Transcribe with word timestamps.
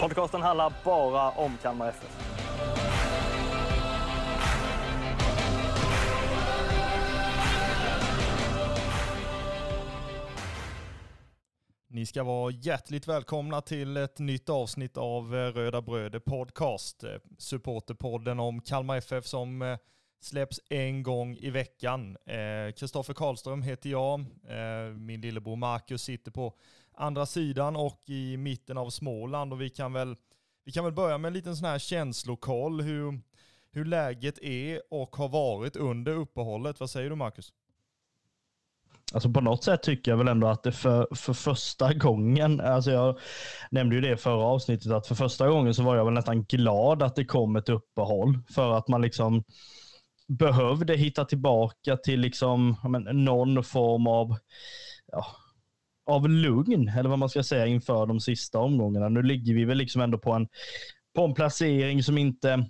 Podcasten 0.00 0.42
handlar 0.42 0.72
bara 0.84 1.30
om 1.30 1.58
Kalmar 1.62 1.88
FF. 1.88 2.32
Ni 11.94 12.06
ska 12.06 12.22
vara 12.22 12.52
hjärtligt 12.52 13.08
välkomna 13.08 13.60
till 13.60 13.96
ett 13.96 14.18
nytt 14.18 14.48
avsnitt 14.48 14.96
av 14.96 15.36
eh, 15.36 15.52
Röda 15.52 15.82
Bröder 15.82 16.18
Podcast. 16.18 17.04
Eh, 17.04 17.10
supporterpodden 17.38 18.40
om 18.40 18.60
Kalmar 18.60 18.96
FF 18.96 19.26
som 19.26 19.62
eh, 19.62 19.78
släpps 20.20 20.60
en 20.70 21.02
gång 21.02 21.36
i 21.36 21.50
veckan. 21.50 22.16
Kristoffer 22.76 23.14
Karlström 23.14 23.62
heter 23.62 23.90
jag. 23.90 24.24
Min 24.96 25.20
lillebror 25.20 25.56
Marcus 25.56 26.02
sitter 26.02 26.30
på 26.30 26.54
andra 26.94 27.26
sidan 27.26 27.76
och 27.76 28.02
i 28.06 28.36
mitten 28.36 28.78
av 28.78 28.90
Småland. 28.90 29.52
Och 29.52 29.60
vi 29.60 29.70
kan 29.70 29.92
väl, 29.92 30.16
vi 30.64 30.72
kan 30.72 30.84
väl 30.84 30.92
börja 30.92 31.18
med 31.18 31.28
en 31.28 31.34
liten 31.34 31.56
sån 31.56 31.68
här 31.68 31.78
känslokoll 31.78 32.80
hur, 32.80 33.20
hur 33.72 33.84
läget 33.84 34.38
är 34.38 34.82
och 34.90 35.16
har 35.16 35.28
varit 35.28 35.76
under 35.76 36.12
uppehållet. 36.12 36.80
Vad 36.80 36.90
säger 36.90 37.10
du 37.10 37.16
Marcus? 37.16 37.52
Alltså 39.14 39.30
på 39.30 39.40
något 39.40 39.64
sätt 39.64 39.82
tycker 39.82 40.10
jag 40.10 40.18
väl 40.18 40.28
ändå 40.28 40.46
att 40.46 40.62
det 40.62 40.72
för, 40.72 41.06
för 41.14 41.32
första 41.32 41.94
gången, 41.94 42.60
alltså 42.60 42.90
jag 42.90 43.18
nämnde 43.70 43.94
ju 43.94 44.00
det 44.00 44.12
i 44.12 44.16
förra 44.16 44.44
avsnittet, 44.44 44.92
att 44.92 45.06
för 45.06 45.14
första 45.14 45.48
gången 45.48 45.74
så 45.74 45.82
var 45.82 45.96
jag 45.96 46.04
väl 46.04 46.14
nästan 46.14 46.44
glad 46.44 47.02
att 47.02 47.16
det 47.16 47.24
kom 47.24 47.56
ett 47.56 47.68
uppehåll. 47.68 48.38
För 48.54 48.72
att 48.72 48.88
man 48.88 49.02
liksom 49.02 49.44
behövde 50.28 50.96
hitta 50.96 51.24
tillbaka 51.24 51.96
till 51.96 52.20
liksom, 52.20 52.76
men, 52.88 53.24
någon 53.24 53.64
form 53.64 54.06
av, 54.06 54.36
ja, 55.06 55.26
av 56.06 56.28
lugn, 56.28 56.88
eller 56.88 57.10
vad 57.10 57.18
man 57.18 57.28
ska 57.28 57.42
säga, 57.42 57.66
inför 57.66 58.06
de 58.06 58.20
sista 58.20 58.58
omgångarna. 58.58 59.08
Nu 59.08 59.22
ligger 59.22 59.54
vi 59.54 59.64
väl 59.64 59.78
liksom 59.78 60.02
ändå 60.02 60.18
på 60.18 60.32
en, 60.32 60.48
på 61.14 61.24
en 61.24 61.34
placering 61.34 62.02
som 62.02 62.18
inte 62.18 62.68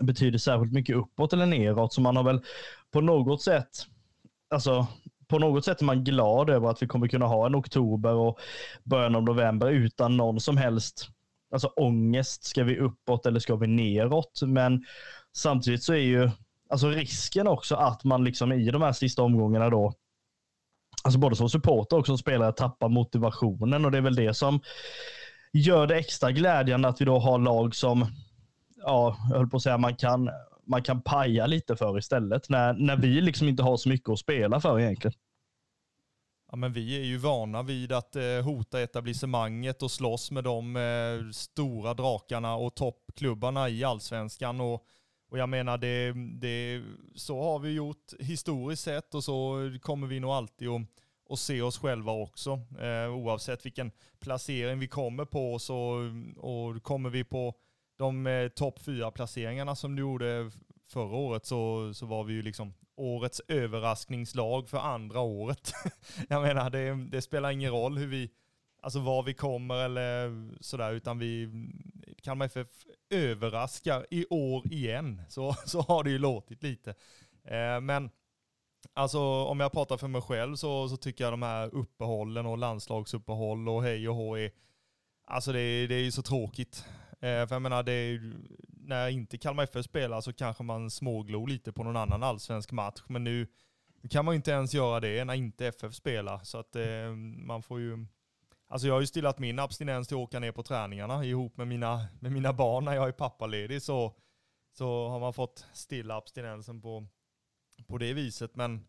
betyder 0.00 0.38
särskilt 0.38 0.72
mycket 0.72 0.96
uppåt 0.96 1.32
eller 1.32 1.46
neråt, 1.46 1.92
så 1.92 2.00
man 2.00 2.16
har 2.16 2.24
väl 2.24 2.40
på 2.92 3.00
något 3.00 3.42
sätt 3.42 3.68
alltså, 4.50 4.86
på 5.28 5.38
något 5.38 5.64
sätt 5.64 5.80
är 5.80 5.84
man 5.84 6.04
glad 6.04 6.50
över 6.50 6.68
att 6.68 6.82
vi 6.82 6.86
kommer 6.86 7.08
kunna 7.08 7.26
ha 7.26 7.46
en 7.46 7.54
oktober 7.54 8.14
och 8.14 8.38
början 8.84 9.16
av 9.16 9.22
november 9.22 9.70
utan 9.70 10.16
någon 10.16 10.40
som 10.40 10.56
helst 10.56 11.08
alltså 11.52 11.68
ångest. 11.68 12.44
Ska 12.44 12.64
vi 12.64 12.78
uppåt 12.78 13.26
eller 13.26 13.40
ska 13.40 13.56
vi 13.56 13.66
neråt? 13.66 14.40
Men 14.46 14.84
samtidigt 15.36 15.82
så 15.82 15.92
är 15.92 15.98
ju 15.98 16.30
alltså 16.70 16.88
risken 16.88 17.46
också 17.46 17.74
att 17.74 18.04
man 18.04 18.24
liksom 18.24 18.52
i 18.52 18.70
de 18.70 18.82
här 18.82 18.92
sista 18.92 19.22
omgångarna 19.22 19.70
då 19.70 19.94
Alltså 21.04 21.18
både 21.18 21.36
som 21.36 21.50
supporter 21.50 21.96
och 21.96 22.06
som 22.06 22.18
spelare 22.18 22.52
tappar 22.52 22.88
motivationen 22.88 23.84
och 23.84 23.90
det 23.90 23.98
är 23.98 24.02
väl 24.02 24.14
det 24.14 24.34
som 24.34 24.60
gör 25.52 25.86
det 25.86 25.96
extra 25.96 26.32
glädjande 26.32 26.88
att 26.88 27.00
vi 27.00 27.04
då 27.04 27.18
har 27.18 27.38
lag 27.38 27.74
som, 27.74 28.06
ja, 28.76 29.16
jag 29.30 29.36
höll 29.36 29.48
på 29.48 29.56
att 29.56 29.62
säga 29.62 29.78
man 29.78 29.96
kan 29.96 30.30
man 30.66 30.82
kan 30.82 31.02
paja 31.02 31.46
lite 31.46 31.76
för 31.76 31.98
istället. 31.98 32.48
När, 32.48 32.72
när 32.72 32.96
vi 32.96 33.20
liksom 33.20 33.48
inte 33.48 33.62
har 33.62 33.76
så 33.76 33.88
mycket 33.88 34.08
att 34.08 34.18
spela 34.18 34.60
för 34.60 34.80
egentligen. 34.80 35.14
Ja, 36.50 36.56
men 36.56 36.72
vi 36.72 37.00
är 37.00 37.04
ju 37.04 37.16
vana 37.16 37.62
vid 37.62 37.92
att 37.92 38.16
eh, 38.16 38.22
hota 38.44 38.80
etablissemanget 38.80 39.82
och 39.82 39.90
slåss 39.90 40.30
med 40.30 40.44
de 40.44 40.76
eh, 40.76 41.30
stora 41.32 41.94
drakarna 41.94 42.54
och 42.54 42.74
toppklubbarna 42.74 43.68
i 43.68 43.84
allsvenskan. 43.84 44.60
Och, 44.60 44.84
och 45.30 45.38
jag 45.38 45.48
menar, 45.48 45.78
det, 45.78 46.12
det, 46.40 46.82
så 47.14 47.42
har 47.42 47.58
vi 47.58 47.72
gjort 47.72 48.12
historiskt 48.18 48.82
sett 48.82 49.14
och 49.14 49.24
så 49.24 49.58
kommer 49.82 50.06
vi 50.06 50.20
nog 50.20 50.30
alltid 50.30 50.68
att, 50.68 50.82
att 51.30 51.38
se 51.38 51.62
oss 51.62 51.78
själva 51.78 52.12
också. 52.12 52.60
Eh, 52.80 53.14
oavsett 53.14 53.66
vilken 53.66 53.92
placering 54.20 54.78
vi 54.78 54.88
kommer 54.88 55.24
på 55.24 55.58
så, 55.58 56.10
och 56.36 56.82
kommer 56.82 57.10
vi 57.10 57.24
på 57.24 57.54
de 57.98 58.26
eh, 58.26 58.48
topp 58.48 58.78
fyra 58.82 59.10
placeringarna 59.10 59.76
som 59.76 59.96
du 59.96 60.00
gjorde 60.02 60.50
förra 60.88 61.16
året 61.16 61.46
så, 61.46 61.94
så 61.94 62.06
var 62.06 62.24
vi 62.24 62.32
ju 62.32 62.42
liksom 62.42 62.74
årets 62.96 63.42
överraskningslag 63.48 64.68
för 64.68 64.78
andra 64.78 65.20
året. 65.20 65.72
Jag 66.28 66.42
menar, 66.42 66.70
det, 66.70 66.94
det, 67.10 67.22
spelar 67.22 67.50
ingen 67.50 67.70
roll 67.70 67.98
hur 67.98 68.06
vi, 68.06 68.30
alltså 68.82 69.00
var 69.00 69.22
vi 69.22 69.34
kommer 69.34 69.74
eller 69.74 70.48
sådär, 70.60 70.92
utan 70.92 71.18
vi, 71.18 71.50
Kalmar 72.22 72.46
FF 72.46 72.68
överraskar 73.10 74.06
i 74.10 74.26
år 74.30 74.72
igen. 74.72 75.22
Så, 75.28 75.52
så 75.66 75.80
har 75.80 76.04
det 76.04 76.10
ju 76.10 76.18
låtit 76.18 76.62
lite. 76.62 76.90
Eh, 77.44 77.80
men 77.80 78.10
alltså 78.94 79.20
om 79.20 79.60
jag 79.60 79.72
pratar 79.72 79.96
för 79.96 80.08
mig 80.08 80.22
själv 80.22 80.56
så, 80.56 80.88
så 80.88 80.96
tycker 80.96 81.24
jag 81.24 81.32
de 81.32 81.42
här 81.42 81.74
uppehållen 81.74 82.46
och 82.46 82.58
landslagsuppehåll 82.58 83.68
och 83.68 83.82
hej 83.82 84.08
och 84.08 84.14
hå 84.14 84.38
är, 84.38 84.50
alltså 85.24 85.52
det, 85.52 85.86
det 85.86 85.94
är 85.94 86.02
ju 86.02 86.10
så 86.10 86.22
tråkigt. 86.22 86.84
Eh, 87.12 87.46
för 87.46 87.54
jag 87.54 87.62
menar, 87.62 87.82
det 87.82 87.92
är, 87.92 88.34
när 88.68 89.08
inte 89.08 89.38
Kalmar 89.38 89.62
FF 89.64 89.84
spelar 89.84 90.20
så 90.20 90.32
kanske 90.32 90.62
man 90.62 90.90
småglor 90.90 91.48
lite 91.48 91.72
på 91.72 91.84
någon 91.84 91.96
annan 91.96 92.22
allsvensk 92.22 92.72
match. 92.72 93.02
Men 93.06 93.24
nu, 93.24 93.46
nu 94.02 94.08
kan 94.08 94.24
man 94.24 94.34
ju 94.34 94.36
inte 94.36 94.50
ens 94.50 94.74
göra 94.74 95.00
det 95.00 95.24
när 95.24 95.34
inte 95.34 95.66
FF 95.66 95.94
spelar. 95.94 96.40
Så 96.44 96.58
att 96.58 96.76
eh, 96.76 97.10
man 97.36 97.62
får 97.62 97.80
ju... 97.80 98.06
Alltså 98.72 98.86
jag 98.86 98.94
har 98.94 99.00
ju 99.00 99.06
stillat 99.06 99.38
min 99.38 99.58
abstinens 99.58 100.08
till 100.08 100.16
att 100.16 100.22
åka 100.22 100.38
ner 100.38 100.52
på 100.52 100.62
träningarna 100.62 101.24
ihop 101.24 101.56
med 101.56 101.68
mina, 101.68 102.08
med 102.20 102.32
mina 102.32 102.52
barn 102.52 102.84
när 102.84 102.94
jag 102.94 103.08
är 103.08 103.12
pappaledig. 103.12 103.82
Så, 103.82 104.14
så 104.72 105.08
har 105.08 105.20
man 105.20 105.32
fått 105.32 105.66
stilla 105.72 106.16
abstinensen 106.16 106.82
på, 106.82 107.06
på 107.86 107.98
det 107.98 108.12
viset. 108.12 108.56
Men 108.56 108.86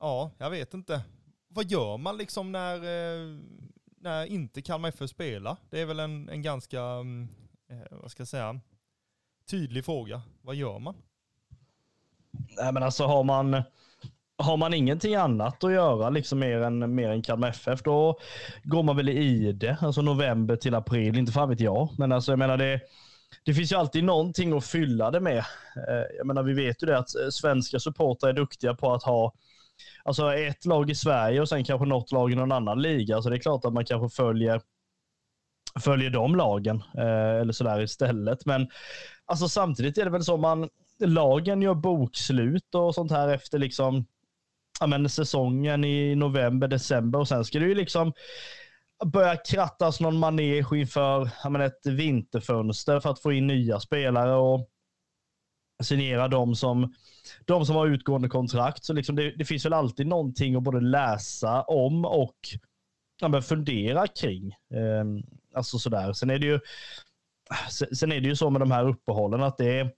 ja, 0.00 0.30
jag 0.38 0.50
vet 0.50 0.74
inte. 0.74 1.02
Vad 1.48 1.70
gör 1.70 1.96
man 1.96 2.16
liksom 2.16 2.52
när, 2.52 2.74
eh, 2.74 3.38
när 4.00 4.26
inte 4.26 4.62
Kalmar 4.62 4.88
FF 4.88 5.10
spelar? 5.10 5.56
Det 5.70 5.80
är 5.80 5.86
väl 5.86 6.00
en, 6.00 6.28
en 6.28 6.42
ganska 6.42 6.80
mm, 6.82 7.28
eh, 7.68 7.98
vad 7.98 8.10
ska 8.10 8.20
jag 8.20 8.28
säga, 8.28 8.60
tydlig 9.46 9.84
fråga. 9.84 10.22
Vad 10.42 10.54
gör 10.54 10.78
man? 10.78 10.96
Nej, 12.30 12.72
men 12.72 12.82
alltså 12.82 13.04
har 13.04 13.24
man, 13.24 13.62
har 14.38 14.56
man 14.56 14.74
ingenting 14.74 15.14
annat 15.14 15.64
att 15.64 15.72
göra, 15.72 16.10
liksom 16.10 16.38
mer 16.38 16.60
än, 16.60 16.94
mer 16.94 17.10
än 17.10 17.22
Kalmar 17.22 17.48
FF, 17.48 17.82
då 17.82 18.18
går 18.64 18.82
man 18.82 18.96
väl 18.96 19.08
i 19.08 19.52
det. 19.52 19.76
Alltså 19.80 20.02
november 20.02 20.56
till 20.56 20.74
april, 20.74 21.18
inte 21.18 21.32
fan 21.32 21.48
vet 21.48 21.60
jag. 21.60 21.88
Men 21.98 22.12
alltså 22.12 22.32
jag 22.32 22.38
menar 22.38 22.56
det, 22.56 22.80
det 23.44 23.54
finns 23.54 23.72
ju 23.72 23.76
alltid 23.76 24.04
någonting 24.04 24.56
att 24.56 24.66
fylla 24.66 25.10
det 25.10 25.20
med. 25.20 25.38
Eh, 25.88 26.04
jag 26.16 26.26
menar 26.26 26.42
vi 26.42 26.54
vet 26.54 26.82
ju 26.82 26.86
det 26.86 26.98
att 26.98 27.14
eh, 27.14 27.28
svenska 27.30 27.78
supportrar 27.78 28.30
är 28.30 28.34
duktiga 28.34 28.74
på 28.74 28.94
att 28.94 29.02
ha 29.02 29.32
alltså 30.04 30.34
ett 30.34 30.64
lag 30.64 30.90
i 30.90 30.94
Sverige 30.94 31.40
och 31.40 31.48
sen 31.48 31.64
kanske 31.64 31.86
något 31.86 32.12
lag 32.12 32.32
i 32.32 32.34
någon 32.34 32.52
annan 32.52 32.82
liga. 32.82 33.22
Så 33.22 33.30
det 33.30 33.36
är 33.36 33.40
klart 33.40 33.64
att 33.64 33.72
man 33.72 33.84
kanske 33.84 34.16
följer 34.16 34.60
följer 35.80 36.10
de 36.10 36.36
lagen 36.36 36.82
eh, 36.98 37.40
eller 37.40 37.52
sådär 37.52 37.80
istället. 37.80 38.46
Men 38.46 38.68
alltså 39.26 39.48
samtidigt 39.48 39.98
är 39.98 40.04
det 40.04 40.10
väl 40.10 40.24
så 40.24 40.36
man 40.36 40.68
lagen 40.98 41.62
gör 41.62 41.74
bokslut 41.74 42.74
och 42.74 42.94
sånt 42.94 43.10
här 43.10 43.28
efter 43.28 43.58
liksom 43.58 44.06
ja, 44.80 44.86
men 44.86 45.08
säsongen 45.08 45.84
i 45.84 46.14
november, 46.14 46.68
december 46.68 47.18
och 47.18 47.28
sen 47.28 47.44
ska 47.44 47.58
det 47.58 47.66
ju 47.66 47.74
liksom 47.74 48.12
börja 49.04 49.36
krattas 49.36 50.00
någon 50.00 50.18
manege 50.18 50.78
inför 50.78 51.30
ja, 51.42 51.50
men 51.50 51.60
ett 51.60 51.86
vinterfönster 51.86 53.00
för 53.00 53.10
att 53.10 53.22
få 53.22 53.32
in 53.32 53.46
nya 53.46 53.80
spelare 53.80 54.34
och 54.34 54.68
signera 55.82 56.28
de 56.28 56.54
som, 56.54 56.94
de 57.44 57.66
som 57.66 57.76
har 57.76 57.86
utgående 57.86 58.28
kontrakt. 58.28 58.84
Så 58.84 58.92
liksom 58.92 59.16
det, 59.16 59.30
det 59.30 59.44
finns 59.44 59.64
väl 59.64 59.72
alltid 59.72 60.06
någonting 60.06 60.54
att 60.54 60.62
både 60.62 60.80
läsa 60.80 61.62
om 61.62 62.04
och 62.04 62.36
ja, 63.20 63.28
men 63.28 63.42
fundera 63.42 64.06
kring. 64.06 64.52
Eh, 64.52 65.04
alltså 65.54 65.78
sådär. 65.78 66.12
Sen 66.12 66.30
är 66.30 66.38
det 66.38 66.46
ju 66.46 66.60
sen 67.92 68.12
är 68.12 68.20
det 68.20 68.28
ju 68.28 68.36
så 68.36 68.50
med 68.50 68.60
de 68.60 68.70
här 68.70 68.88
uppehållen 68.88 69.42
att 69.42 69.56
det 69.56 69.78
är 69.78 69.92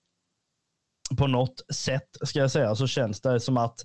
på 1.18 1.26
något 1.26 1.74
sätt, 1.74 2.08
ska 2.22 2.38
jag 2.38 2.50
säga, 2.50 2.74
så 2.74 2.86
känns 2.86 3.20
det 3.20 3.40
som 3.40 3.56
att 3.56 3.84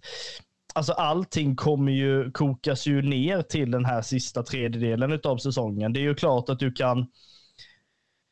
alltså 0.76 0.94
allting 0.94 1.56
kommer 1.56 1.92
ju, 1.92 2.32
kokas 2.32 2.88
ju 2.88 3.02
ner 3.02 3.42
till 3.42 3.72
den 3.72 3.86
här 3.86 4.02
sista 4.02 4.44
tredjedelen 4.44 5.20
av 5.24 5.38
säsongen. 5.38 5.94
Det 5.94 6.00
är 6.00 6.02
ju 6.02 6.16
klart 6.16 6.50
att 6.50 6.60
du 6.60 6.72
kan 6.72 7.08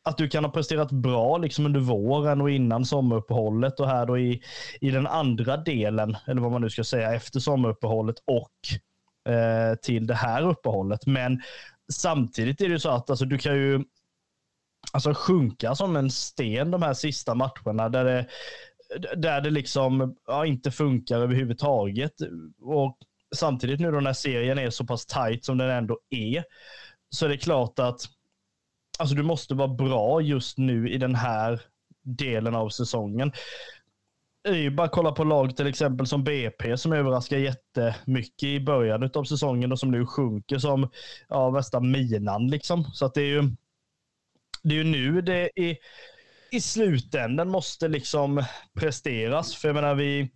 att 0.04 0.18
du 0.18 0.30
kan 0.30 0.44
ha 0.45 0.51
presterat 0.51 0.92
bra 0.92 1.38
liksom 1.38 1.66
under 1.66 1.80
våren 1.80 2.42
och 2.42 2.51
innan 2.51 2.86
sommaruppehållet 2.86 3.80
och 3.80 3.88
här 3.88 4.06
då 4.06 4.18
i, 4.18 4.42
i 4.81 4.92
den 4.92 5.07
andra 5.07 5.57
delen, 5.57 6.18
eller 6.28 6.42
vad 6.42 6.51
man 6.51 6.62
nu 6.62 6.69
ska 6.69 6.84
säga, 6.84 7.13
efter 7.13 7.40
sommaruppehållet 7.40 8.16
och 8.25 9.31
eh, 9.34 9.75
till 9.75 10.07
det 10.07 10.16
här 10.16 10.42
uppehållet. 10.42 11.06
Men 11.06 11.42
samtidigt 11.92 12.62
är 12.62 12.66
det 12.66 12.74
ju 12.74 12.80
så 12.80 12.90
att 12.90 13.10
alltså, 13.10 13.25
du 13.25 13.38
kan 13.38 13.56
ju 13.56 13.84
alltså 14.92 15.13
sjunka 15.13 15.75
som 15.75 15.95
en 15.95 16.12
sten 16.12 16.72
de 16.72 16.81
här 16.81 16.94
sista 16.94 17.36
matcherna 17.36 17.90
där 17.90 18.06
det, 18.06 18.25
där 19.18 19.42
det 19.42 19.50
liksom 19.50 20.16
ja, 20.28 20.45
inte 20.45 20.72
funkar 20.72 21.19
överhuvudtaget. 21.19 22.13
Och 22.62 22.98
samtidigt 23.36 23.80
nu 23.80 23.92
då 23.92 24.00
när 24.00 24.13
serien 24.13 24.57
är 24.57 24.69
så 24.69 24.86
pass 24.86 25.06
tight 25.06 25.45
som 25.45 25.57
den 25.57 25.69
ändå 25.69 26.00
är, 26.10 26.44
så 27.10 27.25
är 27.25 27.30
det 27.30 27.38
klart 27.38 27.80
att 27.80 28.01
alltså, 29.00 29.16
du 29.16 29.24
måste 29.24 29.56
vara 29.56 29.68
bra 29.68 30.22
just 30.22 30.57
nu 30.57 30.90
i 30.90 30.98
den 30.98 31.16
här 31.16 31.62
delen 32.04 32.56
av 32.56 32.69
säsongen. 32.69 33.31
Det 34.44 34.50
är 34.50 34.56
ju 34.56 34.72
bara 34.72 34.86
att 34.86 34.94
kolla 34.94 35.12
på 35.12 35.24
lag 35.24 35.57
till 35.57 35.68
exempel 35.68 36.07
som 36.07 36.24
BP 36.24 36.78
som 36.78 36.94
överraskar 36.94 37.38
jättemycket 37.38 38.44
i 38.44 38.60
början 38.60 39.12
av 39.13 39.24
säsongen 39.24 39.72
och 39.72 39.80
som 39.80 39.92
nu 39.92 40.06
sjunker 40.06 40.57
som 40.57 40.90
ja, 41.30 41.50
värsta 41.50 41.80
minan. 41.80 42.48
Liksom. 42.48 42.84
Så 42.84 43.06
att 43.06 43.13
det 43.13 43.22
är 43.22 43.28
ju 43.28 43.44
det 44.63 44.75
är 44.75 44.78
ju 44.78 44.84
nu 44.84 45.22
det 45.22 45.50
är 45.56 45.78
i 46.53 46.61
slutändan 46.61 47.50
måste 47.50 47.88
liksom 47.88 48.44
presteras. 48.73 49.55
För 49.55 49.67
jag 49.67 49.75
menar, 49.75 49.95
vi, 49.95 50.29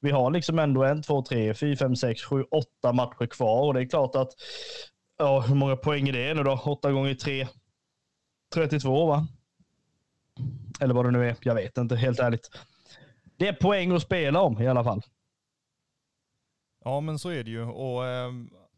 vi 0.00 0.10
har 0.10 0.30
liksom 0.30 0.58
ändå 0.58 0.84
en, 0.84 1.02
två, 1.02 1.22
tre, 1.22 1.54
fyra, 1.54 1.76
fem, 1.76 1.96
sex, 1.96 2.22
sju, 2.22 2.42
åtta 2.42 2.92
matcher 2.92 3.26
kvar 3.26 3.66
och 3.66 3.74
det 3.74 3.80
är 3.80 3.88
klart 3.88 4.16
att 4.16 4.30
ja, 5.18 5.40
hur 5.40 5.54
många 5.54 5.76
poäng 5.76 6.08
är 6.08 6.12
det 6.12 6.34
nu 6.34 6.42
då? 6.42 6.60
Åtta 6.64 6.92
gånger 6.92 7.14
tre, 7.14 7.48
32 8.54 9.06
va? 9.06 9.26
Eller 10.80 10.94
vad 10.94 11.04
det 11.04 11.10
nu 11.10 11.28
är. 11.28 11.36
Jag 11.40 11.54
vet 11.54 11.78
inte, 11.78 11.96
helt 11.96 12.18
ärligt. 12.18 12.50
Det 13.36 13.48
är 13.48 13.52
poäng 13.52 13.92
att 13.92 14.02
spela 14.02 14.40
om 14.40 14.62
i 14.62 14.68
alla 14.68 14.84
fall. 14.84 15.02
Ja, 16.84 17.00
men 17.00 17.18
så 17.18 17.28
är 17.28 17.44
det 17.44 17.50
ju. 17.50 17.62
Och 17.62 18.06
eh, 18.06 18.30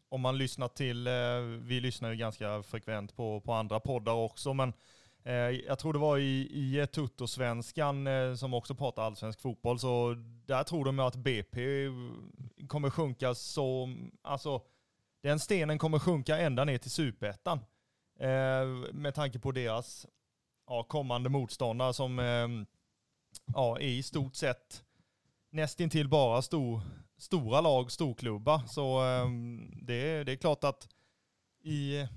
om 0.09 0.21
man 0.21 0.37
lyssnar 0.37 0.67
till, 0.67 1.07
eh, 1.07 1.13
vi 1.61 1.79
lyssnar 1.79 2.09
ju 2.09 2.15
ganska 2.15 2.63
frekvent 2.63 3.15
på, 3.15 3.41
på 3.41 3.53
andra 3.53 3.79
poddar 3.79 4.13
också, 4.13 4.53
men 4.53 4.73
Eh, 5.25 5.33
jag 5.33 5.79
tror 5.79 5.93
det 5.93 5.99
var 5.99 6.17
i, 6.17 6.41
i 6.51 6.87
Tuttosvenskan 6.87 8.07
eh, 8.07 8.33
som 8.33 8.53
också 8.53 8.75
pratar 8.75 9.03
allsvensk 9.03 9.41
fotboll, 9.41 9.79
så 9.79 10.15
där 10.45 10.63
tror 10.63 10.85
de 10.85 10.99
att 10.99 11.15
BP 11.15 11.87
kommer 12.67 12.89
sjunka 12.89 13.35
så, 13.35 13.89
alltså 14.21 14.61
den 15.21 15.39
stenen 15.39 15.77
kommer 15.77 15.99
sjunka 15.99 16.37
ända 16.37 16.65
ner 16.65 16.77
till 16.77 16.91
superettan. 16.91 17.59
Eh, 18.19 18.65
med 18.93 19.15
tanke 19.15 19.39
på 19.39 19.51
deras 19.51 20.05
ja, 20.67 20.83
kommande 20.83 21.29
motståndare 21.29 21.93
som 21.93 22.17
ja, 23.53 23.79
är 23.79 23.87
i 23.87 24.03
stort 24.03 24.35
sett 24.35 24.83
nästintill 25.49 26.09
bara 26.09 26.41
stor, 26.41 26.81
stora 27.17 27.61
lag, 27.61 27.91
storklubbar. 27.91 28.61
Så 28.67 29.01
det, 29.81 30.23
det 30.23 30.31
är 30.31 30.35
klart 30.35 30.63
att 30.63 30.89
i, 31.63 32.07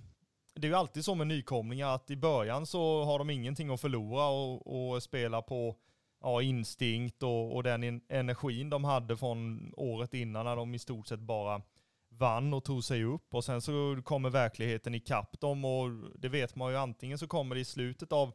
det 0.57 0.67
är 0.67 0.69
ju 0.69 0.75
alltid 0.75 1.05
så 1.05 1.15
med 1.15 1.27
nykomlingar 1.27 1.95
att 1.95 2.11
i 2.11 2.17
början 2.17 2.67
så 2.67 3.05
har 3.05 3.19
de 3.19 3.31
ingenting 3.31 3.71
att 3.71 3.81
förlora 3.81 4.27
och, 4.27 4.93
och 4.93 5.03
spela 5.03 5.43
på 5.43 5.77
ja, 6.23 6.43
instinkt 6.43 7.23
och, 7.23 7.57
och 7.57 7.63
den 7.63 8.01
energin 8.09 8.71
de 8.71 8.85
hade 8.85 9.17
från 9.17 9.73
året 9.77 10.15
innan 10.15 10.45
när 10.45 10.57
de 10.57 10.75
i 10.75 10.79
stort 10.79 11.07
sett 11.07 11.21
bara 11.21 11.63
vann 12.09 12.55
och 12.55 12.65
tog 12.65 12.85
sig 12.85 13.05
upp 13.05 13.35
och 13.35 13.45
sen 13.45 13.61
så 13.61 14.03
kommer 14.05 14.31
verkligheten 14.31 14.95
ikapp 14.95 15.41
dem 15.41 15.65
och 15.65 15.91
det 16.15 16.29
vet 16.29 16.57
man 16.57 16.71
ju 16.73 16.79
antingen 16.79 17.19
så 17.19 17.27
kommer 17.27 17.55
det 17.55 17.61
i 17.61 17.65
slutet 17.65 18.13
av, 18.13 18.33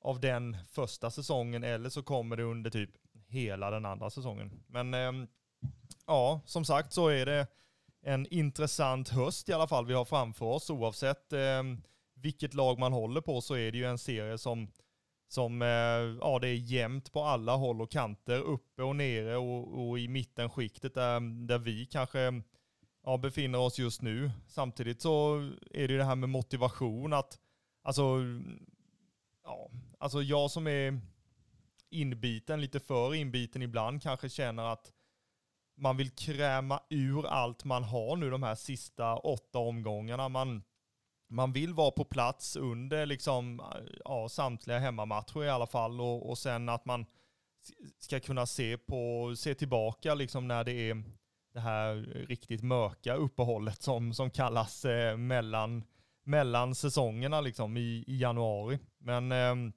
av 0.00 0.20
den 0.20 0.56
första 0.68 1.10
säsongen 1.10 1.64
eller 1.64 1.88
så 1.88 2.02
kommer 2.02 2.36
det 2.36 2.42
under 2.42 2.70
typ 2.70 2.90
hela 3.28 3.70
den 3.70 3.86
andra 3.86 4.10
säsongen. 4.10 4.52
Men 4.66 4.94
eh, 4.94 5.28
ja, 6.06 6.40
som 6.46 6.64
sagt 6.64 6.92
så 6.92 7.08
är 7.08 7.26
det 7.26 7.46
en 8.06 8.26
intressant 8.26 9.08
höst 9.08 9.48
i 9.48 9.52
alla 9.52 9.66
fall 9.66 9.86
vi 9.86 9.94
har 9.94 10.04
framför 10.04 10.46
oss. 10.46 10.70
Oavsett 10.70 11.32
eh, 11.32 11.62
vilket 12.14 12.54
lag 12.54 12.78
man 12.78 12.92
håller 12.92 13.20
på 13.20 13.40
så 13.40 13.54
är 13.54 13.72
det 13.72 13.78
ju 13.78 13.84
en 13.84 13.98
serie 13.98 14.38
som, 14.38 14.68
som 15.28 15.62
eh, 15.62 15.68
ja, 16.20 16.38
det 16.40 16.48
är 16.48 16.54
jämnt 16.54 17.12
på 17.12 17.22
alla 17.22 17.56
håll 17.56 17.82
och 17.82 17.90
kanter, 17.90 18.40
uppe 18.40 18.82
och 18.82 18.96
nere 18.96 19.36
och, 19.36 19.88
och 19.88 19.98
i 19.98 20.08
mitten 20.08 20.50
skiktet 20.50 20.94
där, 20.94 21.46
där 21.46 21.58
vi 21.58 21.86
kanske 21.86 22.42
ja, 23.04 23.16
befinner 23.16 23.58
oss 23.58 23.78
just 23.78 24.02
nu. 24.02 24.30
Samtidigt 24.48 25.02
så 25.02 25.36
är 25.70 25.88
det 25.88 25.92
ju 25.92 25.98
det 25.98 26.04
här 26.04 26.16
med 26.16 26.28
motivation 26.28 27.12
att, 27.12 27.38
alltså, 27.82 28.02
ja, 29.44 29.70
alltså 29.98 30.22
jag 30.22 30.50
som 30.50 30.66
är 30.66 31.00
inbiten, 31.90 32.60
lite 32.60 32.80
för 32.80 33.14
inbiten 33.14 33.62
ibland, 33.62 34.02
kanske 34.02 34.28
känner 34.28 34.62
att 34.72 34.92
man 35.76 35.96
vill 35.96 36.10
kräma 36.10 36.80
ur 36.90 37.26
allt 37.26 37.64
man 37.64 37.84
har 37.84 38.16
nu 38.16 38.30
de 38.30 38.42
här 38.42 38.54
sista 38.54 39.16
åtta 39.16 39.58
omgångarna. 39.58 40.28
Man, 40.28 40.62
man 41.28 41.52
vill 41.52 41.74
vara 41.74 41.90
på 41.90 42.04
plats 42.04 42.56
under 42.56 43.06
liksom, 43.06 43.62
ja, 44.04 44.28
samtliga 44.28 44.78
hemmamatcher 44.78 45.44
i 45.44 45.50
alla 45.50 45.66
fall 45.66 46.00
och, 46.00 46.30
och 46.30 46.38
sen 46.38 46.68
att 46.68 46.84
man 46.84 47.06
ska 47.98 48.20
kunna 48.20 48.46
se, 48.46 48.78
på, 48.78 49.34
se 49.36 49.54
tillbaka 49.54 50.14
liksom 50.14 50.48
när 50.48 50.64
det 50.64 50.90
är 50.90 51.02
det 51.54 51.60
här 51.60 51.94
riktigt 52.28 52.62
mörka 52.62 53.14
uppehållet 53.14 53.82
som, 53.82 54.14
som 54.14 54.30
kallas 54.30 54.84
eh, 54.84 55.16
mellan, 55.16 55.84
mellan 56.24 56.74
säsongerna 56.74 57.40
liksom 57.40 57.76
i, 57.76 58.04
i 58.06 58.18
januari. 58.18 58.78
Men 58.98 59.32
eh, 59.32 59.72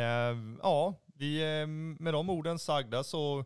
eh, 0.00 0.36
ja, 0.62 0.94
vi, 1.14 1.60
eh, 1.60 1.66
med 2.02 2.14
de 2.14 2.30
orden 2.30 2.58
sagda 2.58 3.04
så 3.04 3.44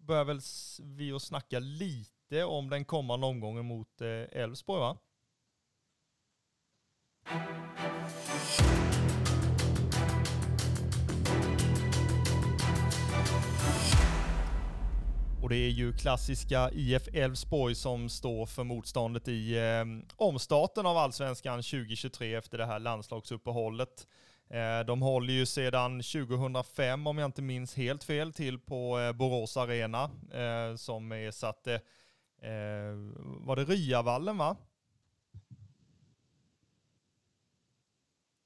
börjar 0.00 0.24
väl 0.24 0.40
vi 0.82 1.12
att 1.12 1.22
snacka 1.22 1.58
lite 1.58 2.44
om 2.44 2.70
den 2.70 2.84
kommande 2.84 3.26
omgången 3.26 3.66
mot 3.66 4.00
eh, 4.00 4.42
Elfsborg 4.42 4.80
va? 4.80 4.98
Och 15.42 15.48
det 15.48 15.56
är 15.56 15.70
ju 15.70 15.92
klassiska 15.92 16.70
IF 16.70 17.08
Elfsborg 17.12 17.74
som 17.74 18.08
står 18.08 18.46
för 18.46 18.64
motståndet 18.64 19.28
i 19.28 19.58
eh, 19.58 19.84
omstarten 20.16 20.86
av 20.86 20.96
allsvenskan 20.96 21.62
2023 21.62 22.34
efter 22.34 22.58
det 22.58 22.66
här 22.66 22.78
landslagsuppehållet. 22.78 24.06
Eh, 24.50 24.80
de 24.86 25.02
håller 25.02 25.32
ju 25.32 25.46
sedan 25.46 26.02
2005, 26.02 27.06
om 27.06 27.18
jag 27.18 27.28
inte 27.28 27.42
minns 27.42 27.76
helt 27.76 28.04
fel, 28.04 28.32
till 28.32 28.58
på 28.58 28.98
eh, 28.98 29.12
Borås 29.12 29.56
Arena 29.56 30.10
eh, 30.32 30.76
som 30.76 31.12
är 31.12 31.30
satt, 31.30 31.68
var 33.22 33.56
det 33.56 33.64
Ryavallen 33.64 34.38
va? 34.38 34.56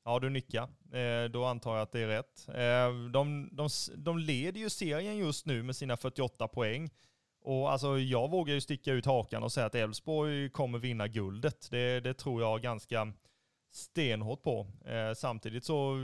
Ja, 0.05 0.19
du 0.19 0.31
nickar. 0.31 0.69
då 1.29 1.45
antar 1.45 1.75
jag 1.75 1.83
att 1.83 1.93
det 1.93 2.01
är 2.01 2.07
rätt. 2.07 2.47
de, 3.13 3.49
de, 3.53 3.69
de 3.97 4.19
leder 4.19 4.61
ju 4.61 4.71
serien 4.71 5.17
just 5.17 5.47
nu 5.47 5.63
med 5.63 5.77
sina 5.77 5.97
48 5.97 6.49
poäng. 6.49 6.91
Och 7.41 7.73
alltså, 7.73 7.99
jag 7.99 8.31
vågar 8.31 8.55
ju 8.55 8.61
sticka 8.61 8.93
ut 8.93 9.07
hakan 9.07 9.43
och 9.43 9.53
säga 9.53 9.67
att 9.67 9.75
Elfsborg 9.75 10.51
kommer 10.51 10.79
vinna 10.79 11.09
guldet. 11.09 11.69
Det, 11.71 12.01
det 12.01 12.15
tror 12.15 12.43
jag 12.43 12.63
ganska 12.63 13.13
stenhårt 13.75 14.43
på. 14.43 14.67
Eh, 14.85 15.15
samtidigt 15.17 15.65
så 15.65 15.97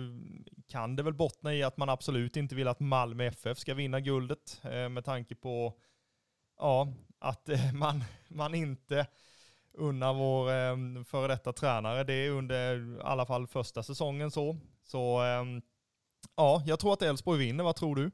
kan 0.68 0.96
det 0.96 1.02
väl 1.02 1.14
bottna 1.14 1.54
i 1.54 1.62
att 1.62 1.76
man 1.76 1.88
absolut 1.88 2.36
inte 2.36 2.54
vill 2.54 2.68
att 2.68 2.80
Malmö 2.80 3.24
FF 3.24 3.58
ska 3.58 3.74
vinna 3.74 4.00
guldet 4.00 4.60
eh, 4.64 4.88
med 4.88 5.04
tanke 5.04 5.34
på 5.34 5.74
ja, 6.58 6.92
att 7.18 7.48
eh, 7.48 7.72
man, 7.74 8.04
man 8.28 8.54
inte 8.54 9.06
unnar 9.72 10.14
vår 10.14 10.50
eh, 10.50 11.04
före 11.04 11.28
detta 11.28 11.52
tränare 11.52 12.04
det 12.04 12.14
är 12.14 12.30
under 12.30 12.96
i 12.98 13.00
alla 13.02 13.26
fall 13.26 13.46
första 13.46 13.82
säsongen 13.82 14.30
så. 14.30 14.56
Så 14.84 15.24
eh, 15.24 15.44
ja, 16.36 16.62
jag 16.66 16.80
tror 16.80 16.92
att 16.92 17.02
Elfsborg 17.02 17.38
vinner. 17.38 17.64
Vad 17.64 17.76
tror 17.76 17.96
du? 17.96 18.10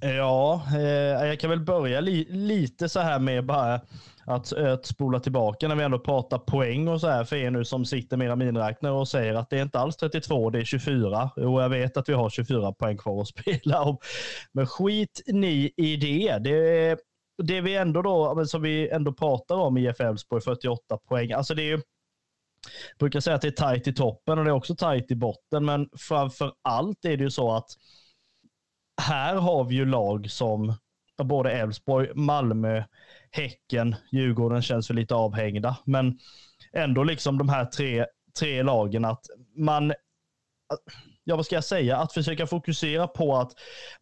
Ja, 0.00 0.66
eh, 0.74 1.26
jag 1.26 1.40
kan 1.40 1.50
väl 1.50 1.60
börja 1.60 2.00
li 2.00 2.26
lite 2.30 2.88
så 2.88 3.00
här 3.00 3.18
med 3.18 3.46
bara 3.46 3.80
att, 4.24 4.52
att 4.52 4.86
spola 4.86 5.20
tillbaka 5.20 5.68
när 5.68 5.76
vi 5.76 5.84
ändå 5.84 5.98
pratar 5.98 6.38
poäng 6.38 6.88
och 6.88 7.00
så 7.00 7.08
här 7.08 7.24
för 7.24 7.36
er 7.36 7.50
nu 7.50 7.64
som 7.64 7.84
sitter 7.84 8.16
med 8.16 8.26
era 8.26 8.36
miniräknare 8.36 8.92
och 8.92 9.08
säger 9.08 9.34
att 9.34 9.50
det 9.50 9.58
är 9.58 9.62
inte 9.62 9.78
alls 9.78 9.96
32, 9.96 10.50
det 10.50 10.58
är 10.58 10.64
24. 10.64 11.30
Och 11.36 11.62
jag 11.62 11.68
vet 11.68 11.96
att 11.96 12.08
vi 12.08 12.12
har 12.12 12.30
24 12.30 12.72
poäng 12.72 12.96
kvar 12.96 13.22
att 13.22 13.28
spela 13.38 13.82
om. 13.82 13.98
Men 14.52 14.66
skit 14.66 15.22
ni 15.26 15.72
i 15.76 15.96
det. 15.96 16.38
Det, 16.38 16.98
det 17.42 17.60
vi 17.60 17.76
ändå 17.76 18.02
då, 18.02 18.46
som 18.46 18.62
vi 18.62 18.90
ändå 18.90 19.12
pratar 19.12 19.54
om 19.54 19.78
i 19.78 19.88
IF 19.88 20.00
Elfsborg, 20.00 20.42
48 20.42 20.98
poäng. 21.08 21.32
Alltså 21.32 21.54
det 21.54 21.62
är 21.62 21.76
ju 21.76 21.80
jag 22.90 22.98
brukar 22.98 23.20
säga 23.20 23.36
att 23.36 23.42
det 23.42 23.48
är 23.48 23.52
tajt 23.52 23.88
i 23.88 23.94
toppen 23.94 24.38
och 24.38 24.44
det 24.44 24.50
är 24.50 24.54
också 24.54 24.76
tajt 24.76 25.10
i 25.10 25.14
botten, 25.14 25.64
men 25.64 25.88
framför 25.98 26.52
allt 26.62 27.04
är 27.04 27.16
det 27.16 27.24
ju 27.24 27.30
så 27.30 27.52
att 27.52 27.68
här 29.00 29.36
har 29.36 29.64
vi 29.64 29.74
ju 29.74 29.84
lag 29.84 30.30
som 30.30 30.74
både 31.24 31.52
Elfsborg, 31.52 32.08
Malmö, 32.14 32.84
Häcken, 33.30 33.96
Djurgården 34.12 34.62
känns 34.62 34.90
ju 34.90 34.94
lite 34.94 35.14
avhängda, 35.14 35.76
men 35.84 36.18
ändå 36.72 37.04
liksom 37.04 37.38
de 37.38 37.48
här 37.48 37.64
tre, 37.64 38.06
tre 38.38 38.62
lagen 38.62 39.04
att 39.04 39.26
man, 39.56 39.92
ja 41.24 41.36
vad 41.36 41.46
ska 41.46 41.54
jag 41.54 41.64
säga, 41.64 41.96
att 41.96 42.12
försöka 42.12 42.46
fokusera 42.46 43.06
på 43.06 43.36
att 43.36 43.52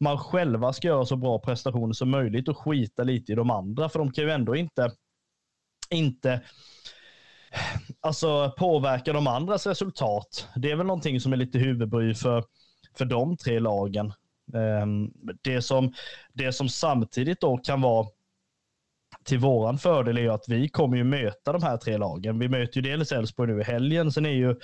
man 0.01 0.19
själva 0.19 0.73
ska 0.73 0.89
göra 0.89 1.07
så 1.07 1.17
bra 1.17 1.39
prestationer 1.39 1.93
som 1.93 2.11
möjligt 2.11 2.49
och 2.49 2.59
skita 2.59 3.03
lite 3.03 3.33
i 3.33 3.35
de 3.35 3.51
andra, 3.51 3.89
för 3.89 3.99
de 3.99 4.13
kan 4.13 4.25
ju 4.25 4.31
ändå 4.31 4.57
inte, 4.57 4.93
inte 5.91 6.41
alltså 8.01 8.51
påverka 8.59 9.13
de 9.13 9.27
andras 9.27 9.67
resultat. 9.67 10.49
Det 10.57 10.71
är 10.71 10.77
väl 10.77 10.87
någonting 10.87 11.21
som 11.21 11.33
är 11.33 11.37
lite 11.37 11.59
huvudbry 11.59 12.15
för, 12.15 12.45
för 12.95 13.05
de 13.05 13.37
tre 13.37 13.59
lagen. 13.61 14.13
Ehm, 14.55 15.11
det 15.43 15.63
som, 15.63 15.93
det 16.33 16.53
som 16.53 16.69
samtidigt 16.69 17.41
då 17.41 17.57
kan 17.59 17.81
vara 17.81 18.07
till 19.25 19.39
våran 19.39 19.79
fördel 19.79 20.19
är 20.19 20.31
att 20.31 20.49
vi 20.49 20.69
kommer 20.69 20.97
ju 20.97 21.05
möta 21.05 21.53
de 21.53 21.63
här 21.63 21.77
tre 21.77 21.97
lagen. 21.97 22.39
Vi 22.39 22.49
möter 22.49 22.77
ju 22.77 22.83
dels 22.83 23.13
Elfsborg 23.13 23.53
nu 23.53 23.61
i 23.61 23.65
helgen, 23.65 24.13
sen 24.13 24.27
är 24.27 24.31
ju 24.31 24.57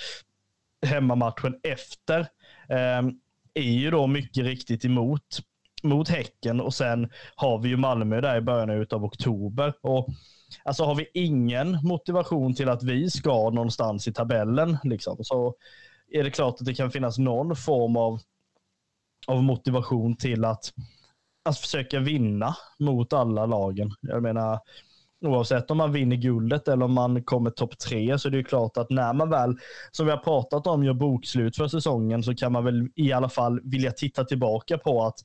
hemmamatchen 0.87 1.61
efter 1.63 2.27
ehm, 2.69 3.21
är 3.55 3.63
ju 3.63 3.91
då 3.91 4.07
mycket 4.07 4.45
riktigt 4.45 4.85
emot 4.85 5.41
mot 5.83 6.09
Häcken 6.09 6.61
och 6.61 6.75
sen 6.75 7.11
har 7.35 7.59
vi 7.59 7.69
ju 7.69 7.77
Malmö 7.77 8.21
där 8.21 8.37
i 8.37 8.41
början 8.41 8.87
av 8.91 9.05
oktober. 9.05 9.75
Och 9.81 10.09
alltså 10.65 10.85
har 10.85 10.95
vi 10.95 11.07
ingen 11.15 11.79
motivation 11.83 12.55
till 12.55 12.69
att 12.69 12.83
vi 12.83 13.11
ska 13.11 13.51
någonstans 13.51 14.09
i 14.09 14.13
tabellen 14.13 14.79
liksom, 14.85 15.17
så 15.21 15.55
är 16.13 16.25
det 16.25 16.31
klart 16.31 16.55
att 16.61 16.67
det 16.67 16.75
kan 16.75 16.91
finnas 16.91 17.19
någon 17.19 17.57
form 17.57 17.97
av, 17.97 18.21
av 19.27 19.43
motivation 19.43 20.17
till 20.17 20.45
att, 20.45 20.73
att 21.45 21.59
försöka 21.59 22.00
vinna 22.00 22.57
mot 22.79 23.12
alla 23.12 23.47
lagen. 23.47 23.91
Jag 24.00 24.23
menar, 24.23 24.59
oavsett 25.27 25.71
om 25.71 25.77
man 25.77 25.93
vinner 25.93 26.17
guldet 26.17 26.69
eller 26.69 26.85
om 26.85 26.93
man 26.93 27.25
kommer 27.25 27.50
topp 27.50 27.79
tre 27.79 28.19
så 28.19 28.29
är 28.29 28.31
det 28.31 28.37
ju 28.37 28.45
klart 28.45 28.77
att 28.77 28.91
när 28.91 29.12
man 29.12 29.31
väl, 29.31 29.57
som 29.91 30.07
vi 30.07 30.12
har 30.12 30.19
pratat 30.19 30.67
om, 30.67 30.85
gör 30.85 30.95
bokslut 30.95 31.57
för 31.57 31.69
säsongen 31.69 32.23
så 32.23 32.35
kan 32.35 32.53
man 32.53 32.65
väl 32.65 32.89
i 32.97 33.12
alla 33.12 33.29
fall 33.29 33.61
vilja 33.65 33.93
titta 33.93 34.25
tillbaka 34.25 34.79
på 34.79 35.05
att 35.05 35.21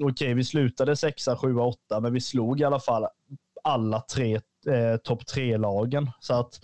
okej, 0.00 0.12
okay, 0.12 0.34
vi 0.34 0.44
slutade 0.44 0.96
sexa, 0.96 1.36
sjua, 1.36 1.64
åtta, 1.64 2.00
men 2.00 2.12
vi 2.12 2.20
slog 2.20 2.60
i 2.60 2.64
alla 2.64 2.80
fall 2.80 3.06
alla 3.64 4.00
tre 4.00 4.34
eh, 4.68 4.96
topp 5.04 5.26
tre-lagen. 5.26 6.10
Så 6.20 6.34
att 6.34 6.60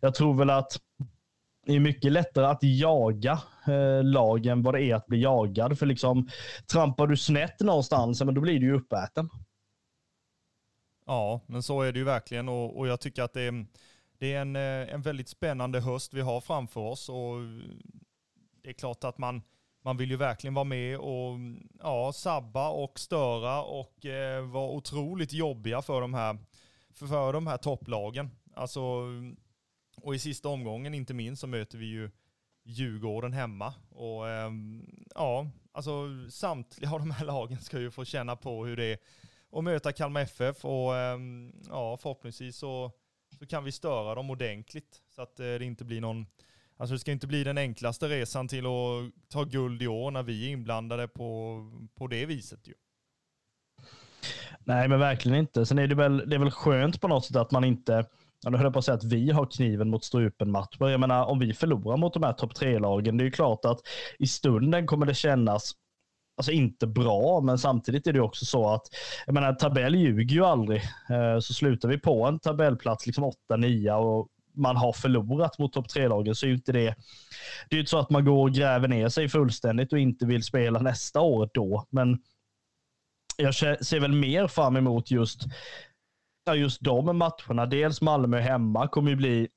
jag 0.00 0.14
tror 0.14 0.34
väl 0.34 0.50
att 0.50 0.78
det 1.66 1.72
är 1.72 1.80
mycket 1.80 2.12
lättare 2.12 2.46
att 2.46 2.62
jaga 2.62 3.42
eh, 3.66 4.04
lagen 4.04 4.62
vad 4.62 4.74
det 4.74 4.82
är 4.82 4.94
att 4.94 5.06
bli 5.06 5.22
jagad. 5.22 5.78
För 5.78 5.86
liksom 5.86 6.28
trampar 6.72 7.06
du 7.06 7.16
snett 7.16 7.60
någonstans, 7.60 8.22
men 8.22 8.34
då 8.34 8.40
blir 8.40 8.60
du 8.60 8.66
ju 8.66 8.74
uppäten. 8.74 9.30
Ja, 11.06 11.40
men 11.46 11.62
så 11.62 11.82
är 11.82 11.92
det 11.92 11.98
ju 11.98 12.04
verkligen 12.04 12.48
och, 12.48 12.78
och 12.78 12.88
jag 12.88 13.00
tycker 13.00 13.22
att 13.22 13.32
det 13.32 13.42
är, 13.42 13.66
det 14.18 14.32
är 14.32 14.40
en, 14.40 14.56
eh, 14.56 14.94
en 14.94 15.02
väldigt 15.02 15.28
spännande 15.28 15.80
höst 15.80 16.14
vi 16.14 16.20
har 16.20 16.40
framför 16.40 16.80
oss 16.80 17.08
och 17.08 17.40
eh, 17.40 17.46
det 18.62 18.68
är 18.68 18.72
klart 18.72 19.04
att 19.04 19.18
man, 19.18 19.42
man 19.82 19.96
vill 19.96 20.10
ju 20.10 20.16
verkligen 20.16 20.54
vara 20.54 20.64
med 20.64 20.98
och 20.98 21.38
ja, 21.82 22.12
sabba 22.12 22.68
och 22.68 22.98
störa 22.98 23.62
och 23.62 24.06
eh, 24.06 24.44
vara 24.44 24.70
otroligt 24.70 25.32
jobbiga 25.32 25.82
för 25.82 26.00
de 26.00 26.14
här, 26.14 26.38
för, 26.94 27.06
för 27.06 27.32
de 27.32 27.46
här 27.46 27.56
topplagen. 27.56 28.30
Alltså, 28.54 28.80
och 30.04 30.14
i 30.14 30.18
sista 30.18 30.48
omgången 30.48 30.94
inte 30.94 31.14
minst 31.14 31.40
så 31.40 31.46
möter 31.46 31.78
vi 31.78 31.86
ju 31.86 32.10
Djurgården 32.64 33.32
hemma. 33.32 33.74
Och 33.90 34.28
eh, 34.28 34.50
ja, 35.14 35.50
alltså 35.72 36.08
samtliga 36.30 36.90
av 36.94 36.98
de 36.98 37.10
här 37.10 37.24
lagen 37.24 37.60
ska 37.60 37.80
ju 37.80 37.90
få 37.90 38.04
känna 38.04 38.36
på 38.36 38.66
hur 38.66 38.76
det 38.76 38.84
är 38.84 38.98
att 39.52 39.64
möta 39.64 39.92
Kalmar 39.92 40.20
FF 40.20 40.64
och 40.64 40.96
eh, 40.96 41.18
ja, 41.68 41.96
förhoppningsvis 41.96 42.56
så, 42.56 42.92
så 43.38 43.46
kan 43.46 43.64
vi 43.64 43.72
störa 43.72 44.14
dem 44.14 44.30
ordentligt 44.30 45.02
så 45.14 45.22
att 45.22 45.40
eh, 45.40 45.44
det 45.44 45.64
inte 45.64 45.84
blir 45.84 46.00
någon 46.00 46.26
Alltså 46.76 46.94
det 46.94 46.98
ska 46.98 47.12
inte 47.12 47.26
bli 47.26 47.44
den 47.44 47.58
enklaste 47.58 48.08
resan 48.08 48.48
till 48.48 48.66
att 48.66 49.28
ta 49.28 49.44
guld 49.44 49.82
i 49.82 49.86
år 49.86 50.10
när 50.10 50.22
vi 50.22 50.46
är 50.46 50.50
inblandade 50.50 51.08
på, 51.08 51.60
på 51.94 52.06
det 52.06 52.26
viset 52.26 52.68
ju. 52.68 52.74
Nej, 54.58 54.88
men 54.88 54.98
verkligen 54.98 55.38
inte. 55.38 55.66
Sen 55.66 55.78
är 55.78 55.86
det 55.86 55.94
väl, 55.94 56.28
det 56.30 56.36
är 56.36 56.38
väl 56.38 56.50
skönt 56.50 57.00
på 57.00 57.08
något 57.08 57.24
sätt 57.24 57.36
att 57.36 57.50
man 57.50 57.64
inte, 57.64 58.06
ja, 58.44 58.50
nu 58.50 58.56
höll 58.56 58.64
jag 58.64 58.72
på 58.72 58.78
att 58.78 58.84
säga 58.84 58.94
att 58.94 59.04
vi 59.04 59.30
har 59.30 59.46
kniven 59.46 59.90
mot 59.90 60.04
strupen 60.04 60.50
matcher. 60.50 60.88
Jag 60.88 61.00
menar, 61.00 61.24
om 61.24 61.38
vi 61.38 61.54
förlorar 61.54 61.96
mot 61.96 62.14
de 62.14 62.22
här 62.22 62.32
topp 62.32 62.54
tre-lagen, 62.54 63.16
det 63.16 63.22
är 63.22 63.26
ju 63.26 63.30
klart 63.30 63.64
att 63.64 63.80
i 64.18 64.26
stunden 64.26 64.86
kommer 64.86 65.06
det 65.06 65.14
kännas 65.14 65.72
alltså 66.36 66.52
inte 66.52 66.86
bra, 66.86 67.40
men 67.40 67.58
samtidigt 67.58 68.06
är 68.06 68.12
det 68.12 68.20
också 68.20 68.44
så 68.44 68.68
att 68.68 68.82
jag 69.26 69.34
menar, 69.34 69.52
tabell 69.52 69.94
ljuger 69.94 70.34
ju 70.34 70.44
aldrig. 70.44 70.82
Eh, 71.10 71.38
så 71.40 71.54
slutar 71.54 71.88
vi 71.88 71.98
på 71.98 72.26
en 72.26 72.38
tabellplats 72.38 73.06
liksom 73.06 73.32
8-9 73.50 73.90
och 73.92 74.28
man 74.56 74.76
har 74.76 74.92
förlorat 74.92 75.58
mot 75.58 75.72
topp 75.72 75.88
tre-lagen 75.88 76.34
så 76.34 76.46
är 76.46 76.48
ju 76.48 76.54
inte 76.54 76.72
det. 76.72 76.94
Det 77.68 77.74
är 77.74 77.74
ju 77.74 77.80
inte 77.80 77.90
så 77.90 77.98
att 77.98 78.10
man 78.10 78.24
går 78.24 78.42
och 78.42 78.52
gräver 78.52 78.88
ner 78.88 79.08
sig 79.08 79.28
fullständigt 79.28 79.92
och 79.92 79.98
inte 79.98 80.26
vill 80.26 80.42
spela 80.42 80.80
nästa 80.80 81.20
år 81.20 81.50
då, 81.54 81.86
men 81.90 82.18
jag 83.36 83.54
ser 83.54 84.00
väl 84.00 84.12
mer 84.12 84.46
fram 84.46 84.76
emot 84.76 85.10
just, 85.10 85.42
just 86.52 86.84
de 86.84 87.18
matcherna. 87.18 87.66
Dels 87.66 88.00
Malmö 88.00 88.40
hemma 88.40 88.88
kommer 88.88 89.10
ju 89.10 89.16
bli, 89.16 89.48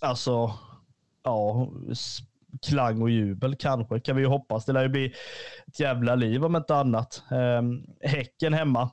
alltså, 0.00 0.52
ja, 1.22 1.68
klang 2.66 3.02
och 3.02 3.10
jubel 3.10 3.56
kanske, 3.56 4.00
kan 4.00 4.16
vi 4.16 4.22
ju 4.22 4.28
hoppas. 4.28 4.64
Det 4.64 4.72
lär 4.72 4.82
ju 4.82 4.88
bli 4.88 5.14
ett 5.66 5.80
jävla 5.80 6.14
liv 6.14 6.44
om 6.44 6.56
inte 6.56 6.76
annat. 6.76 7.22
Um, 7.30 7.86
häcken 8.00 8.54
hemma. 8.54 8.90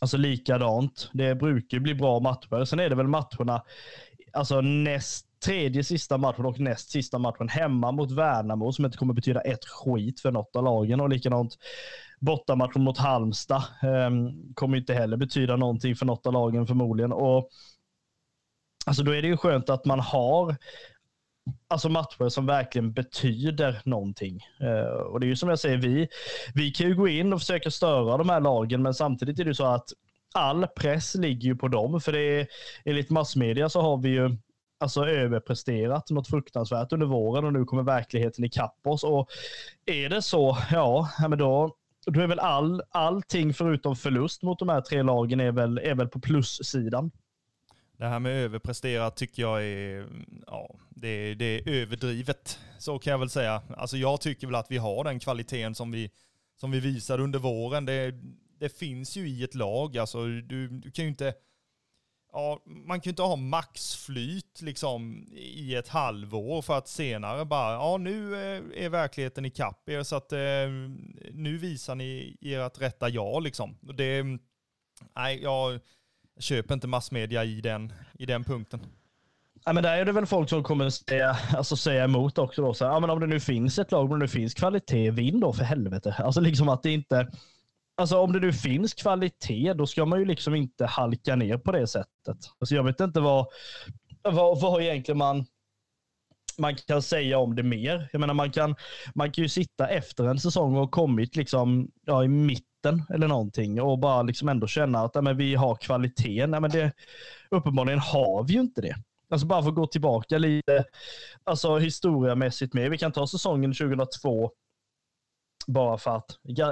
Alltså 0.00 0.16
likadant. 0.16 1.10
Det 1.12 1.34
brukar 1.34 1.76
ju 1.76 1.80
bli 1.80 1.94
bra 1.94 2.20
matcher. 2.20 2.64
Sen 2.64 2.80
är 2.80 2.88
det 2.88 2.94
väl 2.94 3.08
matcherna, 3.08 3.62
alltså 4.32 4.60
näst 4.60 5.26
tredje 5.44 5.84
sista 5.84 6.18
matchen 6.18 6.44
och 6.46 6.60
näst 6.60 6.90
sista 6.90 7.18
matchen 7.18 7.48
hemma 7.48 7.92
mot 7.92 8.10
Värnamo 8.10 8.72
som 8.72 8.84
inte 8.84 8.98
kommer 8.98 9.14
betyda 9.14 9.40
ett 9.40 9.64
skit 9.64 10.20
för 10.20 10.30
något 10.30 10.56
av 10.56 10.64
lagen 10.64 11.00
och 11.00 11.08
likadant 11.08 11.58
bortamatchen 12.20 12.82
mot 12.82 12.98
Halmstad 12.98 13.62
ehm, 13.82 14.54
kommer 14.54 14.76
inte 14.76 14.94
heller 14.94 15.16
betyda 15.16 15.56
någonting 15.56 15.96
för 15.96 16.06
något 16.06 16.26
av 16.26 16.32
lagen 16.32 16.66
förmodligen. 16.66 17.12
Och 17.12 17.50
Alltså 18.86 19.02
då 19.02 19.14
är 19.14 19.22
det 19.22 19.28
ju 19.28 19.36
skönt 19.36 19.70
att 19.70 19.84
man 19.84 20.00
har 20.00 20.56
alltså 21.68 21.88
matcher 21.88 22.28
som 22.28 22.46
verkligen 22.46 22.92
betyder 22.92 23.82
någonting. 23.84 24.40
Eh, 24.60 24.92
och 24.92 25.20
det 25.20 25.26
är 25.26 25.28
ju 25.28 25.36
som 25.36 25.48
jag 25.48 25.58
säger, 25.58 25.76
vi, 25.76 26.08
vi 26.54 26.70
kan 26.70 26.86
ju 26.88 26.94
gå 26.94 27.08
in 27.08 27.32
och 27.32 27.40
försöka 27.40 27.70
störa 27.70 28.16
de 28.16 28.28
här 28.28 28.40
lagen, 28.40 28.82
men 28.82 28.94
samtidigt 28.94 29.38
är 29.38 29.44
det 29.44 29.50
ju 29.50 29.54
så 29.54 29.66
att 29.66 29.88
all 30.34 30.66
press 30.66 31.14
ligger 31.14 31.48
ju 31.48 31.56
på 31.56 31.68
dem, 31.68 32.00
för 32.00 32.12
det 32.12 32.40
är, 32.40 32.46
enligt 32.84 33.10
massmedia 33.10 33.68
så 33.68 33.80
har 33.80 33.96
vi 33.96 34.08
ju 34.08 34.36
alltså 34.80 35.06
överpresterat 35.06 36.10
något 36.10 36.28
fruktansvärt 36.28 36.92
under 36.92 37.06
våren 37.06 37.44
och 37.44 37.52
nu 37.52 37.64
kommer 37.64 37.82
verkligheten 37.82 38.44
ikapp 38.44 38.86
oss. 38.86 39.04
Och 39.04 39.28
är 39.86 40.08
det 40.08 40.22
så, 40.22 40.58
ja, 40.70 41.08
men 41.28 41.38
då, 41.38 41.76
då 42.06 42.20
är 42.20 42.26
väl 42.26 42.38
all, 42.38 42.82
allting 42.90 43.54
förutom 43.54 43.96
förlust 43.96 44.42
mot 44.42 44.58
de 44.58 44.68
här 44.68 44.80
tre 44.80 45.02
lagen 45.02 45.40
är 45.40 45.52
väl, 45.52 45.78
är 45.78 45.94
väl 45.94 46.08
på 46.08 46.20
plussidan. 46.20 47.10
Det 48.00 48.06
här 48.06 48.18
med 48.18 48.44
överprestera 48.44 49.10
tycker 49.10 49.42
jag 49.42 49.64
är, 49.64 50.06
ja, 50.46 50.74
det, 50.90 51.34
det, 51.34 51.44
är 51.44 51.68
överdrivet. 51.68 52.58
Så 52.78 52.98
kan 52.98 53.10
jag 53.10 53.18
väl 53.18 53.30
säga. 53.30 53.62
Alltså 53.76 53.96
jag 53.96 54.20
tycker 54.20 54.46
väl 54.46 54.56
att 54.56 54.70
vi 54.70 54.76
har 54.76 55.04
den 55.04 55.20
kvaliteten 55.20 55.74
som 55.74 55.90
vi, 55.90 56.10
som 56.60 56.70
vi 56.70 56.80
visade 56.80 57.22
under 57.22 57.38
våren. 57.38 57.84
Det, 57.84 58.14
det 58.60 58.78
finns 58.78 59.16
ju 59.16 59.28
i 59.28 59.44
ett 59.44 59.54
lag. 59.54 59.98
Alltså 59.98 60.24
du, 60.26 60.68
du 60.68 60.90
kan 60.90 61.04
ju 61.04 61.08
inte, 61.08 61.34
ja, 62.32 62.62
man 62.64 63.00
kan 63.00 63.08
ju 63.08 63.10
inte 63.10 63.22
ha 63.22 63.36
maxflyt 63.36 64.62
liksom 64.62 65.26
i 65.36 65.74
ett 65.74 65.88
halvår 65.88 66.62
för 66.62 66.78
att 66.78 66.88
senare 66.88 67.44
bara, 67.44 67.72
ja 67.72 67.96
nu 67.96 68.34
eh, 68.34 68.84
är 68.84 68.88
verkligheten 68.88 69.44
i 69.44 69.50
kapp 69.50 69.88
er 69.88 70.02
så 70.02 70.16
att 70.16 70.32
eh, 70.32 70.38
nu 71.32 71.58
visar 71.58 71.94
ni 71.94 72.36
ert 72.40 72.80
rätta 72.80 73.08
jag 73.08 73.42
liksom. 73.42 73.76
Det, 73.80 74.24
nej, 75.16 75.42
jag 75.42 75.80
köper 76.38 76.74
inte 76.74 76.86
massmedia 76.86 77.44
i 77.44 77.60
den, 77.60 77.92
i 78.18 78.26
den 78.26 78.44
punkten. 78.44 78.80
Ja, 79.64 79.72
men 79.72 79.82
där 79.82 79.98
är 79.98 80.04
det 80.04 80.12
väl 80.12 80.26
folk 80.26 80.48
som 80.48 80.62
kommer 80.62 80.90
säga, 80.90 81.36
alltså 81.52 81.76
säga 81.76 82.04
emot 82.04 82.38
också. 82.38 82.62
Då. 82.62 82.74
Så, 82.74 82.84
ja, 82.84 83.00
men 83.00 83.10
om 83.10 83.20
det 83.20 83.26
nu 83.26 83.40
finns 83.40 83.78
ett 83.78 83.92
lag, 83.92 84.04
om 84.04 84.10
det 84.10 84.24
nu 84.24 84.28
finns 84.28 84.54
kvalitet, 84.54 85.10
vinn 85.10 85.40
då 85.40 85.52
för 85.52 85.64
helvete. 85.64 86.14
Alltså 86.18 86.40
liksom 86.40 86.68
att 86.68 86.82
det 86.82 86.90
inte... 86.90 87.30
Alltså 88.00 88.18
om 88.18 88.32
det 88.32 88.40
nu 88.40 88.52
finns 88.52 88.94
kvalitet, 88.94 89.72
då 89.72 89.86
ska 89.86 90.04
man 90.04 90.18
ju 90.18 90.24
liksom 90.24 90.54
inte 90.54 90.86
halka 90.86 91.36
ner 91.36 91.58
på 91.58 91.72
det 91.72 91.86
sättet. 91.86 92.36
Alltså 92.58 92.74
jag 92.74 92.84
vet 92.84 93.00
inte 93.00 93.20
vad, 93.20 93.46
vad, 94.22 94.60
vad 94.60 94.82
egentligen 94.82 95.18
man, 95.18 95.46
man 96.58 96.76
kan 96.76 97.02
säga 97.02 97.38
om 97.38 97.56
det 97.56 97.62
mer. 97.62 98.08
Jag 98.12 98.20
menar 98.20 98.34
man 98.34 98.50
kan, 98.50 98.76
man 99.14 99.32
kan 99.32 99.42
ju 99.42 99.48
sitta 99.48 99.88
efter 99.88 100.24
en 100.24 100.38
säsong 100.38 100.76
och 100.76 100.90
kommit 100.90 101.36
liksom, 101.36 101.90
ja, 102.06 102.24
i 102.24 102.28
mitten 102.28 103.02
eller 103.14 103.28
någonting 103.28 103.82
och 103.82 103.98
bara 103.98 104.22
liksom 104.22 104.48
ändå 104.48 104.66
känna 104.66 105.00
att 105.00 105.14
ja, 105.14 105.20
men 105.20 105.36
vi 105.36 105.54
har 105.54 105.76
kvalitet. 105.76 106.46
Nej, 106.46 106.60
men 106.60 106.70
det, 106.70 106.92
uppenbarligen 107.50 108.00
har 108.00 108.44
vi 108.44 108.52
ju 108.52 108.60
inte 108.60 108.80
det. 108.80 108.94
Alltså 109.30 109.46
bara 109.46 109.62
för 109.62 109.68
att 109.68 109.74
gå 109.74 109.86
tillbaka 109.86 110.38
lite 110.38 110.84
alltså 111.44 111.78
historiamässigt 111.78 112.74
med. 112.74 112.90
Vi 112.90 112.98
kan 112.98 113.12
ta 113.12 113.26
säsongen 113.26 113.74
2002 113.74 114.50
bara 115.66 115.98
för 115.98 116.16
att 116.16 116.38
eh, 116.58 116.66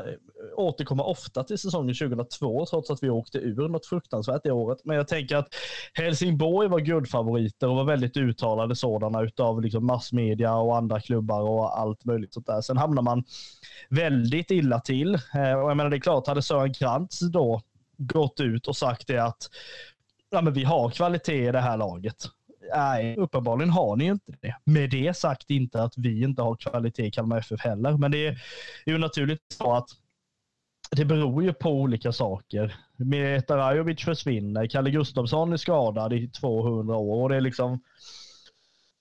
återkomma 0.56 1.04
ofta 1.04 1.44
till 1.44 1.58
säsongen 1.58 1.94
2002 1.94 2.66
trots 2.66 2.90
att 2.90 3.02
vi 3.02 3.10
åkte 3.10 3.38
ur 3.38 3.68
något 3.68 3.86
fruktansvärt 3.86 4.42
det 4.44 4.50
året. 4.50 4.78
Men 4.84 4.96
jag 4.96 5.08
tänker 5.08 5.36
att 5.36 5.48
Helsingborg 5.94 6.68
var 6.68 6.80
guldfavoriter 6.80 7.68
och 7.68 7.76
var 7.76 7.84
väldigt 7.84 8.16
uttalade 8.16 8.76
sådana 8.76 9.22
utav 9.22 9.62
liksom 9.62 9.86
massmedia 9.86 10.54
och 10.54 10.76
andra 10.76 11.00
klubbar 11.00 11.40
och 11.40 11.78
allt 11.78 12.04
möjligt 12.04 12.34
sånt 12.34 12.46
där. 12.46 12.60
Sen 12.60 12.76
hamnar 12.76 13.02
man 13.02 13.24
väldigt 13.88 14.50
illa 14.50 14.80
till. 14.80 15.14
Eh, 15.14 15.52
och 15.52 15.70
jag 15.70 15.76
menar 15.76 15.90
det 15.90 15.96
är 15.96 16.00
klart, 16.00 16.26
hade 16.26 16.42
Sören 16.42 16.74
Krantz 16.74 17.20
då 17.20 17.62
gått 17.96 18.40
ut 18.40 18.66
och 18.66 18.76
sagt 18.76 19.06
det 19.06 19.18
att 19.18 19.50
ja, 20.30 20.40
men 20.40 20.52
vi 20.52 20.64
har 20.64 20.90
kvalitet 20.90 21.48
i 21.48 21.52
det 21.52 21.60
här 21.60 21.76
laget 21.76 22.16
nej, 22.74 23.16
uppenbarligen 23.16 23.70
har 23.70 23.96
ni 23.96 24.04
inte 24.04 24.32
det. 24.40 24.54
Med 24.64 24.90
det 24.90 25.16
sagt 25.16 25.50
inte 25.50 25.82
att 25.82 25.98
vi 25.98 26.22
inte 26.22 26.42
har 26.42 26.56
kvalitet 26.56 27.06
i 27.06 27.10
Kalmar 27.10 27.38
FF 27.38 27.60
heller, 27.60 27.96
men 27.96 28.10
det 28.10 28.26
är 28.26 28.36
ju 28.86 28.98
naturligt 28.98 29.42
så 29.48 29.72
att 29.72 29.88
det 30.90 31.04
beror 31.04 31.42
ju 31.42 31.52
på 31.52 31.70
olika 31.70 32.12
saker. 32.12 32.76
Mireta 32.96 33.56
Rajovic 33.56 34.04
försvinner, 34.04 34.66
Kalle 34.66 34.90
Gustafsson 34.90 35.52
är 35.52 35.56
skadad 35.56 36.12
i 36.12 36.28
200 36.28 36.96
år 36.96 37.22
och 37.22 37.28
det 37.28 37.36
är 37.36 37.40
liksom, 37.40 37.80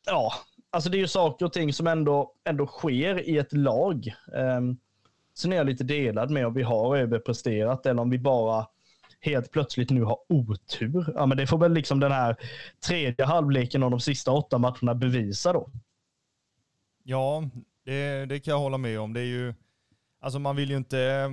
ja, 0.05 0.33
alltså 0.69 0.89
det 0.89 0.97
är 0.97 0.99
ju 0.99 1.07
saker 1.07 1.45
och 1.45 1.53
ting 1.53 1.73
som 1.73 1.87
ändå, 1.87 2.33
ändå 2.43 2.67
sker 2.67 3.29
i 3.29 3.37
ett 3.37 3.53
lag. 3.53 4.13
Um, 4.33 4.77
sen 5.33 5.53
är 5.53 5.57
jag 5.57 5.65
lite 5.65 5.83
delad 5.83 6.31
med 6.31 6.47
om 6.47 6.53
vi 6.53 6.63
har 6.63 6.97
överpresterat 6.97 7.85
eller 7.85 8.01
om 8.01 8.09
vi 8.09 8.19
bara 8.19 8.67
helt 9.29 9.51
plötsligt 9.51 9.89
nu 9.89 10.03
har 10.03 10.17
otur. 10.29 11.13
Ja, 11.15 11.25
men 11.25 11.37
det 11.37 11.47
får 11.47 11.57
väl 11.57 11.73
liksom 11.73 11.99
den 11.99 12.11
här 12.11 12.35
tredje 12.87 13.25
halvleken 13.25 13.83
och 13.83 13.91
de 13.91 13.99
sista 13.99 14.31
åtta 14.31 14.57
matcherna 14.57 14.95
bevisa 14.95 15.53
då. 15.53 15.69
Ja, 17.03 17.49
det, 17.85 18.25
det 18.25 18.39
kan 18.39 18.51
jag 18.51 18.59
hålla 18.59 18.77
med 18.77 18.99
om. 18.99 19.13
Det 19.13 19.19
är 19.19 19.25
ju, 19.25 19.53
alltså 20.19 20.39
man 20.39 20.55
vill 20.55 20.69
ju 20.69 20.77
inte, 20.77 20.99
eh, 20.99 21.29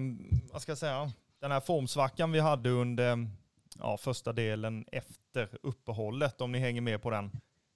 vad 0.53 0.63
ska 0.63 0.71
jag 0.71 0.79
säga, 0.79 1.13
den 1.41 1.51
här 1.51 1.61
formsvackan 1.61 2.33
vi 2.33 2.41
hade 2.41 2.71
under 2.71 3.29
ja, 3.79 3.97
första 3.97 4.33
delen 4.33 4.85
efter 4.93 5.49
uppehållet, 5.63 6.41
om 6.41 6.53
ni 6.53 6.59
hänger 6.59 6.81
med 6.81 7.03
på 7.03 7.11
den. 7.11 7.31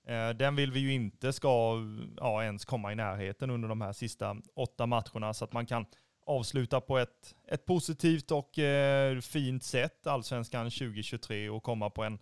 Eh, 0.07 0.31
den 0.31 0.57
vill 0.57 0.73
vi 0.73 0.81
ju 0.81 0.93
inte 0.93 1.33
ska 1.33 1.77
ja, 2.17 2.45
ens 2.45 2.65
komma 2.65 2.93
i 2.93 2.95
närheten 2.95 3.51
under 3.51 3.69
de 3.69 3.81
här 3.81 3.93
sista 3.93 4.37
åtta 4.55 4.87
matcherna 4.87 5.35
så 5.35 5.45
att 5.45 5.53
man 5.53 5.67
kan 5.67 5.87
avsluta 6.29 6.81
på 6.81 6.99
ett, 6.99 7.35
ett 7.49 7.67
positivt 7.67 8.31
och 8.31 8.59
eh, 8.59 9.21
fint 9.21 9.65
sätt 9.65 10.07
allsvenskan 10.07 10.71
2023 10.71 11.49
och 11.49 11.63
komma 11.63 11.91
på 11.91 12.05
en, 12.05 12.19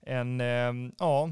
en 0.00 0.40
eh, 0.40 0.92
ja, 0.98 1.30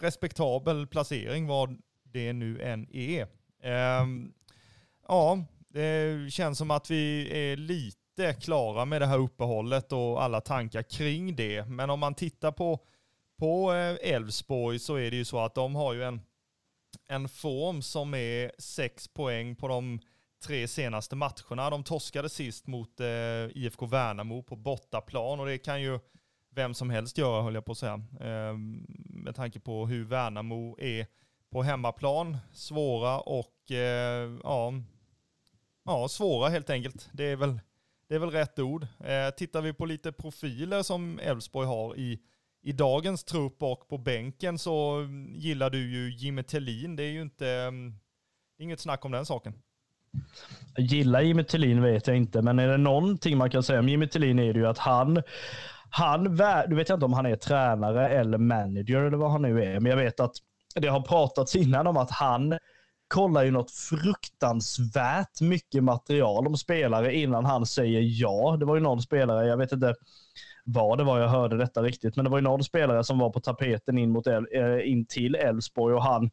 respektabel 0.00 0.86
placering 0.86 1.46
vad 1.46 1.82
det 2.02 2.32
nu 2.32 2.62
än 2.62 2.88
är. 2.92 3.22
Eh, 3.62 4.06
ja, 5.08 5.44
det 5.68 6.32
känns 6.32 6.58
som 6.58 6.70
att 6.70 6.90
vi 6.90 7.28
är 7.52 7.56
lite 7.56 8.34
klara 8.40 8.84
med 8.84 9.02
det 9.02 9.06
här 9.06 9.18
uppehållet 9.18 9.92
och 9.92 10.22
alla 10.22 10.40
tankar 10.40 10.82
kring 10.82 11.36
det. 11.36 11.64
Men 11.64 11.90
om 11.90 12.00
man 12.00 12.14
tittar 12.14 12.52
på 12.52 12.80
på 13.36 13.72
eh, 13.72 14.12
Elfsborg 14.14 14.78
så 14.78 14.94
är 14.94 15.10
det 15.10 15.16
ju 15.16 15.24
så 15.24 15.38
att 15.38 15.54
de 15.54 15.74
har 15.74 15.94
ju 15.94 16.04
en, 16.04 16.20
en 17.08 17.28
form 17.28 17.82
som 17.82 18.14
är 18.14 18.52
sex 18.58 19.08
poäng 19.08 19.56
på 19.56 19.68
de 19.68 20.00
tre 20.44 20.68
senaste 20.68 21.16
matcherna. 21.16 21.70
De 21.70 21.84
torskade 21.84 22.28
sist 22.28 22.66
mot 22.66 23.00
eh, 23.00 23.06
IFK 23.54 23.86
Värnamo 23.86 24.42
på 24.42 24.56
bortaplan 24.56 25.40
och 25.40 25.46
det 25.46 25.58
kan 25.58 25.82
ju 25.82 25.98
vem 26.50 26.74
som 26.74 26.90
helst 26.90 27.18
göra 27.18 27.42
höll 27.42 27.54
jag 27.54 27.64
på 27.64 27.72
att 27.72 27.78
säga. 27.78 28.02
Eh, 28.20 28.56
med 29.08 29.36
tanke 29.36 29.60
på 29.60 29.86
hur 29.86 30.04
Värnamo 30.04 30.76
är 30.80 31.06
på 31.50 31.62
hemmaplan. 31.62 32.36
Svåra 32.52 33.20
och 33.20 33.70
eh, 33.70 34.38
ja, 34.42 34.72
ja, 35.84 36.08
svåra 36.08 36.48
helt 36.48 36.70
enkelt. 36.70 37.08
Det 37.12 37.24
är 37.24 37.36
väl, 37.36 37.60
det 38.08 38.14
är 38.14 38.18
väl 38.18 38.30
rätt 38.30 38.58
ord. 38.58 38.86
Eh, 39.04 39.30
tittar 39.36 39.60
vi 39.60 39.72
på 39.72 39.86
lite 39.86 40.12
profiler 40.12 40.82
som 40.82 41.18
Elfsborg 41.18 41.66
har 41.66 41.96
i 41.96 42.20
i 42.66 42.72
dagens 42.72 43.24
trupp 43.24 43.62
och 43.62 43.88
på 43.88 43.98
bänken 43.98 44.58
så 44.58 45.06
gillar 45.34 45.70
du 45.70 45.90
ju 45.90 46.16
Jimmy 46.16 46.42
Tellin. 46.42 46.96
Det 46.96 47.02
är 47.02 47.10
ju 47.10 47.22
inte, 47.22 47.48
ehm, 47.48 47.94
inget 48.58 48.80
snack 48.80 49.04
om 49.04 49.12
den 49.12 49.26
saken. 49.26 49.54
Jag 50.76 50.86
gillar 50.86 51.20
Jimmy 51.20 51.44
Tillin 51.44 51.82
vet 51.82 52.06
jag 52.06 52.16
inte, 52.16 52.42
men 52.42 52.58
är 52.58 52.68
det 52.68 52.76
någonting 52.76 53.38
man 53.38 53.50
kan 53.50 53.62
säga 53.62 53.80
om 53.80 53.88
Jimmy 53.88 54.08
Tillin 54.08 54.38
är 54.38 54.52
det 54.52 54.58
ju 54.58 54.66
att 54.66 54.78
han, 54.78 55.22
han, 55.90 56.24
du 56.68 56.74
vet 56.76 56.88
jag 56.88 56.96
inte 56.96 57.06
om 57.06 57.12
han 57.12 57.26
är 57.26 57.36
tränare 57.36 58.08
eller 58.08 58.38
manager 58.38 59.00
eller 59.00 59.16
vad 59.16 59.30
han 59.30 59.42
nu 59.42 59.64
är, 59.64 59.80
men 59.80 59.90
jag 59.90 59.96
vet 59.96 60.20
att 60.20 60.36
det 60.74 60.88
har 60.88 61.00
pratats 61.00 61.56
innan 61.56 61.86
om 61.86 61.96
att 61.96 62.10
han 62.10 62.58
kollar 63.08 63.44
ju 63.44 63.50
något 63.50 63.70
fruktansvärt 63.70 65.40
mycket 65.40 65.84
material 65.84 66.46
om 66.46 66.56
spelare 66.56 67.14
innan 67.14 67.44
han 67.44 67.66
säger 67.66 68.00
ja. 68.02 68.56
Det 68.60 68.66
var 68.66 68.74
ju 68.74 68.82
någon 68.82 69.02
spelare, 69.02 69.46
jag 69.46 69.56
vet 69.56 69.72
inte 69.72 69.94
vad 70.64 70.98
det 70.98 71.04
var 71.04 71.20
jag 71.20 71.28
hörde 71.28 71.56
detta 71.56 71.82
riktigt, 71.82 72.16
men 72.16 72.24
det 72.24 72.30
var 72.30 72.38
ju 72.38 72.42
någon 72.42 72.64
spelare 72.64 73.04
som 73.04 73.18
var 73.18 73.30
på 73.30 73.40
tapeten 73.40 73.98
in, 73.98 74.10
mot 74.10 74.26
El, 74.26 74.46
eh, 74.52 74.90
in 74.90 75.06
till 75.06 75.34
Elfsborg 75.34 75.94
och 75.94 76.02
han, 76.02 76.30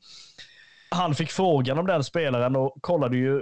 han 0.90 1.16
fick 1.16 1.32
frågan 1.32 1.80
om 1.80 1.88
den 1.88 2.04
spelaren 2.04 2.56
och 2.56 2.78
kollade 2.82 3.18
ju 3.18 3.42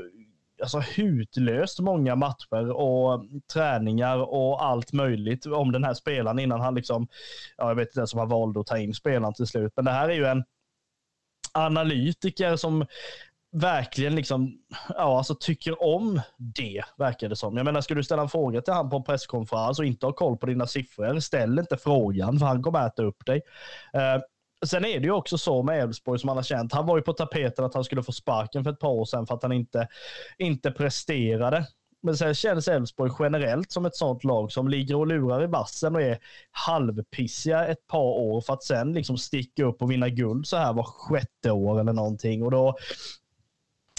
alltså 0.61 0.79
hutlöst 0.79 1.79
många 1.79 2.15
matcher 2.15 2.71
och 2.71 3.25
träningar 3.53 4.17
och 4.17 4.65
allt 4.65 4.93
möjligt 4.93 5.45
om 5.45 5.71
den 5.71 5.83
här 5.83 5.93
spelaren 5.93 6.39
innan 6.39 6.61
han 6.61 6.75
liksom, 6.75 7.07
ja, 7.57 7.67
jag 7.67 7.75
vet 7.75 7.87
inte 7.87 7.99
ens 7.99 8.13
om 8.13 8.19
han 8.19 8.29
valde 8.29 8.59
att 8.59 8.67
ta 8.67 8.77
in 8.77 8.93
spelaren 8.93 9.33
till 9.33 9.47
slut, 9.47 9.73
men 9.75 9.85
det 9.85 9.91
här 9.91 10.09
är 10.09 10.13
ju 10.13 10.25
en 10.25 10.43
analytiker 11.53 12.55
som 12.55 12.85
verkligen 13.51 14.15
liksom, 14.15 14.57
ja, 14.89 15.17
alltså 15.17 15.35
tycker 15.39 15.83
om 15.83 16.21
det, 16.37 16.83
verkar 16.97 17.29
det 17.29 17.35
som. 17.35 17.57
Jag 17.57 17.65
menar, 17.65 17.81
ska 17.81 17.93
du 17.95 18.03
ställa 18.03 18.21
en 18.21 18.29
fråga 18.29 18.61
till 18.61 18.73
han 18.73 18.89
på 18.89 18.97
en 18.97 19.03
presskonferens 19.03 19.79
och 19.79 19.85
inte 19.85 20.05
ha 20.05 20.13
koll 20.13 20.37
på 20.37 20.45
dina 20.45 20.67
siffror, 20.67 21.19
ställ 21.19 21.59
inte 21.59 21.77
frågan, 21.77 22.39
för 22.39 22.45
han 22.45 22.63
kommer 22.63 22.87
äta 22.87 23.03
upp 23.03 23.25
dig. 23.25 23.41
Uh, 23.95 24.21
sen 24.65 24.85
är 24.85 24.99
det 24.99 25.05
ju 25.05 25.11
också 25.11 25.37
så 25.37 25.63
med 25.63 25.79
Elfsborg 25.79 26.19
som 26.19 26.27
man 26.27 26.35
har 26.35 26.43
känt, 26.43 26.73
han 26.73 26.85
var 26.85 26.97
ju 26.97 27.03
på 27.03 27.13
tapeten 27.13 27.65
att 27.65 27.73
han 27.73 27.83
skulle 27.83 28.03
få 28.03 28.11
sparken 28.11 28.63
för 28.63 28.71
ett 28.71 28.79
par 28.79 28.89
år 28.89 29.05
sedan 29.05 29.27
för 29.27 29.35
att 29.35 29.43
han 29.43 29.51
inte, 29.51 29.87
inte 30.37 30.71
presterade. 30.71 31.67
Men 32.03 32.17
sen 32.17 32.35
känns 32.35 32.67
Elfsborg 32.67 33.11
generellt 33.19 33.71
som 33.71 33.85
ett 33.85 33.95
sånt 33.95 34.23
lag 34.23 34.51
som 34.51 34.67
ligger 34.67 34.95
och 34.95 35.07
lurar 35.07 35.43
i 35.43 35.47
vassen 35.47 35.95
och 35.95 36.01
är 36.01 36.19
halvpissiga 36.51 37.65
ett 37.65 37.87
par 37.87 38.19
år 38.19 38.41
för 38.41 38.53
att 38.53 38.63
sen 38.63 38.93
liksom 38.93 39.17
sticka 39.17 39.63
upp 39.65 39.81
och 39.81 39.91
vinna 39.91 40.09
guld 40.09 40.47
så 40.47 40.57
här 40.57 40.73
var 40.73 40.83
sjätte 40.83 41.51
år 41.51 41.79
eller 41.79 41.93
någonting. 41.93 42.43
Och 42.43 42.51
då, 42.51 42.75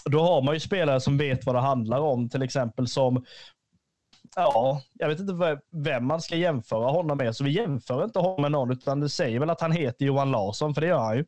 då 0.05 0.20
har 0.20 0.42
man 0.42 0.55
ju 0.55 0.61
spelare 0.61 1.01
som 1.01 1.18
vet 1.18 1.46
vad 1.46 1.55
det 1.55 1.61
handlar 1.61 2.01
om, 2.01 2.29
till 2.29 2.42
exempel 2.42 2.88
som 2.88 3.25
Ja, 4.37 4.83
jag 4.92 5.09
vet 5.09 5.21
inte 5.21 5.61
vem 5.71 6.07
man 6.07 6.21
ska 6.21 6.37
jämföra 6.37 6.90
honom 6.90 7.18
med, 7.18 7.37
så 7.37 7.45
vi 7.45 7.51
jämför 7.51 8.05
inte 8.05 8.18
honom 8.18 8.42
med 8.42 8.53
någon, 8.53 8.71
utan 8.71 9.01
det 9.01 9.09
säger 9.09 9.40
väl 9.40 9.51
att 9.51 9.61
han 9.61 9.73
heter 9.73 10.07
Johan 10.07 10.31
Larsson, 10.31 10.75
för 10.75 10.81
det 10.81 10.87
gör 10.87 10.99
han 10.99 11.16
ju. 11.16 11.25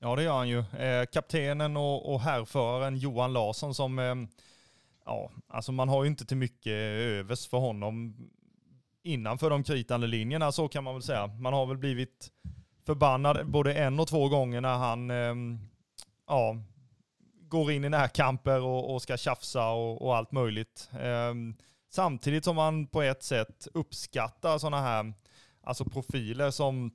Ja, 0.00 0.16
det 0.16 0.22
gör 0.22 0.36
han 0.36 0.48
ju. 0.48 0.58
Eh, 0.58 1.06
kaptenen 1.12 1.76
och, 1.76 2.12
och 2.12 2.20
härföraren 2.20 2.96
Johan 2.96 3.32
Larsson 3.32 3.74
som, 3.74 3.98
eh, 3.98 4.14
ja, 5.04 5.30
alltså 5.48 5.72
man 5.72 5.88
har 5.88 6.04
ju 6.04 6.10
inte 6.10 6.26
till 6.26 6.36
mycket 6.36 6.72
övers 6.72 7.48
för 7.48 7.58
honom 7.58 8.16
innanför 9.02 9.50
de 9.50 9.64
kritande 9.64 10.06
linjerna, 10.06 10.52
så 10.52 10.68
kan 10.68 10.84
man 10.84 10.94
väl 10.94 11.02
säga. 11.02 11.26
Man 11.26 11.52
har 11.52 11.66
väl 11.66 11.78
blivit 11.78 12.30
förbannad 12.86 13.50
både 13.50 13.74
en 13.74 14.00
och 14.00 14.08
två 14.08 14.28
gånger 14.28 14.60
när 14.60 14.76
han, 14.76 15.10
eh, 15.10 15.34
ja, 16.26 16.56
går 17.48 17.72
in 17.72 17.84
i 17.84 17.88
närkamper 17.88 18.60
och, 18.60 18.94
och 18.94 19.02
ska 19.02 19.16
tjafsa 19.16 19.68
och, 19.68 20.02
och 20.02 20.16
allt 20.16 20.32
möjligt. 20.32 20.90
Um, 21.30 21.56
samtidigt 21.94 22.44
som 22.44 22.56
man 22.56 22.86
på 22.86 23.02
ett 23.02 23.22
sätt 23.22 23.68
uppskattar 23.74 24.58
sådana 24.58 24.80
här 24.80 25.12
alltså 25.62 25.84
profiler 25.84 26.50
som, 26.50 26.90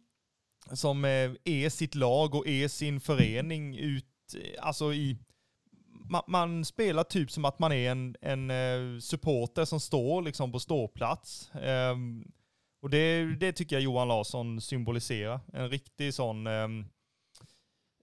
som 0.71 1.05
eh, 1.05 1.31
är 1.43 1.69
sitt 1.69 1.95
lag 1.95 2.35
och 2.35 2.47
är 2.47 2.67
sin 2.67 2.99
förening 2.99 3.77
ut, 3.77 4.35
alltså 4.59 4.93
i 4.93 5.17
man, 6.09 6.23
man, 6.27 6.65
spelar 6.65 7.03
typ 7.03 7.31
som 7.31 7.45
att 7.45 7.59
man 7.59 7.71
är 7.71 7.91
en, 7.91 8.15
en 8.21 8.51
eh, 8.51 8.99
supporter 8.99 9.65
som 9.65 9.79
står 9.79 10.21
liksom 10.21 10.51
på 10.51 10.59
ståplats. 10.59 11.51
Um, 11.53 12.31
och 12.81 12.89
det, 12.89 13.35
det 13.39 13.51
tycker 13.51 13.75
jag 13.75 13.83
Johan 13.83 14.07
Larsson 14.07 14.61
symboliserar. 14.61 15.39
En 15.53 15.69
riktig 15.69 16.13
sån 16.13 16.47
um, 16.47 16.87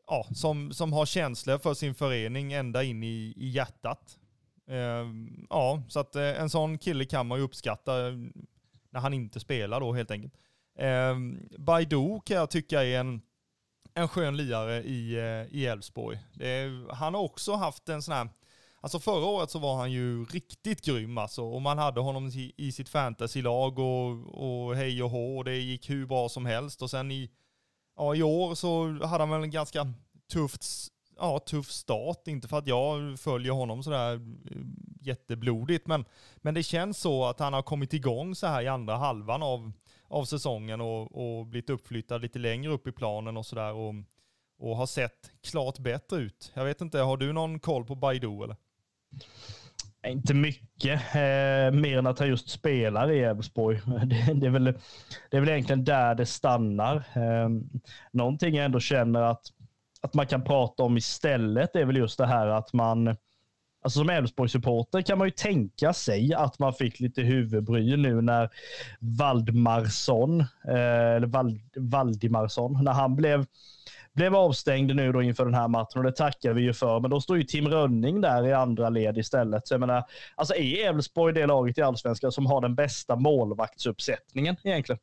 ja, 0.06 0.26
som, 0.34 0.72
som 0.72 0.92
har 0.92 1.06
känslor 1.06 1.58
för 1.58 1.74
sin 1.74 1.94
förening 1.94 2.52
ända 2.52 2.82
in 2.82 3.02
i, 3.02 3.34
i 3.36 3.48
hjärtat. 3.48 4.18
Eh, 4.68 5.06
ja, 5.50 5.82
så 5.88 6.00
att 6.00 6.16
eh, 6.16 6.40
en 6.40 6.50
sån 6.50 6.78
kille 6.78 7.04
kan 7.04 7.26
man 7.26 7.38
ju 7.38 7.44
uppskatta 7.44 8.08
eh, 8.08 8.14
när 8.90 9.00
han 9.00 9.14
inte 9.14 9.40
spelar 9.40 9.80
då 9.80 9.92
helt 9.92 10.10
enkelt. 10.10 10.34
Eh, 10.78 11.16
Baidu 11.58 12.20
kan 12.24 12.36
jag 12.36 12.50
tycka 12.50 12.84
är 12.84 13.00
en, 13.00 13.22
en 13.94 14.08
skön 14.08 14.36
lirare 14.36 14.82
i, 14.82 15.14
eh, 15.14 15.56
i 15.56 15.66
Elfsborg. 15.66 16.18
Han 16.90 17.14
har 17.14 17.20
också 17.20 17.54
haft 17.54 17.88
en 17.88 18.02
sån 18.02 18.14
här, 18.14 18.28
alltså 18.80 18.98
förra 18.98 19.24
året 19.24 19.50
så 19.50 19.58
var 19.58 19.76
han 19.76 19.92
ju 19.92 20.24
riktigt 20.24 20.84
grym 20.84 21.18
alltså. 21.18 21.44
Och 21.44 21.62
man 21.62 21.78
hade 21.78 22.00
honom 22.00 22.26
i, 22.26 22.52
i 22.56 22.72
sitt 22.72 22.88
fantasylag 22.88 23.78
och, 23.78 24.10
och 24.44 24.76
hej 24.76 25.02
och 25.02 25.10
hå 25.10 25.38
och 25.38 25.44
det 25.44 25.56
gick 25.56 25.90
hur 25.90 26.06
bra 26.06 26.28
som 26.28 26.46
helst. 26.46 26.82
Och 26.82 26.90
sen 26.90 27.10
i 27.10 27.30
ja, 27.96 28.14
i 28.14 28.22
år 28.22 28.54
så 28.54 29.04
hade 29.06 29.22
han 29.22 29.30
väl 29.30 29.42
en 29.42 29.50
ganska 29.50 29.92
tufft, 30.32 30.64
ja, 31.18 31.38
tuff 31.38 31.70
start. 31.70 32.28
Inte 32.28 32.48
för 32.48 32.58
att 32.58 32.66
jag 32.66 33.18
följer 33.18 33.52
honom 33.52 33.82
sådär 33.82 34.14
eh, 34.14 34.20
jätteblodigt, 35.00 35.86
men, 35.86 36.04
men 36.36 36.54
det 36.54 36.62
känns 36.62 36.98
så 36.98 37.24
att 37.24 37.40
han 37.40 37.52
har 37.52 37.62
kommit 37.62 37.92
igång 37.92 38.34
så 38.34 38.46
här 38.46 38.62
i 38.62 38.68
andra 38.68 38.96
halvan 38.96 39.42
av, 39.42 39.72
av 40.08 40.24
säsongen 40.24 40.80
och, 40.80 41.38
och 41.38 41.46
blivit 41.46 41.70
uppflyttad 41.70 42.22
lite 42.22 42.38
längre 42.38 42.72
upp 42.72 42.86
i 42.86 42.92
planen 42.92 43.36
och 43.36 43.46
sådär 43.46 43.72
och, 43.72 43.94
och 44.58 44.76
har 44.76 44.86
sett 44.86 45.32
klart 45.50 45.78
bättre 45.78 46.16
ut. 46.16 46.52
Jag 46.54 46.64
vet 46.64 46.80
inte, 46.80 46.98
har 46.98 47.16
du 47.16 47.32
någon 47.32 47.60
koll 47.60 47.84
på 47.84 47.94
Baidu 47.94 48.42
eller? 48.44 48.56
Inte 50.06 50.34
mycket, 50.34 51.00
eh, 51.14 51.80
mer 51.80 51.98
än 51.98 52.06
att 52.06 52.18
han 52.18 52.28
just 52.28 52.48
spelar 52.48 53.10
i 53.10 53.20
Elfsborg. 53.20 53.80
Det, 54.06 54.34
det, 54.34 54.46
är 54.46 54.50
väl, 54.50 54.64
det 55.30 55.36
är 55.36 55.40
väl 55.40 55.48
egentligen 55.48 55.84
där 55.84 56.14
det 56.14 56.26
stannar. 56.26 56.96
Eh, 56.96 57.48
någonting 58.12 58.54
jag 58.54 58.64
ändå 58.64 58.80
känner 58.80 59.22
att, 59.22 59.52
att 60.04 60.14
man 60.14 60.26
kan 60.26 60.44
prata 60.44 60.82
om 60.82 60.96
istället 60.96 61.76
är 61.76 61.84
väl 61.84 61.96
just 61.96 62.18
det 62.18 62.26
här 62.26 62.46
att 62.46 62.72
man, 62.72 63.16
alltså 63.82 63.98
som 63.98 64.10
Elfsborg-supporter 64.10 65.02
kan 65.02 65.18
man 65.18 65.26
ju 65.26 65.30
tänka 65.30 65.92
sig 65.92 66.34
att 66.34 66.58
man 66.58 66.74
fick 66.74 67.00
lite 67.00 67.22
huvudbry 67.22 67.96
nu 67.96 68.20
när 68.20 68.50
Valdmarsson, 69.00 70.40
eh, 70.40 71.14
eller 71.16 71.26
Vald, 71.26 71.60
Valdimarsson, 71.76 72.84
när 72.84 72.92
han 72.92 73.16
blev 73.16 73.46
blev 74.14 74.36
avstängd 74.36 74.96
nu 74.96 75.12
då 75.12 75.22
inför 75.22 75.44
den 75.44 75.54
här 75.54 75.68
matchen 75.68 75.98
och 75.98 76.04
det 76.04 76.12
tackar 76.12 76.52
vi 76.52 76.62
ju 76.62 76.72
för. 76.72 77.00
Men 77.00 77.10
då 77.10 77.20
står 77.20 77.36
ju 77.36 77.42
Tim 77.42 77.68
Rönning 77.68 78.20
där 78.20 78.46
i 78.46 78.52
andra 78.52 78.88
led 78.88 79.18
istället. 79.18 79.68
Så 79.68 79.74
jag 79.74 79.80
menar, 79.80 80.04
alltså 80.34 80.54
är 80.54 80.88
Elfsborg 80.88 81.34
det 81.34 81.46
laget 81.46 81.78
i 81.78 81.82
allsvenskan 81.82 82.32
som 82.32 82.46
har 82.46 82.60
den 82.60 82.74
bästa 82.74 83.16
målvaktsuppsättningen 83.16 84.56
egentligen? 84.64 84.98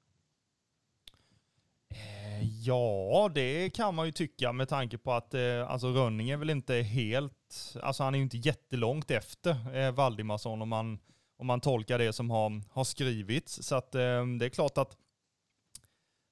Ja, 2.64 3.32
det 3.34 3.70
kan 3.70 3.96
man 3.96 4.06
ju 4.06 4.12
tycka 4.12 4.54
med 4.54 4.70
tanke 4.70 4.98
på 4.98 5.14
att 5.14 5.34
eh, 5.34 5.70
alltså 5.72 5.88
Rönning 5.88 6.30
är 6.30 6.38
väl 6.38 6.50
inte 6.50 6.76
helt, 6.76 7.76
alltså 7.82 8.04
han 8.04 8.14
är 8.14 8.18
ju 8.18 8.24
inte 8.24 8.38
jättelångt 8.38 9.12
efter 9.12 9.78
eh, 9.78 9.92
Valdimarsson 9.92 10.62
om 10.62 10.70
man, 10.70 11.00
om 11.38 11.48
man 11.48 11.62
tolkar 11.62 12.00
det 12.00 12.14
som 12.14 12.30
har, 12.30 12.62
har 12.72 12.84
skrivits. 12.84 13.64
Så 13.64 13.76
att 13.76 13.96
eh, 13.96 14.26
det 14.40 14.46
är 14.46 14.50
klart 14.50 14.78
att 14.78 14.98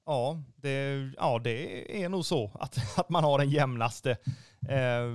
Ja, 0.06 0.42
det, 0.56 1.10
ja, 1.16 1.38
det 1.38 2.02
är 2.02 2.08
nog 2.08 2.24
så 2.26 2.50
att, 2.54 2.78
att 2.98 3.08
man 3.08 3.24
har 3.24 3.38
den 3.38 3.50
jämnaste. 3.50 4.10
Eh, 4.68 5.06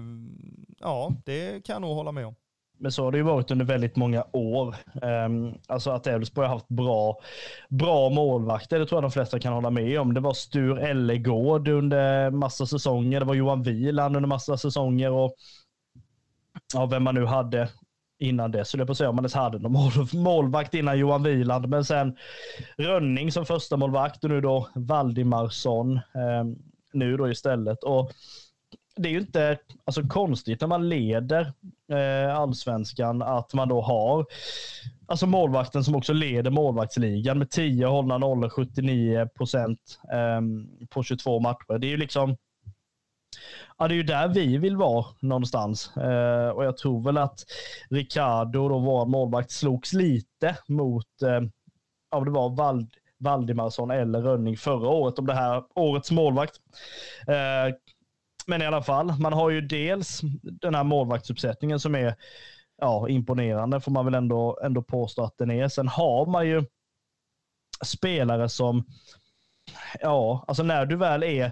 ja, 0.79 1.11
det 1.25 1.65
kan 1.65 1.73
jag 1.73 1.81
nog 1.81 1.95
hålla 1.95 2.11
med 2.11 2.25
om. 2.25 2.35
Men 2.77 2.91
så 2.91 3.03
har 3.03 3.11
det 3.11 3.17
ju 3.17 3.23
varit 3.23 3.51
under 3.51 3.65
väldigt 3.65 3.95
många 3.95 4.25
år. 4.31 4.75
Ehm, 5.01 5.53
alltså 5.67 5.91
att 5.91 6.07
Elfsborg 6.07 6.47
har 6.47 6.53
haft 6.53 6.67
bra, 6.67 7.19
bra 7.69 8.09
målvakter, 8.09 8.79
det 8.79 8.85
tror 8.85 8.97
jag 8.97 9.03
de 9.03 9.11
flesta 9.11 9.39
kan 9.39 9.53
hålla 9.53 9.69
med 9.69 9.99
om. 9.99 10.13
Det 10.13 10.19
var 10.19 10.33
Stur 10.33 10.79
Ellegård 10.79 11.67
under 11.67 12.31
massa 12.31 12.65
säsonger, 12.65 13.19
det 13.19 13.25
var 13.25 13.35
Johan 13.35 13.63
Wieland 13.63 14.15
under 14.15 14.27
massa 14.27 14.57
säsonger 14.57 15.11
och 15.11 15.35
ja, 16.73 16.85
vem 16.85 17.03
man 17.03 17.15
nu 17.15 17.25
hade 17.25 17.69
innan 18.19 18.51
det. 18.51 18.65
Så 18.65 18.77
det 18.77 18.85
på 18.85 18.91
att 18.91 18.97
säga 18.97 19.09
om 19.09 19.15
man 19.15 19.23
ens 19.23 19.33
hade 19.33 19.59
någon 19.59 19.71
mål, 19.71 19.91
målvakt 20.13 20.73
innan 20.73 20.99
Johan 20.99 21.23
Wieland. 21.23 21.69
Men 21.69 21.85
sen 21.85 22.17
Rönning 22.77 23.31
som 23.31 23.45
första 23.45 23.77
målvakt 23.77 24.23
och 24.23 24.29
nu 24.29 24.41
då 24.41 24.69
Valdimarsson 24.75 25.95
eh, 25.95 26.43
nu 26.93 27.17
då 27.17 27.29
istället. 27.29 27.83
Och 27.83 28.11
det 28.95 29.09
är 29.09 29.13
ju 29.13 29.19
inte 29.19 29.57
alltså, 29.85 30.07
konstigt 30.07 30.61
när 30.61 30.67
man 30.67 30.89
leder 30.89 31.53
eh, 31.91 32.37
allsvenskan 32.37 33.21
att 33.21 33.53
man 33.53 33.69
då 33.69 33.81
har 33.81 34.25
alltså 35.07 35.27
målvakten 35.27 35.83
som 35.83 35.95
också 35.95 36.13
leder 36.13 36.51
målvaktsligan 36.51 37.39
med 37.39 37.49
10 37.49 37.85
hållna 37.85 38.17
nollor, 38.17 38.49
79 38.49 39.27
procent 39.27 39.99
eh, 40.11 40.41
på 40.89 41.03
22 41.03 41.39
matcher. 41.39 41.77
Det 41.77 41.87
är 41.87 41.91
ju 41.91 41.97
liksom 41.97 42.37
ja, 43.77 43.87
det 43.87 43.93
är 43.93 43.97
ju 43.97 44.03
där 44.03 44.27
vi 44.27 44.57
vill 44.57 44.77
vara 44.77 45.05
någonstans. 45.19 45.97
Eh, 45.97 46.49
och 46.49 46.65
jag 46.65 46.77
tror 46.77 47.03
väl 47.03 47.17
att 47.17 47.39
Ricardo, 47.89 48.69
då 48.69 48.79
vår 48.79 49.05
målvakt, 49.05 49.51
slogs 49.51 49.93
lite 49.93 50.57
mot, 50.67 51.21
eh, 51.21 52.21
det 52.23 52.31
var 52.31 52.55
Vald, 52.55 52.93
Valdimarsson 53.17 53.91
eller 53.91 54.21
Rönning 54.21 54.57
förra 54.57 54.89
året 54.89 55.19
om 55.19 55.25
det 55.25 55.33
här 55.33 55.63
årets 55.75 56.11
målvakt. 56.11 56.55
Eh, 57.27 57.75
men 58.45 58.61
i 58.61 58.65
alla 58.65 58.83
fall, 58.83 59.13
man 59.19 59.33
har 59.33 59.49
ju 59.49 59.61
dels 59.61 60.21
den 60.41 60.75
här 60.75 60.83
målvaktsuppsättningen 60.83 61.79
som 61.79 61.95
är 61.95 62.15
ja, 62.81 63.09
imponerande, 63.09 63.81
får 63.81 63.91
man 63.91 64.05
väl 64.05 64.15
ändå, 64.15 64.59
ändå 64.63 64.81
påstå 64.81 65.23
att 65.23 65.37
den 65.37 65.51
är. 65.51 65.67
Sen 65.67 65.87
har 65.87 66.25
man 66.25 66.47
ju 66.47 66.65
spelare 67.85 68.49
som, 68.49 68.85
ja, 70.01 70.45
alltså 70.47 70.63
när 70.63 70.85
du 70.85 70.95
väl 70.95 71.23
är 71.23 71.51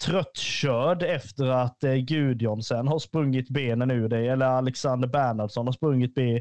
tröttkörd 0.00 1.02
efter 1.02 1.46
att 1.46 1.84
eh, 1.84 1.94
Gudjonsen 1.94 2.88
har 2.88 2.98
sprungit 2.98 3.48
benen 3.48 3.90
ur 3.90 4.08
dig 4.08 4.28
eller 4.28 4.46
Alexander 4.46 5.08
Bernhardsson 5.08 5.66
har 5.66 5.72
sprungit 5.72 6.14
be, 6.14 6.40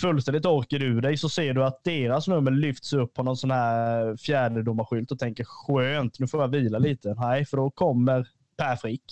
fullständigt 0.00 0.46
orken 0.46 0.82
ur 0.82 1.00
dig 1.00 1.16
så 1.16 1.28
ser 1.28 1.54
du 1.54 1.64
att 1.64 1.84
deras 1.84 2.28
nummer 2.28 2.50
lyfts 2.50 2.92
upp 2.92 3.14
på 3.14 3.22
någon 3.22 3.36
sån 3.36 3.50
här 3.50 4.16
fjärdedomarskylt 4.16 5.10
och 5.10 5.18
tänker 5.18 5.44
skönt, 5.44 6.18
nu 6.18 6.26
får 6.26 6.40
jag 6.40 6.48
vila 6.48 6.78
lite. 6.78 7.14
Nej, 7.14 7.44
för 7.44 7.56
då 7.56 7.70
kommer 7.70 8.28
Per 8.56 8.76
Frick. 8.76 9.02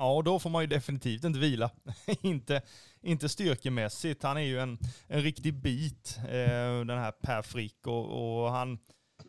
Ja, 0.00 0.22
då 0.24 0.38
får 0.38 0.50
man 0.50 0.62
ju 0.62 0.66
definitivt 0.66 1.24
inte 1.24 1.38
vila. 1.38 1.70
inte, 2.22 2.62
inte 3.02 3.28
styrkemässigt. 3.28 4.22
Han 4.22 4.36
är 4.36 4.40
ju 4.40 4.60
en, 4.60 4.78
en 5.06 5.22
riktig 5.22 5.54
bit, 5.54 6.18
eh, 6.18 6.84
den 6.84 6.98
här 6.98 7.12
Per 7.12 7.42
Frick. 7.42 7.86
Och, 7.86 8.42
och 8.42 8.50
han, 8.50 8.78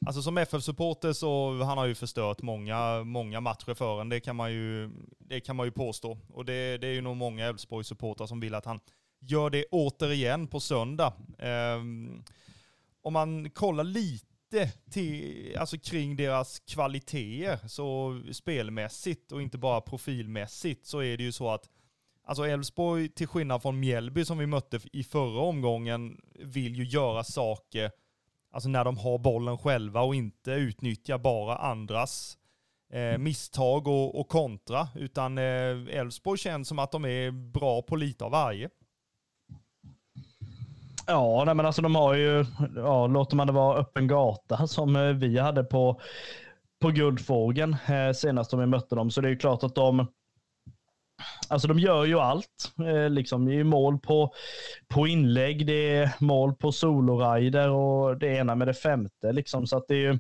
Alltså 0.05 0.21
som 0.21 0.37
FF-supporter 0.37 1.13
så 1.13 1.63
han 1.63 1.77
har 1.77 1.85
ju 1.85 1.95
förstört 1.95 2.41
många, 2.41 3.03
många 3.03 3.39
matcher 3.39 3.73
för 3.73 4.01
en. 4.01 4.09
Det 4.09 4.19
kan 4.19 4.35
man 4.35 4.53
ju, 4.53 4.89
det 5.19 5.39
kan 5.39 5.55
man 5.55 5.67
ju 5.67 5.71
påstå. 5.71 6.17
Och 6.29 6.45
det, 6.45 6.77
det 6.77 6.87
är 6.87 6.93
ju 6.93 7.01
nog 7.01 7.17
många 7.17 7.49
Elfsborg-supportrar 7.49 8.27
som 8.27 8.39
vill 8.39 8.55
att 8.55 8.65
han 8.65 8.79
gör 9.19 9.49
det 9.49 9.65
återigen 9.71 10.47
på 10.47 10.59
söndag. 10.59 11.13
Eh, 11.37 11.77
om 13.01 13.13
man 13.13 13.49
kollar 13.49 13.83
lite, 13.83 14.30
lite 14.51 14.71
till, 14.91 15.57
alltså 15.57 15.77
kring 15.77 16.15
deras 16.15 16.59
kvaliteter, 16.59 17.67
så 17.67 18.21
spelmässigt 18.31 19.31
och 19.31 19.41
inte 19.41 19.57
bara 19.57 19.81
profilmässigt, 19.81 20.85
så 20.85 20.99
är 20.99 21.17
det 21.17 21.23
ju 21.23 21.31
så 21.31 21.49
att 21.49 21.69
Alltså 22.23 22.47
Elfsborg, 22.47 23.09
till 23.09 23.27
skillnad 23.27 23.61
från 23.61 23.79
Mjällby 23.79 24.25
som 24.25 24.37
vi 24.37 24.45
mötte 24.45 24.79
i 24.93 25.03
förra 25.03 25.41
omgången, 25.41 26.21
vill 26.39 26.75
ju 26.75 26.83
göra 26.83 27.23
saker 27.23 27.91
Alltså 28.51 28.69
när 28.69 28.85
de 28.85 28.97
har 28.97 29.17
bollen 29.17 29.57
själva 29.57 30.01
och 30.01 30.15
inte 30.15 30.51
utnyttja 30.51 31.17
bara 31.17 31.55
andras 31.55 32.37
eh, 32.93 33.17
misstag 33.17 33.87
och, 33.87 34.19
och, 34.19 34.27
kontra. 34.27 34.87
Utan 34.95 35.37
eh, 35.37 35.97
Elfsborg 35.97 36.37
eh, 36.37 36.41
känns 36.41 36.67
som 36.67 36.79
att 36.79 36.91
de 36.91 37.05
är 37.05 37.31
bra 37.31 37.81
på 37.81 37.95
lite 37.95 38.25
av 38.25 38.31
varje. 38.31 38.69
Ja, 41.07 41.43
nej, 41.45 41.55
men 41.55 41.65
alltså 41.65 41.81
de 41.81 41.95
har 41.95 42.13
ju, 42.13 42.45
ja, 42.75 43.07
låter 43.07 43.35
man 43.35 43.47
det 43.47 43.53
vara 43.53 43.77
öppen 43.77 44.07
gata 44.07 44.67
som 44.67 44.95
eh, 44.95 45.13
vi 45.13 45.37
hade 45.39 45.63
på, 45.63 46.01
på 46.81 46.89
Guldfågeln 46.89 47.75
eh, 47.87 48.13
senast 48.13 48.53
vi 48.53 48.65
mötte 48.65 48.95
dem. 48.95 49.11
Så 49.11 49.21
det 49.21 49.27
är 49.27 49.29
ju 49.29 49.37
klart 49.37 49.63
att 49.63 49.75
de, 49.75 50.07
Alltså 51.47 51.67
de 51.67 51.79
gör 51.79 52.05
ju 52.05 52.19
allt. 52.19 52.73
Eh, 52.87 53.09
liksom, 53.09 53.45
det 53.45 53.55
är 53.55 53.63
mål 53.63 53.99
på, 53.99 54.33
på 54.87 55.07
inlägg, 55.07 55.67
det 55.67 55.95
är 55.95 56.15
mål 56.19 56.55
på 56.55 56.71
solorider 56.71 57.69
och 57.69 58.17
det 58.17 58.27
ena 58.27 58.55
med 58.55 58.67
det 58.67 58.73
femte. 58.73 59.31
Liksom. 59.31 59.67
Så 59.67 59.77
att 59.77 59.87
det, 59.87 59.95
är 59.95 59.99
ju, 59.99 60.19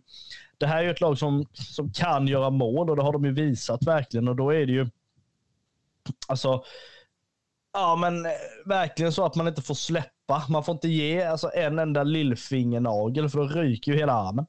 det 0.57 0.67
här 0.67 0.77
är 0.77 0.83
ju 0.83 0.91
ett 0.91 1.01
lag 1.01 1.17
som, 1.17 1.45
som 1.53 1.91
kan 1.91 2.27
göra 2.27 2.49
mål 2.49 2.89
och 2.89 2.95
det 2.95 3.03
har 3.03 3.13
de 3.13 3.25
ju 3.25 3.31
visat 3.31 3.83
verkligen. 3.87 4.27
Och 4.27 4.35
då 4.35 4.49
är 4.49 4.65
det 4.65 4.71
ju, 4.71 4.89
alltså, 6.27 6.63
ja 7.73 7.95
men 7.95 8.25
eh, 8.25 8.31
verkligen 8.65 9.11
så 9.11 9.25
att 9.25 9.35
man 9.35 9.47
inte 9.47 9.61
får 9.61 9.75
släppa. 9.75 10.45
Man 10.49 10.63
får 10.63 10.73
inte 10.73 10.87
ge 10.87 11.23
alltså, 11.23 11.51
en 11.53 11.79
enda 11.79 12.03
lillfingernagel 12.03 13.29
för 13.29 13.37
då 13.37 13.47
ryker 13.47 13.91
ju 13.91 13.97
hela 13.97 14.13
armen. 14.13 14.45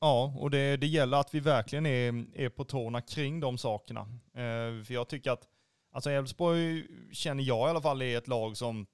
Ja, 0.00 0.34
och 0.36 0.50
det, 0.50 0.76
det 0.76 0.86
gäller 0.86 1.20
att 1.20 1.34
vi 1.34 1.40
verkligen 1.40 1.86
är, 1.86 2.24
är 2.34 2.48
på 2.48 2.64
tårna 2.64 3.00
kring 3.00 3.40
de 3.40 3.58
sakerna. 3.58 4.00
Eh, 4.34 4.84
för 4.84 4.92
jag 4.92 5.08
tycker 5.08 5.30
att, 5.30 5.48
alltså 5.92 6.10
Elfsborg 6.10 6.86
känner 7.12 7.44
jag 7.44 7.68
i 7.68 7.70
alla 7.70 7.80
fall 7.80 8.02
är 8.02 8.18
ett 8.18 8.28
lag 8.28 8.56
som, 8.56 8.86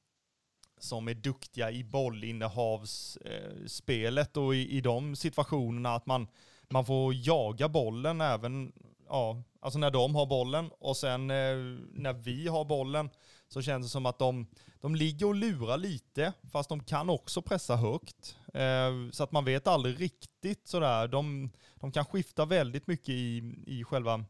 som 0.78 1.08
är 1.08 1.14
duktiga 1.14 1.70
i 1.70 1.84
bollinnehavsspelet 1.84 4.36
och 4.36 4.54
i, 4.54 4.76
i 4.76 4.80
de 4.80 5.16
situationerna 5.16 5.94
att 5.94 6.06
man, 6.06 6.28
man 6.68 6.84
får 6.84 7.14
jaga 7.14 7.68
bollen 7.68 8.20
även, 8.20 8.72
ja, 9.10 9.42
alltså 9.60 9.78
när 9.78 9.90
de 9.90 10.14
har 10.14 10.26
bollen 10.26 10.70
och 10.78 10.96
sen 10.96 11.30
eh, 11.30 11.56
när 11.92 12.12
vi 12.12 12.48
har 12.48 12.64
bollen 12.64 13.10
så 13.48 13.62
känns 13.62 13.86
det 13.86 13.90
som 13.90 14.06
att 14.06 14.18
de, 14.18 14.46
de 14.80 14.94
ligger 14.94 15.26
och 15.26 15.34
lurar 15.34 15.76
lite, 15.76 16.32
fast 16.52 16.68
de 16.68 16.84
kan 16.84 17.10
också 17.10 17.42
pressa 17.42 17.76
högt. 17.76 18.36
Eh, 18.54 19.10
så 19.12 19.24
att 19.24 19.32
man 19.32 19.44
vet 19.44 19.66
aldrig 19.66 20.00
riktigt 20.00 20.68
sådär. 20.68 21.08
De, 21.08 21.50
de 21.74 21.92
kan 21.92 22.04
skifta 22.04 22.44
väldigt 22.44 22.86
mycket 22.86 23.08
i, 23.08 23.54
i 23.66 23.84
själva 23.84 24.24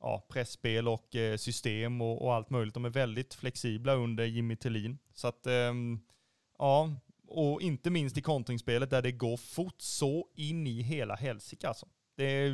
ja, 0.00 0.26
pressspel 0.28 0.88
och 0.88 1.16
eh, 1.16 1.36
system 1.36 2.00
och, 2.00 2.22
och, 2.22 2.34
allt 2.34 2.50
möjligt. 2.50 2.74
De 2.74 2.84
är 2.84 2.90
väldigt 2.90 3.34
flexibla 3.34 3.94
under 3.94 4.24
Jimmy 4.24 4.56
Tillin. 4.56 4.98
Så 5.14 5.28
att, 5.28 5.46
eh, 5.46 5.74
ja, 6.58 6.90
och 7.28 7.62
inte 7.62 7.90
minst 7.90 8.18
i 8.18 8.22
kontringsspelet 8.22 8.90
där 8.90 9.02
det 9.02 9.12
går 9.12 9.36
fort 9.36 9.80
så 9.80 10.28
in 10.34 10.66
i 10.66 10.82
hela 10.82 11.14
helsike 11.14 11.68
alltså. 11.68 11.86
Det, 12.16 12.52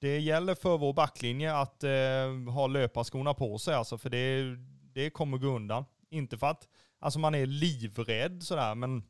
det 0.00 0.18
gäller 0.18 0.54
för 0.54 0.78
vår 0.78 0.92
backlinje 0.92 1.54
att 1.54 1.84
eh, 1.84 2.52
ha 2.54 2.66
löparskorna 2.66 3.34
på 3.34 3.58
sig 3.58 3.74
alltså, 3.74 3.98
för 3.98 4.10
det, 4.10 4.56
det 4.92 5.10
kommer 5.10 5.38
gå 5.38 5.46
undan. 5.46 5.84
Inte 6.10 6.38
för 6.38 6.46
att 6.46 6.68
alltså 6.98 7.18
man 7.18 7.34
är 7.34 7.46
livrädd 7.46 8.42
sådär, 8.42 8.74
men 8.74 9.02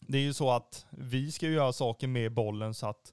det 0.00 0.18
är 0.18 0.22
ju 0.22 0.32
så 0.32 0.50
att 0.50 0.86
vi 0.90 1.32
ska 1.32 1.48
göra 1.48 1.72
saker 1.72 2.08
med 2.08 2.32
bollen 2.32 2.74
så 2.74 2.86
att 2.86 3.12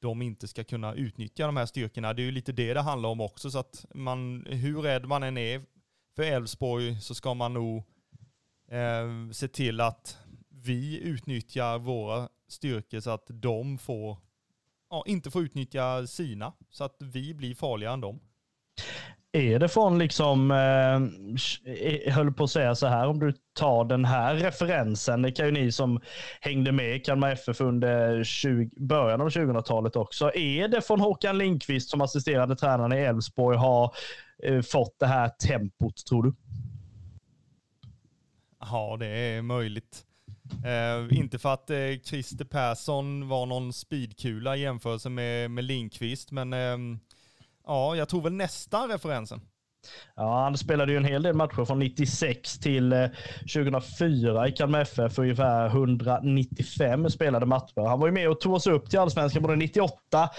de 0.00 0.22
inte 0.22 0.48
ska 0.48 0.64
kunna 0.64 0.94
utnyttja 0.94 1.46
de 1.46 1.56
här 1.56 1.66
styrkorna. 1.66 2.14
Det 2.14 2.22
är 2.22 2.24
ju 2.24 2.30
lite 2.30 2.52
det 2.52 2.74
det 2.74 2.80
handlar 2.80 3.08
om 3.08 3.20
också, 3.20 3.50
så 3.50 3.58
att 3.58 3.86
man, 3.94 4.46
hur 4.46 4.82
rädd 4.82 5.06
man 5.06 5.22
än 5.22 5.38
är 5.38 5.62
för 6.16 6.22
Elfsborg 6.22 7.00
så 7.00 7.14
ska 7.14 7.34
man 7.34 7.54
nog 7.54 7.84
eh, 8.70 9.30
se 9.32 9.48
till 9.48 9.80
att 9.80 10.18
vi 10.48 11.00
utnyttjar 11.00 11.78
våra 11.78 12.28
styrkor 12.48 13.00
så 13.00 13.10
att 13.10 13.26
de 13.28 13.78
får, 13.78 14.18
ja, 14.90 15.04
inte 15.06 15.30
får 15.30 15.42
utnyttja 15.42 16.06
sina, 16.06 16.52
så 16.70 16.84
att 16.84 16.96
vi 17.00 17.34
blir 17.34 17.54
farligare 17.54 17.94
än 17.94 18.00
dem. 18.00 18.20
Är 19.32 19.58
det 19.58 19.68
från, 19.68 19.98
liksom, 19.98 20.50
eh, 20.50 22.12
höll 22.12 22.32
på 22.32 22.44
att 22.44 22.50
säga 22.50 22.74
så 22.74 22.86
här, 22.86 23.06
om 23.06 23.18
du 23.18 23.32
tar 23.52 23.84
den 23.84 24.04
här 24.04 24.34
referensen, 24.34 25.22
det 25.22 25.32
kan 25.32 25.46
ju 25.46 25.52
ni 25.52 25.72
som 25.72 26.00
hängde 26.40 26.72
med 26.72 26.96
i 26.96 27.00
Kalmar 27.00 27.30
FF 27.30 27.60
under 27.60 28.24
20, 28.24 28.70
början 28.76 29.20
av 29.20 29.28
2000-talet 29.28 29.96
också. 29.96 30.34
Är 30.34 30.68
det 30.68 30.80
från 30.80 31.00
Håkan 31.00 31.38
Lindqvist 31.38 31.90
som 31.90 32.00
assisterande 32.00 32.56
tränare 32.56 33.00
i 33.00 33.04
Elfsborg 33.04 33.56
har 33.56 33.94
eh, 34.42 34.62
fått 34.62 34.98
det 34.98 35.06
här 35.06 35.28
tempot, 35.28 36.06
tror 36.06 36.22
du? 36.22 36.34
Ja, 38.60 38.96
det 39.00 39.06
är 39.06 39.42
möjligt. 39.42 40.04
Eh, 40.64 41.18
inte 41.18 41.38
för 41.38 41.54
att 41.54 41.70
eh, 41.70 41.76
Christer 42.04 42.44
Persson 42.44 43.28
var 43.28 43.46
någon 43.46 43.72
speedkula 43.72 44.56
i 44.56 44.60
jämförelse 44.60 45.08
med, 45.08 45.50
med 45.50 45.64
Lindqvist, 45.64 46.30
men 46.30 46.52
eh, 46.52 46.98
Ja, 47.68 47.96
jag 47.96 48.08
tror 48.08 48.22
väl 48.22 48.32
nästa 48.32 48.88
referensen. 48.88 49.40
Ja, 50.16 50.42
han 50.42 50.58
spelade 50.58 50.92
ju 50.92 50.98
en 50.98 51.04
hel 51.04 51.22
del 51.22 51.34
matcher 51.34 51.64
från 51.64 51.78
96 51.78 52.58
till 52.58 52.92
eh, 52.92 53.06
2004 53.54 54.48
i 54.48 54.52
Kalmar 54.52 54.80
FF. 54.80 55.18
Ungefär 55.18 55.66
195 55.66 57.10
spelade 57.10 57.46
matcher. 57.46 57.88
Han 57.88 58.00
var 58.00 58.06
ju 58.06 58.12
med 58.12 58.28
och 58.28 58.40
tog 58.40 58.54
oss 58.54 58.66
upp 58.66 58.90
till 58.90 58.98
allsvenskan 58.98 59.42
både 59.42 59.56
98, 59.56 60.30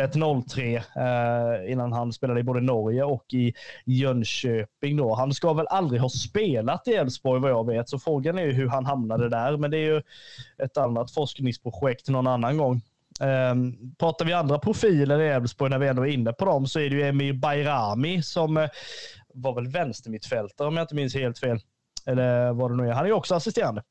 01, 0.00 0.12
03 0.48 0.76
eh, 0.76 1.72
innan 1.72 1.92
han 1.92 2.12
spelade 2.12 2.40
i 2.40 2.42
både 2.42 2.60
Norge 2.60 3.04
och 3.04 3.34
i 3.34 3.54
Jönköping. 3.84 4.96
Då. 4.96 5.14
Han 5.14 5.34
ska 5.34 5.52
väl 5.52 5.66
aldrig 5.66 6.00
ha 6.00 6.08
spelat 6.08 6.88
i 6.88 6.94
Elfsborg 6.94 7.40
vad 7.40 7.50
jag 7.50 7.66
vet, 7.66 7.88
så 7.88 7.98
frågan 7.98 8.38
är 8.38 8.44
ju 8.44 8.52
hur 8.52 8.68
han 8.68 8.86
hamnade 8.86 9.28
där. 9.28 9.56
Men 9.56 9.70
det 9.70 9.78
är 9.78 9.94
ju 9.94 10.02
ett 10.62 10.76
annat 10.76 11.10
forskningsprojekt 11.10 12.08
någon 12.08 12.26
annan 12.26 12.56
gång. 12.56 12.82
Um, 13.20 13.94
pratar 13.98 14.24
vi 14.24 14.32
andra 14.32 14.58
profiler 14.58 15.20
i 15.20 15.28
Elfsborg, 15.28 15.70
när 15.70 15.78
vi 15.78 15.88
ändå 15.88 16.02
är 16.02 16.10
inne 16.10 16.32
på 16.32 16.44
dem, 16.44 16.66
så 16.66 16.80
är 16.80 16.90
det 16.90 16.96
ju 16.96 17.02
Emir 17.02 17.32
Bayrami 17.32 18.22
som 18.22 18.56
eh, 18.56 18.68
var 19.34 19.54
väl 19.54 19.66
vänstermittfältare 19.66 20.68
om 20.68 20.76
jag 20.76 20.84
inte 20.84 20.94
minns 20.94 21.14
helt 21.14 21.38
fel. 21.38 21.60
Eller 22.06 22.52
vad 22.52 22.70
det 22.70 22.76
nu 22.76 22.88
är. 22.88 22.92
Han 22.92 23.04
är 23.04 23.08
ju 23.08 23.12
också 23.12 23.34
assisterande. 23.34 23.82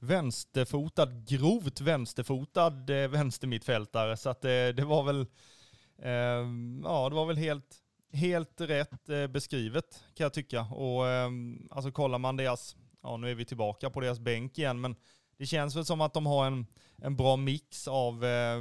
Vänsterfotad, 0.00 1.24
grovt 1.26 1.80
vänsterfotad 1.80 3.02
eh, 3.02 3.08
vänstermittfältare. 3.08 4.16
Så 4.16 4.30
att, 4.30 4.44
eh, 4.44 4.48
det 4.48 4.84
var 4.84 5.02
väl, 5.02 5.20
eh, 6.02 6.46
ja, 6.84 7.08
det 7.08 7.14
var 7.14 7.26
väl 7.26 7.36
helt, 7.36 7.76
helt 8.12 8.60
rätt 8.60 9.08
eh, 9.08 9.26
beskrivet 9.26 10.04
kan 10.14 10.24
jag 10.24 10.32
tycka. 10.32 10.60
Och 10.60 11.08
ehm, 11.08 11.68
alltså 11.70 11.90
kollar 11.92 12.18
man 12.18 12.36
deras, 12.36 12.76
ja 13.02 13.16
nu 13.16 13.30
är 13.30 13.34
vi 13.34 13.44
tillbaka 13.44 13.90
på 13.90 14.00
deras 14.00 14.18
bänk 14.18 14.58
igen, 14.58 14.80
men 14.80 14.96
det 15.42 15.46
känns 15.46 15.76
väl 15.76 15.84
som 15.84 16.00
att 16.00 16.14
de 16.14 16.26
har 16.26 16.46
en, 16.46 16.66
en 16.96 17.16
bra 17.16 17.36
mix 17.36 17.88
av, 17.88 18.24
eh, 18.24 18.60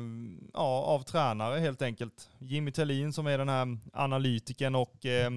ja, 0.54 0.84
av 0.84 1.04
tränare 1.04 1.60
helt 1.60 1.82
enkelt. 1.82 2.30
Jimmy 2.40 2.72
Tellin 2.72 3.14
som 3.14 3.28
är 3.28 3.38
den 3.38 3.50
här 3.50 3.78
analytiken 3.94 4.76
och 4.76 5.06
eh, 5.06 5.32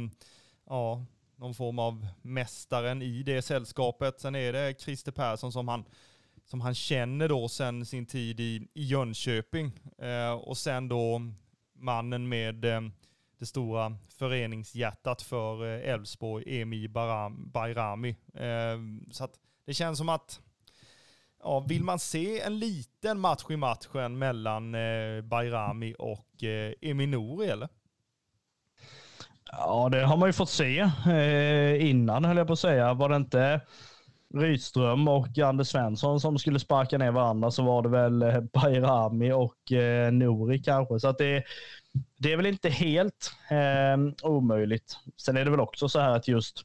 ja, 0.66 1.04
någon 1.36 1.54
form 1.54 1.78
av 1.78 2.06
mästaren 2.22 3.02
i 3.02 3.22
det 3.22 3.42
sällskapet. 3.42 4.20
Sen 4.20 4.34
är 4.34 4.52
det 4.52 4.80
Christer 4.80 5.12
Persson 5.12 5.52
som 5.52 5.68
han, 5.68 5.84
som 6.44 6.60
han 6.60 6.74
känner 6.74 7.28
då 7.28 7.48
sen 7.48 7.86
sin 7.86 8.06
tid 8.06 8.40
i, 8.40 8.68
i 8.74 8.84
Jönköping. 8.84 9.72
Eh, 9.98 10.32
och 10.32 10.56
sen 10.56 10.88
då 10.88 11.20
mannen 11.74 12.28
med 12.28 12.64
eh, 12.64 12.80
det 13.38 13.46
stora 13.46 13.96
föreningshjärtat 14.08 15.22
för 15.22 15.66
eh, 15.66 15.92
Elfsborg, 15.92 16.60
Emi 16.60 16.88
Bayrami. 17.52 18.16
Eh, 18.34 18.78
så 19.10 19.24
att 19.24 19.34
det 19.66 19.74
känns 19.74 19.98
som 19.98 20.08
att 20.08 20.40
ja, 21.44 21.60
vill 21.68 21.84
man 21.84 21.98
se 21.98 22.40
en 22.40 22.58
liten 22.58 23.20
match 23.20 23.44
i 23.50 23.56
matchen 23.56 24.18
mellan 24.18 24.74
eh, 24.74 25.22
Bayrami 25.22 25.94
och 25.98 26.44
eh, 26.44 26.72
Eminori 26.80 27.48
eller? 27.48 27.68
Ja, 29.52 29.88
det 29.92 30.04
har 30.04 30.16
man 30.16 30.28
ju 30.28 30.32
fått 30.32 30.50
se 30.50 30.78
eh, 31.06 31.90
innan 31.90 32.24
höll 32.24 32.36
jag 32.36 32.46
på 32.46 32.52
att 32.52 32.58
säga. 32.58 32.94
Var 32.94 33.08
det 33.08 33.16
inte 33.16 33.60
Rydström 34.34 35.08
och 35.08 35.38
Anders 35.38 35.68
Svensson 35.68 36.20
som 36.20 36.38
skulle 36.38 36.58
sparka 36.58 36.98
ner 36.98 37.10
varandra 37.10 37.50
så 37.50 37.62
var 37.62 37.82
det 37.82 37.88
väl 37.88 38.22
eh, 38.22 38.40
Bayrami 38.40 39.32
och 39.32 39.72
eh, 39.72 40.12
Nori 40.12 40.58
kanske. 40.58 41.00
Så 41.00 41.08
att 41.08 41.18
det, 41.18 41.44
det 42.16 42.32
är 42.32 42.36
väl 42.36 42.46
inte 42.46 42.68
helt 42.68 43.32
eh, 43.50 44.28
omöjligt. 44.30 44.98
Sen 45.16 45.36
är 45.36 45.44
det 45.44 45.50
väl 45.50 45.60
också 45.60 45.88
så 45.88 46.00
här 46.00 46.10
att 46.10 46.28
just 46.28 46.64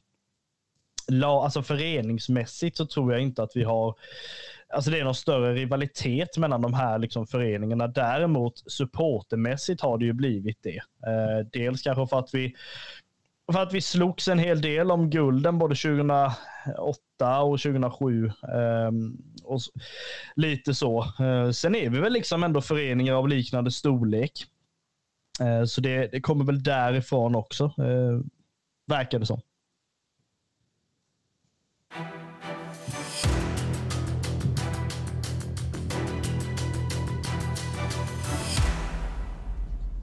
alltså 1.24 1.62
föreningsmässigt 1.62 2.76
så 2.76 2.86
tror 2.86 3.12
jag 3.12 3.22
inte 3.22 3.42
att 3.42 3.56
vi 3.56 3.64
har 3.64 3.94
alltså 4.72 4.90
det 4.90 4.98
är 4.98 5.04
någon 5.04 5.14
större 5.14 5.54
rivalitet 5.54 6.36
mellan 6.36 6.62
de 6.62 6.74
här 6.74 6.98
liksom 6.98 7.26
föreningarna. 7.26 7.86
Däremot 7.86 8.72
supportermässigt 8.72 9.80
har 9.80 9.98
det 9.98 10.04
ju 10.04 10.12
blivit 10.12 10.58
det. 10.62 10.76
Eh, 11.06 11.46
dels 11.52 11.82
kanske 11.82 12.06
för 12.06 12.18
att 12.18 12.34
vi 12.34 12.54
för 13.52 13.62
att 13.62 13.74
vi 13.74 13.80
slogs 13.80 14.28
en 14.28 14.38
hel 14.38 14.60
del 14.60 14.90
om 14.90 15.10
gulden 15.10 15.58
både 15.58 15.74
2008 15.74 17.42
och 17.42 17.60
2007. 17.60 18.26
Eh, 18.26 18.90
och 19.44 19.60
lite 20.36 20.74
så. 20.74 21.00
Eh, 21.20 21.50
sen 21.50 21.74
är 21.74 21.90
vi 21.90 22.00
väl 22.00 22.12
liksom 22.12 22.42
ändå 22.42 22.60
föreningar 22.60 23.14
av 23.14 23.28
liknande 23.28 23.70
storlek. 23.70 24.32
Eh, 25.40 25.64
så 25.64 25.80
det, 25.80 26.06
det, 26.12 26.20
kommer 26.20 26.44
väl 26.44 26.62
därifrån 26.62 27.34
också, 27.34 27.64
eh, 27.64 28.20
verkar 28.86 29.18
det 29.18 29.26
som. 29.26 29.40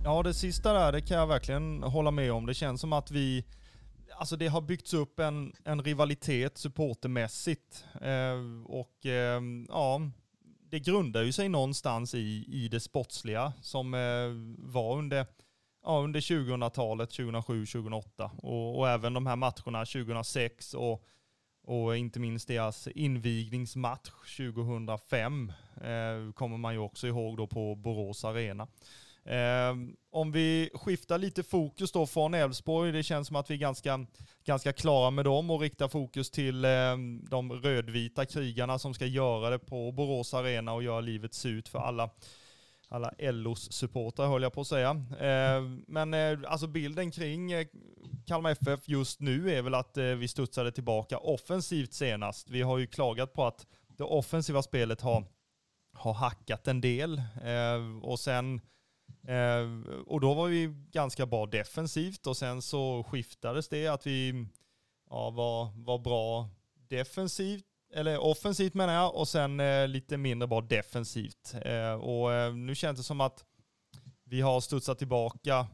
Ja, 0.08 0.24
det 0.24 0.34
sista 0.34 0.74
där, 0.74 0.92
det 0.92 1.02
kan 1.02 1.18
jag 1.18 1.28
verkligen 1.28 1.84
hålla 1.84 2.12
med 2.12 2.32
om. 2.32 2.46
Det 2.46 2.54
känns 2.54 2.82
som 2.82 2.94
att 2.94 3.12
vi, 3.12 3.46
alltså 4.18 4.36
det 4.36 4.48
har 4.48 4.62
byggts 4.62 4.94
upp 4.94 5.20
en, 5.20 5.54
en 5.64 5.84
rivalitet 5.84 6.58
supportermässigt. 6.58 7.86
Eh, 8.02 8.66
och 8.66 9.06
eh, 9.06 9.42
ja, 9.70 10.02
det 10.70 10.80
grundar 10.80 11.24
ju 11.24 11.32
sig 11.32 11.50
någonstans 11.50 12.14
i, 12.14 12.46
i 12.48 12.68
det 12.68 12.80
sportsliga 12.80 13.54
som 13.62 13.94
eh, 13.94 14.00
var 14.72 14.98
under, 14.98 15.26
ja, 15.84 16.00
under 16.00 16.20
2000-talet, 16.20 17.10
2007, 17.10 17.66
2008 17.66 18.32
och, 18.38 18.80
och, 18.80 18.90
även 18.90 19.14
de 19.14 19.28
här 19.28 19.36
matcherna 19.36 19.86
2006 19.86 20.74
och, 20.74 21.04
och 21.64 21.98
inte 21.98 22.20
minst 22.20 22.48
deras 22.48 22.88
invigningsmatch 22.88 24.38
2005 24.38 25.52
eh, 25.76 26.34
kommer 26.34 26.58
man 26.58 26.74
ju 26.74 26.80
också 26.80 27.08
ihåg 27.08 27.38
då 27.38 27.48
på 27.48 27.76
Borås 27.76 28.26
Arena. 28.26 28.68
Eh, 29.28 29.76
om 30.12 30.32
vi 30.32 30.70
skiftar 30.74 31.18
lite 31.18 31.44
fokus 31.44 31.92
då 31.92 32.08
från 32.08 32.34
Elfsborg, 32.34 32.92
det 32.92 33.04
känns 33.04 33.28
som 33.28 33.36
att 33.36 33.50
vi 33.50 33.54
är 33.54 33.60
ganska, 33.60 34.06
ganska 34.46 34.74
klara 34.74 35.12
med 35.12 35.26
dem 35.26 35.50
och 35.50 35.62
riktar 35.62 35.88
fokus 35.88 36.32
till 36.32 36.66
eh, 36.66 36.98
de 37.30 37.54
rödvita 37.54 38.26
krigarna 38.26 38.80
som 38.80 38.94
ska 38.94 39.06
göra 39.06 39.50
det 39.50 39.60
på 39.60 39.92
Borås 39.92 40.34
Arena 40.34 40.74
och 40.74 40.84
göra 40.84 41.02
livet 41.02 41.34
surt 41.34 41.68
för 41.68 41.80
alla 41.80 42.10
alla 42.90 43.12
LOs 43.20 43.72
supportrar 43.72 44.28
höll 44.28 44.44
jag 44.44 44.54
på 44.54 44.62
att 44.62 44.68
säga. 44.68 45.06
Ehm, 45.20 45.84
men 45.88 46.14
eh, 46.14 46.40
alltså 46.48 46.68
bilden 46.68 47.12
kring 47.12 47.52
eh, 47.52 47.68
Kalmar 48.26 48.52
FF 48.52 48.90
just 48.90 49.20
nu 49.20 49.52
är 49.52 49.62
väl 49.62 49.74
att 49.74 49.98
eh, 49.98 50.04
vi 50.04 50.28
studsade 50.28 50.72
tillbaka 50.72 51.18
offensivt 51.18 51.94
senast. 51.94 52.50
Vi 52.50 52.62
har 52.62 52.78
ju 52.78 52.88
klagat 52.88 53.34
på 53.34 53.46
att 53.46 53.68
det 53.88 54.04
offensiva 54.04 54.64
spelet 54.64 55.02
har, 55.02 55.24
har 55.94 56.14
hackat 56.14 56.68
en 56.68 56.82
del 56.82 57.22
ehm, 57.44 58.04
och 58.04 58.20
sen 58.20 58.62
Eh, 59.28 59.92
och 60.06 60.22
då 60.22 60.34
var 60.34 60.48
vi 60.48 60.74
ganska 60.92 61.26
bra 61.26 61.46
defensivt 61.46 62.28
och 62.28 62.38
sen 62.38 62.62
så 62.62 63.04
skiftades 63.04 63.70
det 63.70 63.88
att 63.88 64.08
vi 64.08 64.46
ja, 65.10 65.30
var, 65.30 65.86
var 65.86 66.00
bra 66.00 66.50
defensivt, 66.90 67.66
eller 67.94 68.18
offensivt 68.18 68.74
menar 68.74 68.94
jag, 68.94 69.16
och 69.16 69.28
sen 69.28 69.60
eh, 69.60 69.88
lite 69.88 70.18
mindre 70.18 70.48
bra 70.48 70.62
defensivt. 70.62 71.56
Eh, 71.62 71.94
och 71.94 72.34
eh, 72.34 72.54
nu 72.54 72.76
känns 72.76 72.98
det 72.98 73.04
som 73.04 73.22
att 73.22 73.46
vi 74.24 74.42
har 74.42 74.62
studsat 74.62 74.98
tillbaka 74.98 75.68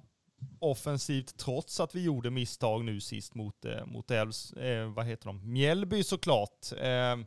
offensivt 0.60 1.38
trots 1.38 1.80
att 1.80 1.96
vi 1.96 2.04
gjorde 2.04 2.30
misstag 2.30 2.86
nu 2.86 3.02
sist 3.02 3.36
mot, 3.36 3.66
eh, 3.66 3.86
mot 3.86 4.12
Älvs, 4.12 4.54
eh, 4.54 4.94
vad 4.94 5.06
heter 5.06 5.26
de, 5.26 5.54
Mjällby 5.54 6.04
såklart. 6.04 6.72
Eh, 6.78 7.18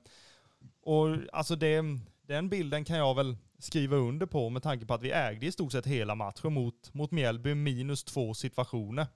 och 0.82 1.08
alltså 1.32 1.56
det, 1.56 1.82
den 2.22 2.48
bilden 2.48 2.84
kan 2.84 2.98
jag 2.98 3.14
väl 3.14 3.36
skriva 3.58 3.96
under 3.96 4.26
på 4.26 4.50
med 4.50 4.62
tanke 4.62 4.86
på 4.86 4.94
att 4.94 5.02
vi 5.02 5.10
ägde 5.10 5.46
i 5.46 5.52
stort 5.52 5.72
sett 5.72 5.86
hela 5.86 6.14
matchen 6.14 6.52
mot, 6.52 6.94
mot 6.94 7.10
Mjällby 7.10 7.54
minus 7.54 8.04
två 8.04 8.34
situationer. 8.34 9.06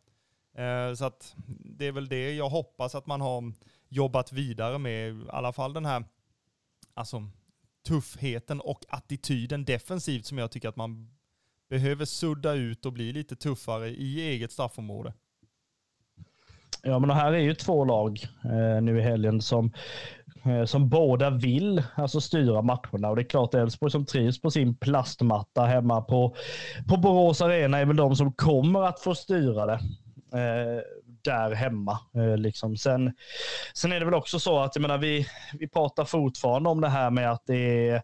Eh, 0.55 0.95
så 0.95 1.05
att 1.05 1.35
det 1.47 1.87
är 1.87 1.93
väl 1.93 2.09
det 2.09 2.35
jag 2.35 2.49
hoppas 2.49 2.95
att 2.95 3.07
man 3.07 3.21
har 3.21 3.53
jobbat 3.89 4.33
vidare 4.33 4.79
med, 4.79 5.13
i 5.13 5.25
alla 5.29 5.53
fall 5.53 5.73
den 5.73 5.87
här 5.87 6.05
alltså, 6.95 7.29
tuffheten 7.87 8.61
och 8.61 8.85
attityden 8.89 9.65
defensivt 9.65 10.27
som 10.27 10.39
jag 10.39 10.51
tycker 10.51 10.69
att 10.69 10.77
man 10.77 11.11
behöver 11.69 12.05
sudda 12.05 12.53
ut 12.53 12.87
och 12.87 12.93
bli 12.93 13.13
lite 13.13 13.37
tuffare 13.37 13.89
i 13.89 14.21
eget 14.21 14.53
straffområde. 14.53 15.13
Ja, 16.83 16.99
men 16.99 17.11
här 17.11 17.33
är 17.33 17.39
ju 17.39 17.55
två 17.55 17.85
lag 17.85 18.27
eh, 18.45 18.83
nu 18.83 18.99
i 18.99 19.03
helgen 19.03 19.41
som, 19.41 19.73
Eh, 20.45 20.65
som 20.65 20.89
båda 20.89 21.31
vill 21.31 21.83
alltså 21.95 22.21
styra 22.21 22.63
matcherna. 22.63 23.09
Och 23.09 23.17
det 23.17 23.23
är 23.23 23.29
klart 23.29 23.55
Elfsborg 23.55 23.93
som 23.93 24.07
trivs 24.07 24.41
på 24.41 24.51
sin 24.51 24.77
plastmatta 24.77 25.65
hemma 25.65 26.03
på, 26.03 26.37
på 26.89 26.97
Borås 26.97 27.43
Arena 27.43 27.79
är 27.79 27.85
väl 27.85 27.97
de 27.97 28.17
som 28.17 28.33
kommer 28.33 28.83
att 28.83 29.01
få 29.01 29.15
styra 29.15 29.67
det. 29.67 29.81
Eh, 30.33 30.83
där 31.23 31.55
hemma. 31.55 31.99
Eh, 32.15 32.37
liksom. 32.37 32.77
sen, 32.77 33.13
sen 33.75 33.93
är 33.93 33.99
det 34.01 34.05
väl 34.05 34.15
också 34.15 34.39
så 34.39 34.59
att 34.59 34.77
jag 34.77 34.83
menar, 34.83 34.99
vi, 34.99 35.27
vi 35.59 35.69
pratar 35.69 36.05
fortfarande 36.05 36.69
om 36.69 36.81
det 36.81 36.89
här 36.89 37.11
med 37.11 37.33
att 37.33 37.43
det 37.47 37.89
är 37.89 38.03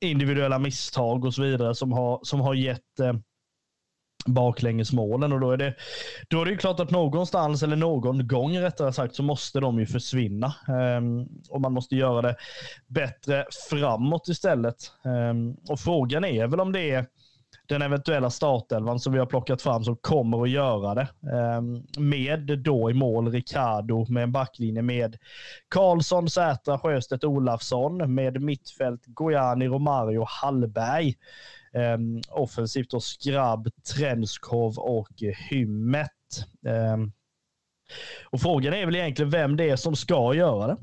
individuella 0.00 0.58
misstag 0.58 1.24
och 1.24 1.34
så 1.34 1.42
vidare 1.42 1.74
som 1.74 1.92
har, 1.92 2.20
som 2.22 2.40
har 2.40 2.54
gett 2.54 3.00
eh, 3.00 3.12
baklängesmålen 4.26 5.32
och 5.32 5.40
då 5.40 5.50
är, 5.50 5.56
det, 5.56 5.74
då 6.28 6.40
är 6.40 6.44
det 6.44 6.50
ju 6.50 6.56
klart 6.56 6.80
att 6.80 6.90
någonstans 6.90 7.62
eller 7.62 7.76
någon 7.76 8.28
gång 8.28 8.58
rättare 8.58 8.92
sagt 8.92 9.14
så 9.14 9.22
måste 9.22 9.60
de 9.60 9.78
ju 9.78 9.86
försvinna. 9.86 10.54
Um, 10.68 11.28
och 11.50 11.60
man 11.60 11.72
måste 11.72 11.96
göra 11.96 12.22
det 12.22 12.36
bättre 12.86 13.46
framåt 13.70 14.28
istället. 14.28 14.76
Um, 15.04 15.56
och 15.68 15.80
frågan 15.80 16.24
är 16.24 16.46
väl 16.46 16.60
om 16.60 16.72
det 16.72 16.90
är 16.90 17.06
den 17.66 17.82
eventuella 17.82 18.30
startelvan 18.30 19.00
som 19.00 19.12
vi 19.12 19.18
har 19.18 19.26
plockat 19.26 19.62
fram 19.62 19.84
som 19.84 19.96
kommer 19.96 20.42
att 20.42 20.50
göra 20.50 20.94
det. 20.94 21.08
Um, 21.56 21.86
med 21.98 22.58
då 22.58 22.90
i 22.90 22.94
mål 22.94 23.32
Ricardo 23.32 24.06
med 24.08 24.22
en 24.22 24.32
backlinje 24.32 24.82
med 24.82 25.16
Karlsson, 25.68 26.30
Sätra, 26.30 26.78
Sjöstedt, 26.78 27.24
Olafsson 27.24 28.14
med 28.14 28.42
mittfält 28.42 29.06
Gojani, 29.06 29.68
Romario, 29.68 30.24
Hallberg. 30.28 31.14
Ehm, 31.74 32.20
offensivt 32.30 32.90
då 32.90 33.00
Skrabb, 33.00 33.68
Trenskov 33.94 34.78
och 34.78 35.22
Hymmet. 35.50 36.46
Ehm, 36.66 37.12
och 38.24 38.40
frågan 38.40 38.74
är 38.74 38.86
väl 38.86 38.96
egentligen 38.96 39.30
vem 39.30 39.56
det 39.56 39.70
är 39.70 39.76
som 39.76 39.96
ska 39.96 40.34
göra 40.34 40.66
det. 40.66 40.76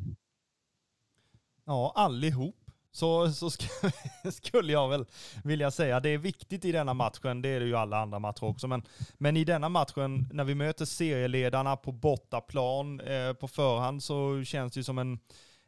Ja, 1.66 1.94
allihop. 1.96 2.56
Så, 2.92 3.32
så 3.32 3.50
sk 3.50 3.64
skulle 4.32 4.74
jag 4.74 4.90
väl 4.90 5.06
vilja 5.44 5.72
säga. 5.72 6.00
Det 6.00 6.10
är 6.10 6.18
viktigt 6.18 6.66
i 6.66 6.72
denna 6.72 6.94
matchen, 6.94 7.42
det 7.42 7.50
är 7.50 7.60
det 7.60 7.66
ju 7.66 7.76
alla 7.76 7.98
andra 7.98 8.20
matcher 8.20 8.44
också, 8.44 8.68
men, 8.68 8.84
men 9.18 9.38
i 9.38 9.44
denna 9.44 9.70
matchen 9.70 10.30
när 10.32 10.44
vi 10.44 10.56
möter 10.56 10.86
serieledarna 10.86 11.76
på 11.76 11.92
bortaplan 11.92 13.00
eh, 13.00 13.34
på 13.34 13.48
förhand 13.48 14.04
så 14.04 14.44
känns 14.44 14.74
det 14.74 14.80
ju 14.80 14.84
som 14.84 14.98
en, 14.98 15.20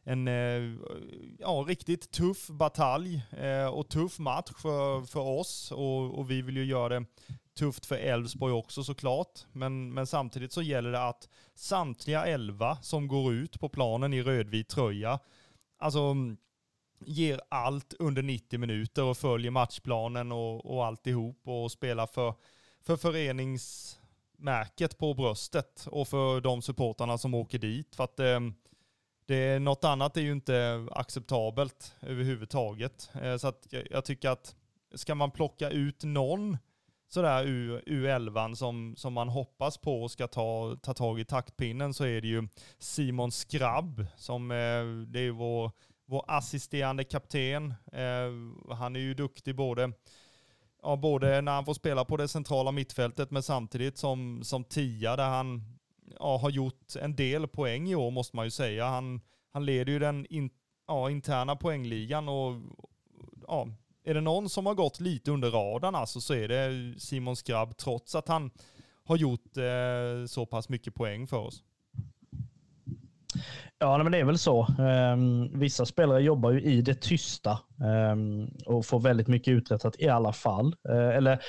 en 0.04 0.28
eh, 0.28 0.74
ja, 1.38 1.64
riktigt 1.68 2.10
tuff 2.10 2.48
batalj 2.48 3.22
eh, 3.30 3.66
och 3.66 3.88
tuff 3.88 4.18
match 4.18 4.52
för, 4.56 5.02
för 5.02 5.20
oss 5.20 5.72
och, 5.72 6.18
och 6.18 6.30
vi 6.30 6.42
vill 6.42 6.56
ju 6.56 6.64
göra 6.64 6.88
det 6.88 7.04
tufft 7.58 7.86
för 7.86 7.96
Elfsborg 7.96 8.52
också 8.52 8.84
såklart. 8.84 9.40
Men, 9.52 9.94
men 9.94 10.06
samtidigt 10.06 10.52
så 10.52 10.62
gäller 10.62 10.92
det 10.92 11.04
att 11.04 11.28
samtliga 11.54 12.26
elva 12.26 12.76
som 12.76 13.08
går 13.08 13.34
ut 13.34 13.60
på 13.60 13.68
planen 13.68 14.14
i 14.14 14.22
rödvit 14.22 14.68
tröja, 14.68 15.18
alltså 15.78 16.14
ger 17.04 17.40
allt 17.48 17.94
under 17.98 18.22
90 18.22 18.58
minuter 18.58 19.04
och 19.04 19.18
följer 19.18 19.50
matchplanen 19.50 20.32
och, 20.32 20.74
och 20.74 20.86
alltihop 20.86 21.48
och 21.48 21.72
spelar 21.72 22.06
för, 22.06 22.34
för 22.80 22.96
föreningsmärket 22.96 24.98
på 24.98 25.14
bröstet 25.14 25.86
och 25.90 26.08
för 26.08 26.40
de 26.40 26.62
supportarna 26.62 27.18
som 27.18 27.34
åker 27.34 27.58
dit. 27.58 27.96
För 27.96 28.04
att 28.04 28.20
eh, 28.20 28.40
det 29.26 29.58
något 29.58 29.84
annat 29.84 30.16
är 30.16 30.20
ju 30.20 30.32
inte 30.32 30.86
acceptabelt 30.90 31.94
överhuvudtaget. 32.00 33.10
Eh, 33.22 33.36
så 33.36 33.48
att 33.48 33.66
jag, 33.70 33.82
jag, 33.90 34.04
tycker 34.04 34.30
att 34.30 34.54
ska 34.94 35.14
man 35.14 35.30
plocka 35.30 35.70
ut 35.70 36.04
någon 36.04 36.58
sådär 37.08 37.44
ur 37.44 37.80
U11 37.80 38.54
som, 38.54 38.94
som 38.96 39.12
man 39.12 39.28
hoppas 39.28 39.78
på 39.78 40.08
ska 40.08 40.26
ta, 40.26 40.76
ta 40.82 40.94
tag 40.94 41.20
i 41.20 41.24
taktpinnen 41.24 41.94
så 41.94 42.04
är 42.04 42.20
det 42.20 42.28
ju 42.28 42.48
Simon 42.78 43.32
Skrabb 43.32 44.06
som 44.16 44.50
eh, 44.50 44.84
det 45.06 45.20
är 45.20 45.30
vår, 45.30 45.70
vår 46.06 46.24
assisterande 46.28 47.04
kapten. 47.04 47.74
Eh, 47.92 48.74
han 48.74 48.96
är 48.96 49.00
ju 49.00 49.14
duktig 49.14 49.56
både 49.56 49.92
Ja, 50.84 50.96
både 50.96 51.40
när 51.40 51.52
han 51.52 51.64
får 51.64 51.74
spela 51.74 52.04
på 52.04 52.16
det 52.16 52.28
centrala 52.28 52.72
mittfältet 52.72 53.30
men 53.30 53.42
samtidigt 53.42 53.98
som, 53.98 54.44
som 54.44 54.64
tia 54.64 55.16
där 55.16 55.28
han 55.28 55.62
ja, 56.18 56.36
har 56.36 56.50
gjort 56.50 56.96
en 57.00 57.16
del 57.16 57.48
poäng 57.48 57.88
i 57.88 57.94
år 57.94 58.10
måste 58.10 58.36
man 58.36 58.46
ju 58.46 58.50
säga. 58.50 58.86
Han, 58.86 59.20
han 59.52 59.64
leder 59.64 59.92
ju 59.92 59.98
den 59.98 60.26
in, 60.26 60.50
ja, 60.86 61.10
interna 61.10 61.56
poängligan 61.56 62.28
och 62.28 62.54
ja, 63.46 63.68
är 64.04 64.14
det 64.14 64.20
någon 64.20 64.48
som 64.48 64.66
har 64.66 64.74
gått 64.74 65.00
lite 65.00 65.30
under 65.30 65.50
radarn 65.50 65.94
alltså 65.94 66.20
så 66.20 66.34
är 66.34 66.48
det 66.48 67.00
Simon 67.00 67.36
Skrabb 67.36 67.76
trots 67.76 68.14
att 68.14 68.28
han 68.28 68.50
har 69.04 69.16
gjort 69.16 69.56
eh, 69.56 70.26
så 70.26 70.46
pass 70.46 70.68
mycket 70.68 70.94
poäng 70.94 71.26
för 71.26 71.36
oss. 71.36 71.62
Ja, 73.78 74.02
men 74.02 74.12
det 74.12 74.18
är 74.18 74.24
väl 74.24 74.38
så. 74.38 74.66
Um, 74.78 75.58
vissa 75.60 75.86
spelare 75.86 76.22
jobbar 76.22 76.50
ju 76.50 76.60
i 76.60 76.82
det 76.82 76.94
tysta 76.94 77.58
um, 78.12 78.50
och 78.66 78.86
får 78.86 79.00
väldigt 79.00 79.28
mycket 79.28 79.52
uträttat 79.52 80.00
i 80.00 80.08
alla 80.08 80.32
fall. 80.32 80.74
Uh, 80.88 81.16
eller 81.16 81.42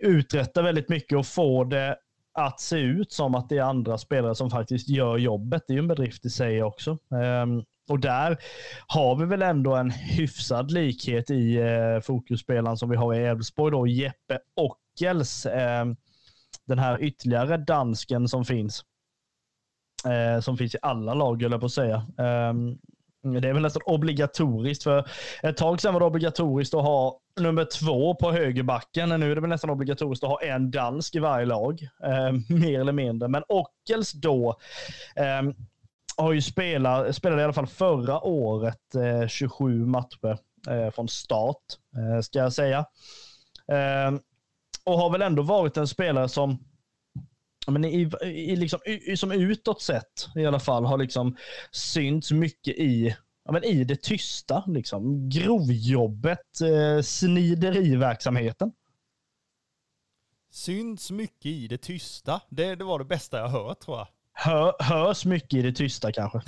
uträttar 0.00 0.62
väldigt 0.62 0.88
mycket 0.88 1.18
och 1.18 1.26
får 1.26 1.64
det 1.64 1.96
att 2.34 2.60
se 2.60 2.78
ut 2.78 3.12
som 3.12 3.34
att 3.34 3.48
det 3.48 3.58
är 3.58 3.62
andra 3.62 3.98
spelare 3.98 4.34
som 4.34 4.50
faktiskt 4.50 4.88
gör 4.88 5.18
jobbet. 5.18 5.64
Det 5.66 5.72
är 5.72 5.74
ju 5.74 5.80
en 5.80 5.88
bedrift 5.88 6.24
i 6.24 6.30
sig 6.30 6.62
också. 6.62 6.98
Ehm, 7.10 7.62
och 7.88 8.00
där 8.00 8.38
har 8.86 9.16
vi 9.16 9.24
väl 9.24 9.42
ändå 9.42 9.74
en 9.74 9.90
hyfsad 9.90 10.70
likhet 10.70 11.30
i 11.30 11.58
uh, 11.58 12.00
fokusspelaren 12.00 12.76
som 12.76 12.90
vi 12.90 12.96
har 12.96 13.14
i 13.14 13.24
Elfsborg 13.24 13.72
då, 13.72 13.86
Jeppe 13.86 14.38
Ockels. 14.56 15.46
Ehm, 15.46 15.96
den 16.66 16.78
här 16.78 17.02
ytterligare 17.02 17.56
dansken 17.56 18.28
som 18.28 18.44
finns. 18.44 18.84
Eh, 20.06 20.40
som 20.40 20.56
finns 20.56 20.74
i 20.74 20.78
alla 20.82 21.14
lag, 21.14 21.42
höll 21.42 21.52
jag 21.52 21.60
på 21.60 21.66
att 21.66 21.72
säga. 21.72 22.06
Ehm, 22.18 22.78
det 23.22 23.48
är 23.48 23.52
väl 23.52 23.62
nästan 23.62 23.82
obligatoriskt. 23.86 24.84
För 24.84 25.08
ett 25.42 25.56
tag 25.56 25.80
sedan 25.80 25.94
var 25.94 26.00
det 26.00 26.06
obligatoriskt 26.06 26.74
att 26.74 26.82
ha 26.82 27.20
nummer 27.40 27.64
två 27.64 28.14
på 28.14 28.32
högerbacken. 28.32 29.08
Nu 29.08 29.30
är 29.30 29.34
det 29.34 29.40
väl 29.40 29.50
nästan 29.50 29.70
obligatoriskt 29.70 30.24
att 30.24 30.30
ha 30.30 30.42
en 30.42 30.70
dansk 30.70 31.14
i 31.14 31.18
varje 31.18 31.46
lag. 31.46 31.88
Eh, 32.02 32.32
mer 32.48 32.80
eller 32.80 32.92
mindre. 32.92 33.28
Men 33.28 33.42
Ockels 33.48 34.12
då 34.12 34.56
eh, 35.16 35.42
har 36.16 36.32
ju 36.32 36.42
spelat, 36.42 37.16
spelade 37.16 37.42
i 37.42 37.44
alla 37.44 37.52
fall 37.52 37.66
förra 37.66 38.20
året 38.20 38.94
eh, 38.94 39.28
27 39.28 39.86
matcher 39.86 40.38
eh, 40.68 40.90
från 40.90 41.08
start, 41.08 41.62
eh, 41.96 42.20
ska 42.20 42.38
jag 42.38 42.52
säga. 42.52 42.86
Ehm, 43.68 44.20
och 44.84 44.98
har 44.98 45.10
väl 45.10 45.22
ändå 45.22 45.42
varit 45.42 45.76
en 45.76 45.88
spelare 45.88 46.28
som 46.28 46.58
men 47.66 47.84
i, 47.84 48.10
i 48.22 48.56
liksom, 48.56 48.80
i, 48.84 49.16
som 49.16 49.32
utåt 49.32 49.82
sett 49.82 50.28
i 50.36 50.46
alla 50.46 50.60
fall 50.60 50.84
har 50.84 50.98
liksom 50.98 51.36
synts 51.70 52.32
mycket 52.32 52.74
i 52.78 53.16
ja, 53.44 53.52
men 53.52 53.64
i 53.64 53.84
det 53.84 54.02
tysta. 54.02 54.64
Liksom. 54.66 55.28
Grovjobbet, 55.28 56.60
eh, 56.60 57.02
snideriverksamheten. 57.02 58.72
Syns 60.50 61.10
mycket 61.10 61.46
i 61.46 61.68
det 61.68 61.78
tysta. 61.78 62.40
Det, 62.48 62.74
det 62.74 62.84
var 62.84 62.98
det 62.98 63.04
bästa 63.04 63.38
jag 63.38 63.48
hört 63.48 63.80
tror 63.80 63.98
jag. 63.98 64.08
Hör, 64.32 64.74
hörs 64.82 65.24
mycket 65.24 65.54
i 65.54 65.62
det 65.62 65.72
tysta 65.72 66.12
kanske. 66.12 66.40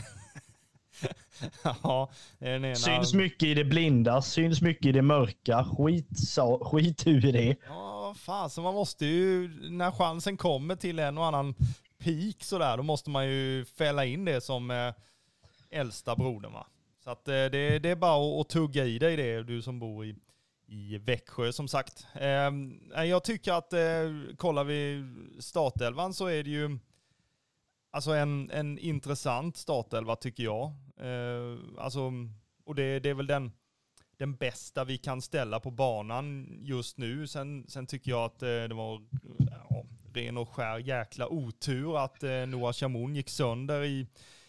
ja, 1.83 2.11
ena... 2.39 2.75
Syns 2.75 3.15
mycket 3.15 3.43
i 3.43 3.55
det 3.55 3.65
blinda, 3.65 4.23
syns 4.23 4.63
mycket 4.63 4.87
i 4.87 4.93
det 4.93 5.03
mörka. 5.03 5.65
Skit, 5.65 6.19
så, 6.19 6.65
skit 6.65 7.07
ur 7.07 7.33
det. 7.33 7.57
Ja, 7.67 8.15
fan, 8.19 8.51
så 8.51 8.63
man 8.63 8.75
måste 8.75 9.07
ju, 9.07 9.49
när 9.71 9.91
chansen 9.91 10.37
kommer 10.37 10.77
till 10.77 10.99
en 10.99 11.19
och 11.19 11.27
annan 11.27 11.55
peak 11.99 12.45
sådär, 12.45 12.77
då 12.77 12.83
måste 12.83 13.11
man 13.11 13.27
ju 13.29 13.65
fälla 13.65 14.05
in 14.05 14.25
det 14.25 14.41
som 14.41 14.71
eh, 14.71 14.95
äldsta 15.71 16.17
brodern 16.17 16.53
va. 16.53 16.67
Så 17.07 17.13
att 17.13 17.29
eh, 17.29 17.35
det, 17.35 17.79
det 17.79 17.91
är 17.91 17.97
bara 17.97 18.41
att 18.41 18.49
tugga 18.49 18.85
i 18.85 18.99
dig 18.99 19.17
det, 19.17 19.43
du 19.43 19.63
som 19.63 19.79
bor 19.79 20.05
i, 20.05 20.15
i 20.67 20.99
Växjö 20.99 21.53
som 21.53 21.69
sagt. 21.69 22.07
Eh, 22.15 22.51
jag 23.05 23.25
tycker 23.25 23.53
att 23.53 23.73
eh, 23.73 24.37
kollar 24.37 24.65
vi 24.65 25.05
startelvan 25.39 26.15
så 26.15 26.27
är 26.27 26.45
det 26.45 26.51
ju 26.51 26.79
alltså 27.91 28.11
en, 28.11 28.51
en 28.51 28.79
intressant 28.79 29.57
startelva 29.57 30.17
tycker 30.17 30.43
jag. 30.43 30.73
Eh, 31.01 31.59
alltså, 31.79 32.13
och 32.65 32.75
det, 32.75 33.01
det 33.01 33.11
är 33.11 33.15
väl 33.15 33.27
den, 33.27 33.53
den 34.17 34.37
bästa 34.37 34.85
vi 34.85 34.99
kan 34.99 35.23
ställa 35.23 35.61
på 35.61 35.71
banan 35.71 36.59
just 36.63 36.99
nu. 36.99 37.27
Sen, 37.27 37.65
sen 37.69 37.87
tycker 37.87 38.11
jag 38.11 38.25
att 38.25 38.43
eh, 38.43 38.49
det 38.49 38.75
var 38.75 39.03
ja, 39.39 39.85
ren 40.15 40.37
och 40.37 40.49
skär 40.49 40.79
jäkla 40.79 41.29
otur 41.29 42.05
att 42.05 42.23
Noah 42.23 42.73
Chamoun 42.73 43.15
gick 43.15 43.29
sönder 43.29 43.85
i 43.85 44.07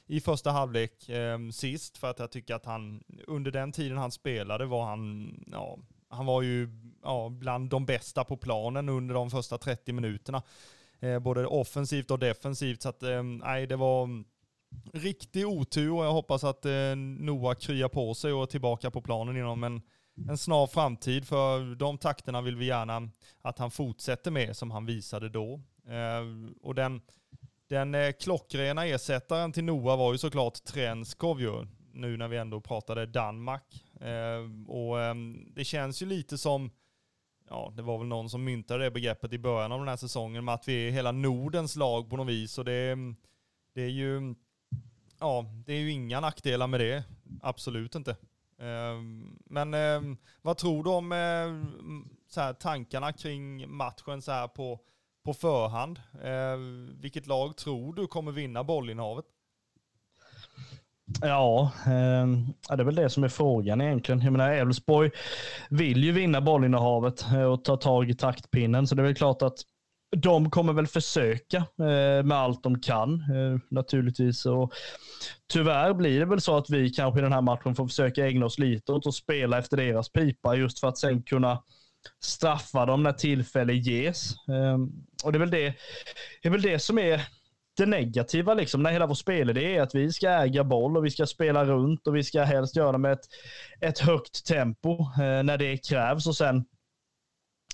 i 0.07 0.19
första 0.19 0.51
halvlek 0.51 1.09
eh, 1.09 1.39
sist 1.51 1.97
för 1.97 2.09
att 2.09 2.19
jag 2.19 2.31
tycker 2.31 2.55
att 2.55 2.65
han 2.65 3.03
under 3.27 3.51
den 3.51 3.71
tiden 3.71 3.97
han 3.97 4.11
spelade 4.11 4.65
var 4.65 4.85
han, 4.85 5.33
ja, 5.51 5.79
han 6.09 6.25
var 6.25 6.41
ju 6.41 6.69
ja, 7.03 7.29
bland 7.29 7.69
de 7.69 7.85
bästa 7.85 8.23
på 8.23 8.37
planen 8.37 8.89
under 8.89 9.15
de 9.15 9.29
första 9.29 9.57
30 9.57 9.93
minuterna. 9.93 10.41
Eh, 10.99 11.19
både 11.19 11.47
offensivt 11.47 12.11
och 12.11 12.19
defensivt 12.19 12.81
så 12.81 12.89
att 12.89 13.03
eh, 13.03 13.23
nej 13.23 13.67
det 13.67 13.75
var 13.75 14.23
riktig 14.93 15.47
otur 15.47 15.93
och 15.93 16.05
jag 16.05 16.11
hoppas 16.11 16.43
att 16.43 16.65
eh, 16.65 16.95
Noah 16.95 17.55
kryar 17.55 17.89
på 17.89 18.13
sig 18.13 18.33
och 18.33 18.41
är 18.43 18.45
tillbaka 18.45 18.91
på 18.91 19.01
planen 19.01 19.37
inom 19.37 19.63
en, 19.63 19.81
en 20.29 20.37
snar 20.37 20.67
framtid 20.67 21.27
för 21.27 21.75
de 21.75 21.97
takterna 21.97 22.41
vill 22.41 22.55
vi 22.55 22.65
gärna 22.65 23.09
att 23.41 23.59
han 23.59 23.71
fortsätter 23.71 24.31
med 24.31 24.57
som 24.57 24.71
han 24.71 24.85
visade 24.85 25.29
då. 25.29 25.61
Eh, 25.87 26.51
och 26.61 26.75
den 26.75 27.01
den 27.68 27.95
eh, 27.95 28.11
klockrena 28.11 28.86
ersättaren 28.86 29.51
till 29.51 29.63
Noah 29.63 29.97
var 29.97 30.11
ju 30.11 30.18
såklart 30.18 30.63
Trenskov 30.63 31.41
ju, 31.41 31.68
nu 31.93 32.18
när 32.18 32.28
vi 32.28 32.38
ändå 32.38 32.61
pratade 32.61 33.05
Danmark. 33.05 33.86
Eh, 34.01 34.68
och 34.68 35.01
eh, 35.01 35.15
det 35.55 35.63
känns 35.63 36.01
ju 36.01 36.05
lite 36.05 36.38
som, 36.38 36.72
ja 37.49 37.74
det 37.76 37.82
var 37.82 37.97
väl 37.97 38.07
någon 38.07 38.30
som 38.30 38.43
myntade 38.43 38.84
det 38.84 38.91
begreppet 38.91 39.34
i 39.34 39.39
början 39.39 39.72
av 39.72 39.80
den 39.80 39.88
här 39.88 39.95
säsongen, 39.95 40.45
med 40.45 40.53
att 40.53 40.68
vi 40.68 40.88
är 40.88 40.91
hela 40.91 41.11
Nordens 41.11 41.76
lag 41.76 42.09
på 42.09 42.18
något 42.18 42.28
vis. 42.28 42.57
Och 42.57 42.65
det, 42.65 42.91
ehm, 42.91 43.15
det 43.74 43.82
är 43.82 43.89
ju, 43.89 44.36
ja 45.20 45.45
det 45.65 45.74
är 45.74 45.80
ju 45.80 45.91
inga 45.91 46.20
nackdelar 46.20 46.68
med 46.68 46.80
det, 46.80 47.03
absolut 47.41 47.95
inte. 47.95 48.18
Ehm, 48.59 49.38
men 49.45 49.74
ehm, 49.74 50.18
vad 50.41 50.57
tror 50.57 50.84
du 50.84 50.89
om 50.89 51.11
eh, 51.11 51.78
så 52.28 52.41
här, 52.41 52.53
tankarna 52.53 53.13
kring 53.13 53.70
matchen 53.70 54.22
så 54.22 54.32
här 54.32 54.47
på 54.47 54.80
på 55.28 55.34
förhand. 55.34 55.99
Eh, 56.23 56.57
vilket 57.01 57.28
lag 57.28 57.57
tror 57.57 57.93
du 57.93 58.07
kommer 58.07 58.32
vinna 58.32 58.63
bollinnehavet? 58.63 59.25
Ja, 61.21 61.71
eh, 61.86 62.28
det 62.75 62.82
är 62.82 62.84
väl 62.84 62.95
det 62.95 63.09
som 63.09 63.23
är 63.23 63.30
frågan 63.30 63.82
egentligen. 63.82 64.21
Jag 64.21 64.32
menar, 64.32 64.51
Elfsborg 64.51 65.11
vill 65.69 66.03
ju 66.03 66.11
vinna 66.11 66.41
bollinnehavet 66.41 67.25
eh, 67.32 67.43
och 67.43 67.63
ta 67.63 67.78
tag 67.78 68.09
i 68.09 68.13
taktpinnen, 68.13 68.88
så 68.88 68.95
det 68.95 69.01
är 69.01 69.03
väl 69.03 69.15
klart 69.15 69.41
att 69.41 69.57
de 70.17 70.49
kommer 70.49 70.73
väl 70.73 70.88
försöka 70.88 71.57
eh, 71.57 72.23
med 72.23 72.34
allt 72.34 72.63
de 72.63 72.82
kan 72.82 73.13
eh, 73.13 73.59
naturligtvis. 73.69 74.45
Och 74.45 74.73
tyvärr 75.53 75.93
blir 75.93 76.19
det 76.19 76.25
väl 76.25 76.41
så 76.41 76.57
att 76.57 76.69
vi 76.69 76.89
kanske 76.89 77.19
i 77.19 77.23
den 77.23 77.34
här 77.34 77.41
matchen 77.41 77.75
får 77.75 77.88
försöka 77.88 78.28
ägna 78.28 78.45
oss 78.45 78.59
lite 78.59 78.91
åt 78.91 79.07
att 79.07 79.13
spela 79.13 79.59
efter 79.59 79.78
deras 79.78 80.09
pipa 80.09 80.55
just 80.55 80.80
för 80.80 80.88
att 80.88 80.97
sen 80.97 81.23
kunna 81.23 81.63
straffa 82.19 82.85
dem 82.85 83.03
när 83.03 83.13
tillfälle 83.13 83.73
ges. 83.73 84.33
Ehm, 84.47 84.91
och 85.23 85.31
det 85.31 85.37
är 85.37 85.39
väl 85.39 85.49
det, 85.49 85.73
det, 86.41 86.47
är 86.47 86.51
väl 86.51 86.61
det 86.61 86.79
som 86.79 86.99
är 86.99 87.21
det 87.77 87.85
negativa 87.85 88.53
liksom, 88.53 88.83
när 88.83 88.91
hela 88.91 89.07
vår 89.07 89.15
spelidé 89.15 89.77
är 89.77 89.81
att 89.81 89.95
vi 89.95 90.11
ska 90.11 90.29
äga 90.29 90.63
boll 90.63 90.97
och 90.97 91.05
vi 91.05 91.09
ska 91.09 91.25
spela 91.25 91.65
runt 91.65 92.07
och 92.07 92.15
vi 92.15 92.23
ska 92.23 92.43
helst 92.43 92.75
göra 92.75 92.91
det 92.91 92.97
med 92.97 93.11
ett, 93.11 93.25
ett 93.81 93.99
högt 93.99 94.45
tempo 94.45 94.99
eh, 94.99 95.43
när 95.43 95.57
det 95.57 95.77
krävs 95.77 96.27
och 96.27 96.35
sen 96.35 96.65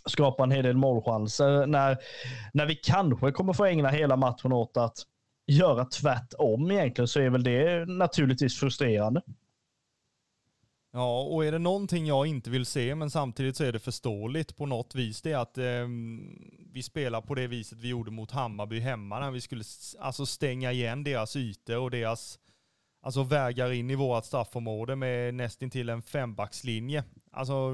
skapa 0.10 0.44
en 0.44 0.52
hel 0.52 0.64
del 0.64 0.78
målchanser. 0.78 1.68
När, 1.68 1.98
när 2.54 2.66
vi 2.66 2.76
kanske 2.76 3.32
kommer 3.32 3.54
få 3.54 3.66
ägna 3.66 3.90
hela 3.90 4.16
matchen 4.16 4.54
åt 4.54 4.78
att 4.78 4.98
göra 5.48 5.86
tvärtom 5.86 6.72
egentligen 6.72 7.08
så 7.08 7.20
är 7.20 7.30
väl 7.30 7.44
det 7.44 7.86
naturligtvis 7.86 8.60
frustrerande. 8.60 9.22
Ja, 10.96 11.22
och 11.22 11.46
är 11.46 11.52
det 11.52 11.60
någonting 11.60 12.06
jag 12.06 12.28
inte 12.28 12.50
vill 12.50 12.66
se, 12.66 12.96
men 12.96 13.10
samtidigt 13.10 13.58
så 13.58 13.64
är 13.64 13.72
det 13.72 13.80
förståeligt 13.80 14.58
på 14.58 14.66
något 14.66 14.96
vis, 14.96 15.22
det 15.22 15.32
är 15.32 15.38
att 15.38 15.58
eh, 15.58 15.88
vi 16.74 16.84
spelar 16.84 17.22
på 17.22 17.36
det 17.36 17.48
viset 17.48 17.78
vi 17.78 17.88
gjorde 17.88 18.12
mot 18.12 18.32
Hammarby 18.32 18.80
hemma, 18.80 19.20
när 19.20 19.32
vi 19.32 19.42
skulle 19.42 19.64
alltså 20.00 20.26
stänga 20.26 20.72
igen 20.72 21.04
deras 21.04 21.36
ytor 21.36 21.78
och 21.78 21.92
deras 21.92 22.40
alltså 23.02 23.24
vägar 23.24 23.72
in 23.72 23.90
i 23.90 23.96
vårt 23.96 24.26
straffområde 24.26 24.96
med 24.96 25.34
nästintill 25.34 25.90
en 25.90 26.02
fembackslinje. 26.02 27.04
Alltså, 27.32 27.74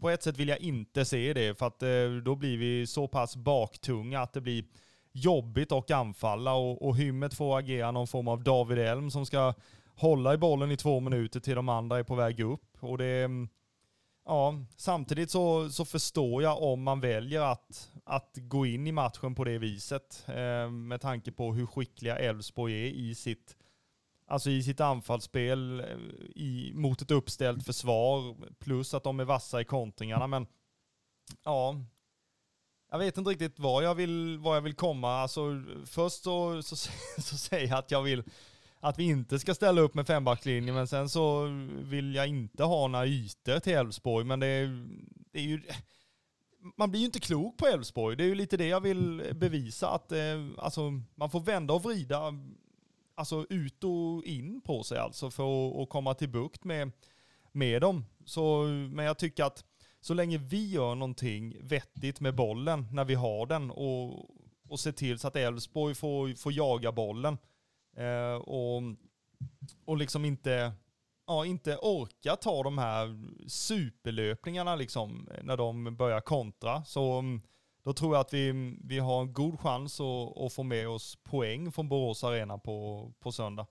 på 0.00 0.10
ett 0.10 0.22
sätt 0.22 0.36
vill 0.36 0.48
jag 0.48 0.60
inte 0.60 1.04
se 1.04 1.32
det, 1.32 1.58
för 1.58 1.66
att 1.66 1.82
eh, 1.82 2.10
då 2.24 2.34
blir 2.34 2.58
vi 2.58 2.86
så 2.86 3.08
pass 3.08 3.36
baktunga 3.36 4.20
att 4.20 4.32
det 4.32 4.40
blir 4.40 4.64
jobbigt 5.12 5.72
att 5.72 5.90
anfalla 5.90 6.52
och, 6.54 6.88
och 6.88 6.96
Hymmet 6.96 7.34
får 7.34 7.58
agera 7.58 7.90
någon 7.90 8.06
form 8.06 8.28
av 8.28 8.42
David 8.42 8.78
Elm 8.78 9.10
som 9.10 9.26
ska 9.26 9.54
hålla 9.98 10.34
i 10.34 10.38
bollen 10.38 10.70
i 10.70 10.76
två 10.76 11.00
minuter 11.00 11.40
till 11.40 11.54
de 11.54 11.68
andra 11.68 11.98
är 11.98 12.02
på 12.02 12.14
väg 12.14 12.40
upp. 12.40 12.76
Och 12.80 12.98
det, 12.98 13.24
mm, 13.24 13.48
ja, 14.24 14.54
samtidigt 14.76 15.30
så, 15.30 15.70
så 15.70 15.84
förstår 15.84 16.42
jag 16.42 16.62
om 16.62 16.82
man 16.82 17.00
väljer 17.00 17.40
att, 17.40 17.90
att 18.04 18.30
gå 18.34 18.66
in 18.66 18.86
i 18.86 18.92
matchen 18.92 19.34
på 19.34 19.44
det 19.44 19.58
viset. 19.58 20.24
Eh, 20.26 20.70
med 20.70 21.00
tanke 21.00 21.32
på 21.32 21.54
hur 21.54 21.66
skickliga 21.66 22.18
Elfsborg 22.18 22.74
är 22.74 22.90
i 22.90 23.14
sitt, 23.14 23.56
alltså 24.26 24.50
i 24.50 24.62
sitt 24.62 24.80
anfallsspel 24.80 25.80
eh, 25.80 25.86
i, 26.34 26.72
mot 26.74 27.02
ett 27.02 27.10
uppställt 27.10 27.66
försvar. 27.66 28.36
Plus 28.58 28.94
att 28.94 29.04
de 29.04 29.20
är 29.20 29.24
vassa 29.24 29.60
i 29.60 29.64
kontringarna. 29.64 30.26
Men 30.26 30.46
ja, 31.44 31.76
jag 32.90 32.98
vet 32.98 33.18
inte 33.18 33.30
riktigt 33.30 33.58
var 33.58 33.82
jag 33.82 33.94
vill, 33.94 34.38
var 34.38 34.54
jag 34.54 34.62
vill 34.62 34.74
komma. 34.74 35.12
Alltså, 35.12 35.62
först 35.86 36.22
så, 36.22 36.62
så, 36.62 36.76
så 37.22 37.36
säger 37.36 37.68
jag 37.68 37.78
att 37.78 37.90
jag 37.90 38.02
vill 38.02 38.24
att 38.80 38.98
vi 38.98 39.04
inte 39.04 39.38
ska 39.38 39.54
ställa 39.54 39.80
upp 39.80 39.94
med 39.94 40.06
fembackslinje, 40.06 40.72
men 40.72 40.88
sen 40.88 41.08
så 41.08 41.44
vill 41.68 42.14
jag 42.14 42.26
inte 42.26 42.64
ha 42.64 42.88
några 42.88 43.06
ytor 43.06 43.58
till 43.58 43.72
Elfsborg, 43.72 44.24
men 44.24 44.40
det 44.40 44.46
är, 44.46 44.88
det 45.32 45.38
är 45.38 45.42
ju 45.42 45.60
man 46.76 46.90
blir 46.90 47.00
ju 47.00 47.06
inte 47.06 47.20
klok 47.20 47.56
på 47.56 47.66
Elfsborg. 47.66 48.16
Det 48.16 48.24
är 48.24 48.28
ju 48.28 48.34
lite 48.34 48.56
det 48.56 48.66
jag 48.66 48.80
vill 48.80 49.32
bevisa, 49.34 49.88
att 49.88 50.12
eh, 50.12 50.46
alltså, 50.58 50.80
man 51.14 51.30
får 51.30 51.40
vända 51.40 51.74
och 51.74 51.82
vrida 51.82 52.34
alltså, 53.14 53.46
ut 53.50 53.84
och 53.84 54.24
in 54.24 54.60
på 54.60 54.82
sig 54.82 54.98
alltså, 54.98 55.30
för 55.30 55.82
att 55.82 55.88
komma 55.88 56.14
till 56.14 56.28
bukt 56.28 56.64
med, 56.64 56.90
med 57.52 57.82
dem. 57.82 58.04
Så, 58.24 58.62
men 58.92 59.04
jag 59.04 59.18
tycker 59.18 59.44
att 59.44 59.64
så 60.00 60.14
länge 60.14 60.38
vi 60.38 60.70
gör 60.70 60.94
någonting 60.94 61.56
vettigt 61.60 62.20
med 62.20 62.34
bollen 62.34 62.86
när 62.92 63.04
vi 63.04 63.14
har 63.14 63.46
den 63.46 63.70
och, 63.70 64.30
och 64.68 64.80
ser 64.80 64.92
till 64.92 65.18
så 65.18 65.28
att 65.28 65.36
Elfsborg 65.36 65.94
får, 65.94 66.34
får 66.34 66.52
jaga 66.52 66.92
bollen, 66.92 67.38
Eh, 67.98 68.34
och, 68.34 68.82
och 69.84 69.96
liksom 69.96 70.24
inte, 70.24 70.72
ja, 71.26 71.46
inte 71.46 71.76
orka 71.76 72.36
ta 72.36 72.62
de 72.62 72.78
här 72.78 73.18
superlöpningarna 73.48 74.76
liksom 74.76 75.28
eh, 75.34 75.44
när 75.44 75.56
de 75.56 75.96
börjar 75.96 76.20
kontra. 76.20 76.84
Så 76.84 77.18
mm, 77.18 77.42
då 77.82 77.92
tror 77.92 78.14
jag 78.14 78.20
att 78.20 78.34
vi, 78.34 78.50
mm, 78.50 78.80
vi 78.84 78.98
har 78.98 79.20
en 79.20 79.32
god 79.32 79.60
chans 79.60 80.00
att, 80.00 80.38
att 80.38 80.52
få 80.52 80.62
med 80.62 80.88
oss 80.88 81.16
poäng 81.16 81.72
från 81.72 81.88
Borås 81.88 82.24
Arena 82.24 82.58
på, 82.58 83.12
på 83.18 83.32
söndag. 83.32 83.66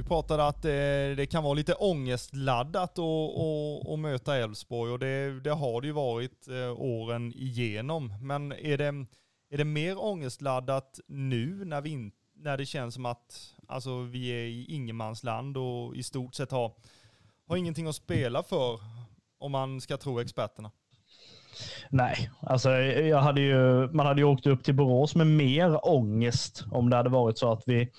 Du 0.00 0.04
pratade 0.04 0.46
att 0.46 0.62
det, 0.62 1.14
det 1.14 1.26
kan 1.26 1.44
vara 1.44 1.54
lite 1.54 1.74
ångestladdat 1.74 2.98
att 2.98 3.98
möta 3.98 4.36
Elfsborg 4.36 4.92
och 4.92 4.98
det, 4.98 5.40
det, 5.40 5.50
har 5.50 5.80
det 5.80 5.86
ju 5.86 5.92
varit 5.92 6.48
eh, 6.48 6.80
åren 6.80 7.32
igenom. 7.36 8.14
Men 8.22 8.52
är 8.52 8.78
det, 8.78 9.06
är 9.50 9.56
det 9.56 9.64
mer 9.64 10.04
ångestladdat 10.04 11.00
nu 11.06 11.64
när, 11.64 11.80
vi 11.80 12.10
när 12.36 12.56
det 12.56 12.66
känns 12.66 12.94
som 12.94 13.06
att 13.06 13.54
alltså, 13.68 14.00
vi 14.00 14.28
är 14.28 14.44
i 14.44 14.64
ingenmansland 14.68 15.56
och 15.56 15.96
i 15.96 16.02
stort 16.02 16.34
sett 16.34 16.50
har, 16.50 16.72
har 17.48 17.56
ingenting 17.56 17.86
att 17.86 17.96
spela 17.96 18.42
för 18.42 18.80
om 19.38 19.52
man 19.52 19.80
ska 19.80 19.96
tro 19.96 20.20
experterna? 20.20 20.70
Nej, 21.90 22.30
alltså 22.40 22.70
jag 22.70 23.18
hade 23.18 23.40
ju, 23.40 23.88
man 23.92 24.06
hade 24.06 24.20
ju 24.20 24.26
åkt 24.26 24.46
upp 24.46 24.64
till 24.64 24.74
Borås 24.74 25.14
med 25.14 25.26
mer 25.26 25.88
ångest 25.88 26.64
om 26.70 26.90
det 26.90 26.96
hade 26.96 27.10
varit 27.10 27.38
så 27.38 27.52
att 27.52 27.62
vi 27.66 27.90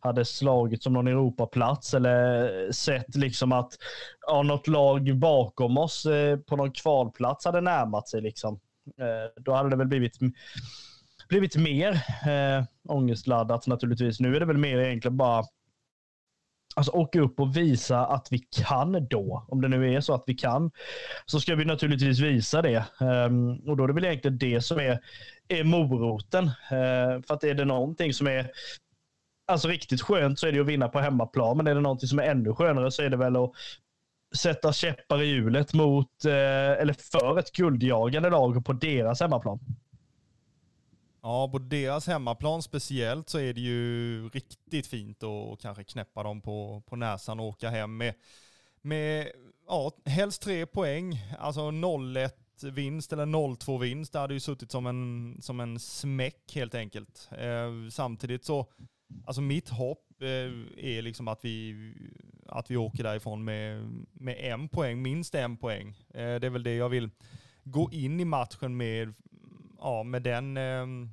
hade 0.00 0.24
slagit 0.24 0.82
som 0.82 0.92
någon 0.92 1.06
Europaplats 1.06 1.94
eller 1.94 2.72
sett 2.72 3.16
liksom 3.16 3.52
att 3.52 3.78
ja, 4.26 4.42
något 4.42 4.68
lag 4.68 5.16
bakom 5.16 5.78
oss 5.78 6.06
eh, 6.06 6.38
på 6.38 6.56
någon 6.56 6.72
kvalplats 6.72 7.44
hade 7.44 7.60
närmat 7.60 8.08
sig. 8.08 8.20
Liksom. 8.20 8.60
Eh, 8.98 9.42
då 9.42 9.52
hade 9.52 9.70
det 9.70 9.76
väl 9.76 9.86
blivit, 9.86 10.18
blivit 11.28 11.56
mer 11.56 11.92
eh, 12.26 12.64
ångestladdat 12.88 13.66
naturligtvis. 13.66 14.20
Nu 14.20 14.36
är 14.36 14.40
det 14.40 14.46
väl 14.46 14.58
mer 14.58 14.78
egentligen 14.78 15.16
bara 15.16 15.44
Alltså 16.76 16.92
åka 16.92 17.20
upp 17.20 17.40
och 17.40 17.56
visa 17.56 18.06
att 18.06 18.28
vi 18.30 18.38
kan 18.38 19.06
då. 19.08 19.46
Om 19.48 19.60
det 19.60 19.68
nu 19.68 19.94
är 19.94 20.00
så 20.00 20.14
att 20.14 20.24
vi 20.26 20.34
kan. 20.34 20.70
Så 21.26 21.40
ska 21.40 21.54
vi 21.54 21.64
naturligtvis 21.64 22.20
visa 22.20 22.62
det. 22.62 22.84
Um, 23.00 23.56
och 23.56 23.76
då 23.76 23.84
är 23.84 23.88
det 23.88 23.94
väl 23.94 24.04
egentligen 24.04 24.38
det 24.38 24.60
som 24.60 24.78
är, 24.78 25.00
är 25.48 25.64
moroten. 25.64 26.44
Uh, 26.44 27.22
för 27.26 27.34
att 27.34 27.44
är 27.44 27.54
det 27.54 27.64
någonting 27.64 28.12
som 28.12 28.26
är 28.26 28.50
alltså 29.46 29.68
riktigt 29.68 30.02
skönt 30.02 30.38
så 30.38 30.46
är 30.46 30.52
det 30.52 30.60
att 30.60 30.66
vinna 30.66 30.88
på 30.88 31.00
hemmaplan. 31.00 31.56
Men 31.56 31.66
är 31.66 31.74
det 31.74 31.80
någonting 31.80 32.08
som 32.08 32.18
är 32.18 32.22
ännu 32.22 32.54
skönare 32.54 32.90
så 32.90 33.02
är 33.02 33.10
det 33.10 33.16
väl 33.16 33.36
att 33.36 33.52
sätta 34.36 34.72
käppar 34.72 35.22
i 35.22 35.26
hjulet 35.26 35.74
mot, 35.74 36.24
eh, 36.24 36.32
eller 36.80 36.92
för 36.92 37.38
ett 37.38 37.52
guldjagande 37.52 38.30
lag 38.30 38.64
på 38.64 38.72
deras 38.72 39.20
hemmaplan. 39.20 39.58
Ja, 41.22 41.48
på 41.48 41.58
deras 41.58 42.06
hemmaplan 42.06 42.62
speciellt 42.62 43.28
så 43.28 43.38
är 43.38 43.52
det 43.52 43.60
ju 43.60 44.28
riktigt 44.28 44.86
fint 44.86 45.22
att 45.22 45.60
kanske 45.60 45.84
knäppa 45.84 46.22
dem 46.22 46.40
på, 46.40 46.82
på 46.86 46.96
näsan 46.96 47.40
och 47.40 47.46
åka 47.46 47.70
hem 47.70 47.96
med, 47.96 48.14
med 48.82 49.28
ja, 49.68 49.92
helst 50.04 50.42
tre 50.42 50.66
poäng. 50.66 51.18
Alltså 51.38 51.60
0-1 51.60 52.30
vinst 52.62 53.12
eller 53.12 53.26
0-2 53.26 53.80
vinst. 53.80 54.12
Det 54.12 54.18
hade 54.18 54.34
ju 54.34 54.40
suttit 54.40 54.70
som 54.70 54.86
en, 54.86 55.38
som 55.42 55.60
en 55.60 55.78
smäck 55.78 56.52
helt 56.54 56.74
enkelt. 56.74 57.28
Eh, 57.38 57.90
samtidigt 57.90 58.44
så, 58.44 58.66
alltså 59.24 59.40
mitt 59.40 59.68
hopp 59.68 60.22
eh, 60.22 60.28
är 60.76 61.02
liksom 61.02 61.28
att 61.28 61.44
vi, 61.44 61.74
att 62.46 62.70
vi 62.70 62.76
åker 62.76 63.02
därifrån 63.02 63.44
med, 63.44 63.90
med 64.12 64.36
en 64.38 64.68
poäng, 64.68 65.02
minst 65.02 65.34
en 65.34 65.56
poäng. 65.56 65.88
Eh, 66.08 66.34
det 66.34 66.46
är 66.46 66.50
väl 66.50 66.62
det 66.62 66.74
jag 66.74 66.88
vill 66.88 67.10
gå 67.64 67.90
in 67.92 68.20
i 68.20 68.24
matchen 68.24 68.76
med 68.76 69.14
ja, 69.78 70.02
med 70.02 70.22
den 70.22 70.56
ehm, 70.56 71.10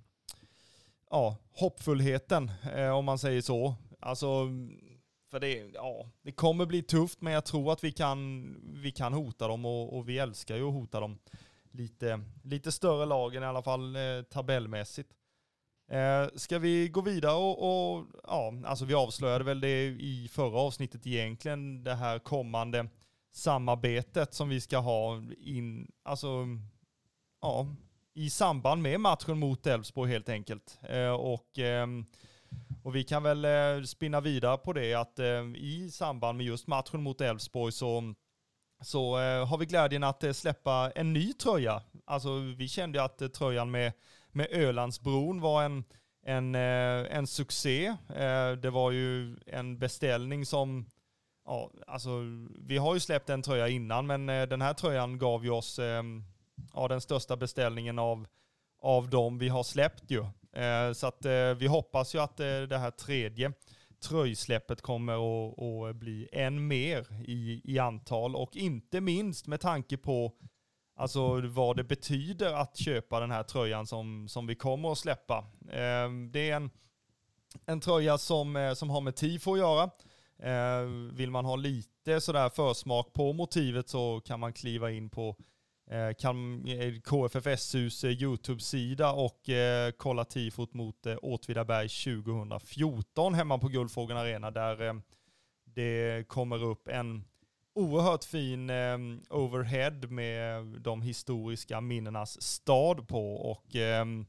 ja, 1.09 1.37
hoppfullheten, 1.51 2.51
eh, 2.75 2.89
om 2.89 3.05
man 3.05 3.19
säger 3.19 3.41
så. 3.41 3.75
Alltså, 3.99 4.49
för 5.31 5.39
det, 5.39 5.71
ja, 5.73 6.09
det 6.21 6.31
kommer 6.31 6.65
bli 6.65 6.83
tufft, 6.83 7.21
men 7.21 7.33
jag 7.33 7.45
tror 7.45 7.73
att 7.73 7.83
vi 7.83 7.91
kan, 7.91 8.55
vi 8.81 8.91
kan 8.91 9.13
hota 9.13 9.47
dem 9.47 9.65
och, 9.65 9.97
och 9.97 10.09
vi 10.09 10.17
älskar 10.17 10.55
ju 10.55 10.67
att 10.67 10.73
hota 10.73 10.99
dem. 10.99 11.19
Lite, 11.71 12.21
lite 12.43 12.71
större 12.71 13.05
lagen 13.05 13.43
i 13.43 13.45
alla 13.45 13.61
fall 13.61 13.97
tabellmässigt. 14.29 15.11
Eh, 15.91 16.27
ska 16.35 16.59
vi 16.59 16.89
gå 16.89 17.01
vidare 17.01 17.35
och, 17.35 17.95
och, 17.97 18.05
ja, 18.23 18.53
alltså 18.65 18.85
vi 18.85 18.93
avslöjade 18.93 19.43
väl 19.43 19.61
det 19.61 19.85
i 19.85 20.29
förra 20.31 20.59
avsnittet 20.59 21.07
egentligen, 21.07 21.83
det 21.83 21.95
här 21.95 22.19
kommande 22.19 22.87
samarbetet 23.31 24.33
som 24.33 24.49
vi 24.49 24.61
ska 24.61 24.77
ha 24.77 25.23
in, 25.37 25.91
alltså, 26.03 26.47
ja, 27.41 27.67
i 28.13 28.29
samband 28.29 28.81
med 28.81 28.99
matchen 28.99 29.39
mot 29.39 29.67
Elfsborg 29.67 30.11
helt 30.11 30.29
enkelt. 30.29 30.79
Eh, 30.89 31.11
och, 31.11 31.59
eh, 31.59 31.87
och 32.83 32.95
vi 32.95 33.03
kan 33.03 33.23
väl 33.23 33.45
eh, 33.45 33.83
spinna 33.85 34.21
vidare 34.21 34.57
på 34.57 34.73
det 34.73 34.93
att 34.93 35.19
eh, 35.19 35.43
i 35.55 35.89
samband 35.91 36.37
med 36.37 36.45
just 36.45 36.67
matchen 36.67 37.03
mot 37.03 37.21
Elfsborg 37.21 37.71
så 37.71 38.13
så 38.83 39.19
eh, 39.19 39.47
har 39.47 39.57
vi 39.57 39.65
glädjen 39.65 40.03
att 40.03 40.35
släppa 40.35 40.91
en 40.95 41.13
ny 41.13 41.33
tröja. 41.33 41.81
Alltså 42.05 42.39
vi 42.39 42.67
kände 42.67 43.03
att 43.03 43.33
tröjan 43.33 43.71
med 43.71 43.93
med 44.31 44.47
Ölandsbron 44.51 45.41
var 45.41 45.63
en, 45.63 45.83
en, 46.25 46.55
eh, 46.55 47.17
en 47.17 47.27
succé. 47.27 47.85
Eh, 48.15 48.51
det 48.51 48.69
var 48.69 48.91
ju 48.91 49.37
en 49.45 49.79
beställning 49.79 50.45
som, 50.45 50.85
ja, 51.45 51.71
alltså 51.87 52.09
vi 52.59 52.77
har 52.77 52.93
ju 52.93 52.99
släppt 52.99 53.29
en 53.29 53.41
tröja 53.41 53.67
innan, 53.67 54.07
men 54.07 54.29
eh, 54.29 54.47
den 54.47 54.61
här 54.61 54.73
tröjan 54.73 55.17
gav 55.17 55.45
ju 55.45 55.51
oss 55.51 55.79
ja, 56.73 56.87
den 56.87 57.01
största 57.01 57.35
beställningen 57.35 57.99
av, 57.99 58.27
av 58.81 59.09
dem 59.09 59.37
vi 59.37 59.49
har 59.49 59.63
släppt 59.63 60.11
ju. 60.11 60.25
Så 60.93 61.07
att 61.07 61.25
vi 61.57 61.67
hoppas 61.67 62.15
ju 62.15 62.19
att 62.19 62.37
det 62.37 62.77
här 62.77 62.91
tredje 62.91 63.53
tröjsläppet 64.01 64.81
kommer 64.81 65.13
att, 65.13 65.59
att 65.59 65.95
bli 65.95 66.29
än 66.31 66.67
mer 66.67 67.07
i, 67.25 67.61
i 67.63 67.79
antal 67.79 68.35
och 68.35 68.55
inte 68.55 69.01
minst 69.01 69.47
med 69.47 69.61
tanke 69.61 69.97
på 69.97 70.33
Alltså 70.95 71.41
vad 71.41 71.77
det 71.77 71.83
betyder 71.83 72.53
att 72.53 72.77
köpa 72.77 73.19
den 73.19 73.31
här 73.31 73.43
tröjan 73.43 73.87
som, 73.87 74.27
som 74.27 74.47
vi 74.47 74.55
kommer 74.55 74.91
att 74.91 74.97
släppa. 74.97 75.37
Eh, 75.69 76.09
det 76.31 76.49
är 76.49 76.55
en, 76.55 76.69
en 77.65 77.79
tröja 77.79 78.17
som, 78.17 78.55
eh, 78.55 78.73
som 78.73 78.89
har 78.89 79.01
med 79.01 79.15
tifo 79.15 79.53
att 79.53 79.59
göra. 79.59 79.89
Eh, 80.43 80.85
vill 81.13 81.31
man 81.31 81.45
ha 81.45 81.55
lite 81.55 82.21
sådär 82.21 82.49
försmak 82.49 83.13
på 83.13 83.33
motivet 83.33 83.89
så 83.89 84.21
kan 84.25 84.39
man 84.39 84.53
kliva 84.53 84.91
in 84.91 85.09
på 85.09 85.35
eh, 85.91 86.13
kan, 86.19 86.67
eh, 86.67 86.93
KFFSUs 87.01 88.03
eh, 88.03 88.11
YouTube-sida 88.11 89.11
och 89.11 89.49
eh, 89.49 89.91
kolla 89.97 90.25
tifot 90.25 90.73
mot 90.73 91.05
Åtvidaberg 91.21 91.89
2014 91.89 93.33
hemma 93.33 93.57
på 93.57 93.67
Guldfågeln 93.67 94.19
Arena 94.19 94.51
där 94.51 95.01
det 95.63 96.27
kommer 96.27 96.63
upp 96.63 96.87
en 96.87 97.23
oerhört 97.73 98.23
fin 98.23 98.69
eh, 98.69 98.97
overhead 99.29 100.09
med 100.09 100.65
de 100.65 101.01
historiska 101.01 101.81
minnenas 101.81 102.41
stad 102.41 103.07
på. 103.07 103.35
Och 103.35 103.75
ehm, 103.75 104.25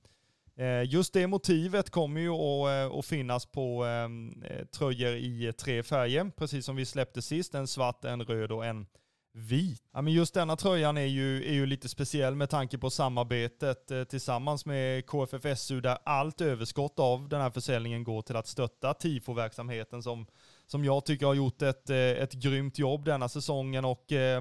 eh, 0.57 0.83
just 0.83 1.13
det 1.13 1.27
motivet 1.27 1.91
kommer 1.91 2.21
ju 2.21 2.31
att, 2.31 2.93
eh, 2.93 2.99
att 2.99 3.07
finnas 3.07 3.47
på 3.47 3.85
ehm, 3.85 4.43
eh, 4.43 4.67
tröjor 4.67 5.15
i 5.15 5.53
tre 5.59 5.83
färger, 5.83 6.31
precis 6.37 6.67
som 6.67 6.77
vi 6.77 6.85
släppte 6.85 7.23
sist. 7.23 7.55
En 7.55 7.67
svart, 7.67 8.05
en 8.05 8.25
röd 8.25 8.53
och 8.53 8.67
en 8.67 8.87
vit. 9.35 9.83
Ja, 9.93 10.03
men 10.03 10.13
just 10.13 10.35
denna 10.35 10.57
tröjan 10.57 10.97
är 10.99 11.07
ju, 11.07 11.49
är 11.49 11.53
ju 11.53 11.67
lite 11.67 11.89
speciell 11.89 12.35
med 12.35 12.51
tanke 12.51 12.79
på 12.79 12.91
samarbetet 12.91 13.91
eh, 13.91 14.05
tillsammans 14.05 14.67
med 14.67 15.07
KFFSU 15.07 15.81
där 15.81 15.99
allt 16.05 16.41
överskott 16.41 16.99
av 16.99 17.29
den 17.29 17.41
här 17.41 17.51
försäljningen 17.51 18.05
går 18.05 18.23
till 18.23 18.37
att 18.37 18.47
stötta 18.47 18.95
TIFO-verksamheten 18.95 20.03
som 20.03 20.27
som 20.73 20.85
jag 20.85 21.05
tycker 21.05 21.27
har 21.27 21.35
gjort 21.35 21.63
ett, 21.63 21.91
eh, 21.91 21.97
ett 21.97 22.33
grymt 22.33 22.79
jobb 22.79 23.05
denna 23.05 23.29
säsongen 23.29 23.85
och 23.85 24.13
eh, 24.13 24.41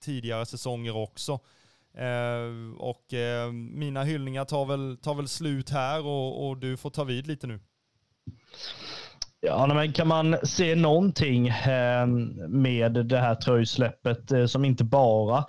tidigare 0.00 0.46
säsonger 0.46 0.96
också. 0.96 1.32
Eh, 1.98 2.78
och 2.78 3.14
eh, 3.14 3.52
mina 3.52 4.04
hyllningar 4.04 4.44
tar 4.44 4.64
väl, 4.64 4.96
tar 5.02 5.14
väl 5.14 5.28
slut 5.28 5.70
här 5.70 6.06
och, 6.06 6.48
och 6.48 6.56
du 6.56 6.76
får 6.76 6.90
ta 6.90 7.04
vid 7.04 7.26
lite 7.26 7.46
nu. 7.46 7.60
Ja, 9.40 9.66
men 9.66 9.92
kan 9.92 10.08
man 10.08 10.36
se 10.42 10.74
någonting 10.74 11.48
ehm, 11.48 12.24
med 12.48 12.92
det 12.92 13.18
här 13.18 13.34
tröjsläppet 13.34 14.32
eh, 14.32 14.46
som 14.46 14.64
inte 14.64 14.84
bara, 14.84 15.44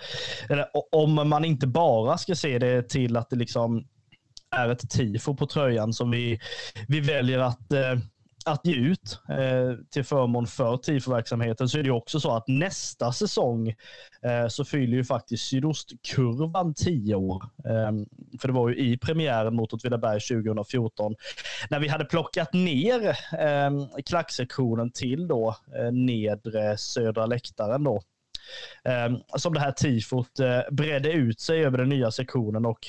eller 0.49 0.65
om 0.91 1.29
man 1.29 1.45
inte 1.45 1.67
bara 1.67 2.17
ska 2.17 2.35
se 2.35 2.59
det 2.59 2.89
till 2.89 3.17
att 3.17 3.29
det 3.29 3.35
liksom 3.35 3.87
är 4.55 4.69
ett 4.69 4.89
tifo 4.89 5.35
på 5.35 5.45
tröjan 5.47 5.93
som 5.93 6.11
vi, 6.11 6.39
vi 6.87 6.99
väljer 6.99 7.39
att 7.39 7.71
eh, 7.71 7.95
att 8.45 8.65
ge 8.65 8.75
ut 8.75 9.19
eh, 9.29 9.85
till 9.89 10.03
förmån 10.03 10.47
för 10.47 10.77
TIFO-verksamheten 10.77 11.69
så 11.69 11.77
är 11.77 11.83
det 11.83 11.91
också 11.91 12.19
så 12.19 12.35
att 12.35 12.47
nästa 12.47 13.11
säsong 13.11 13.69
eh, 14.21 14.47
så 14.47 14.65
fyller 14.65 14.97
ju 14.97 15.03
faktiskt 15.03 15.47
Sydostkurvan 15.47 16.73
tio 16.73 17.15
år. 17.15 17.43
Eh, 17.65 17.91
för 18.39 18.47
det 18.47 18.53
var 18.53 18.69
ju 18.69 18.75
i 18.75 18.97
premiären 18.97 19.55
mot 19.55 19.73
Åtvidaberg 19.73 20.19
2014 20.19 21.15
när 21.69 21.79
vi 21.79 21.87
hade 21.87 22.05
plockat 22.05 22.53
ner 22.53 23.09
eh, 23.39 24.01
klacksektionen 24.05 24.91
till 24.91 25.27
då 25.27 25.55
eh, 25.75 25.91
nedre 25.91 26.77
södra 26.77 27.25
läktaren 27.25 27.83
då. 27.83 28.01
Eh, 28.83 29.37
som 29.37 29.53
det 29.53 29.59
här 29.59 29.71
tifot 29.71 30.39
eh, 30.39 30.59
bredde 30.71 31.11
ut 31.11 31.39
sig 31.39 31.65
över 31.65 31.77
den 31.77 31.89
nya 31.89 32.11
sektionen 32.11 32.65
och 32.65 32.79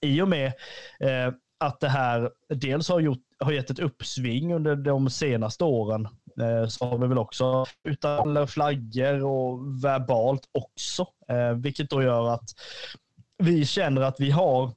i 0.00 0.20
och 0.20 0.28
med 0.28 0.46
eh, 1.00 1.32
att 1.66 1.80
det 1.80 1.88
här 1.88 2.30
dels 2.48 2.88
har, 2.88 3.00
gjort, 3.00 3.22
har 3.38 3.52
gett 3.52 3.70
ett 3.70 3.78
uppsving 3.78 4.54
under 4.54 4.76
de 4.76 5.10
senaste 5.10 5.64
åren 5.64 6.08
eh, 6.40 6.66
så 6.68 6.84
har 6.84 6.98
vi 6.98 7.06
väl 7.06 7.18
också 7.18 7.66
utan 7.84 8.48
flaggor 8.48 9.24
och 9.24 9.84
verbalt 9.84 10.48
också. 10.52 11.06
Eh, 11.28 11.52
vilket 11.52 11.90
då 11.90 12.02
gör 12.02 12.34
att 12.34 12.50
vi 13.38 13.66
känner 13.66 14.02
att 14.02 14.20
vi 14.20 14.30
har 14.30 14.72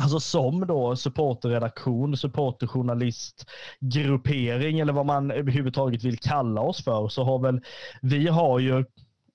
Alltså 0.00 0.20
som 0.20 0.66
då 0.66 0.96
supporterredaktion, 0.96 2.16
supporterjournalistgruppering 2.16 4.80
eller 4.80 4.92
vad 4.92 5.06
man 5.06 5.30
överhuvudtaget 5.30 6.04
vill 6.04 6.18
kalla 6.18 6.60
oss 6.60 6.84
för 6.84 7.08
så 7.08 7.24
har 7.24 7.38
väl 7.38 7.60
vi 8.02 8.28
har 8.28 8.58
ju 8.58 8.84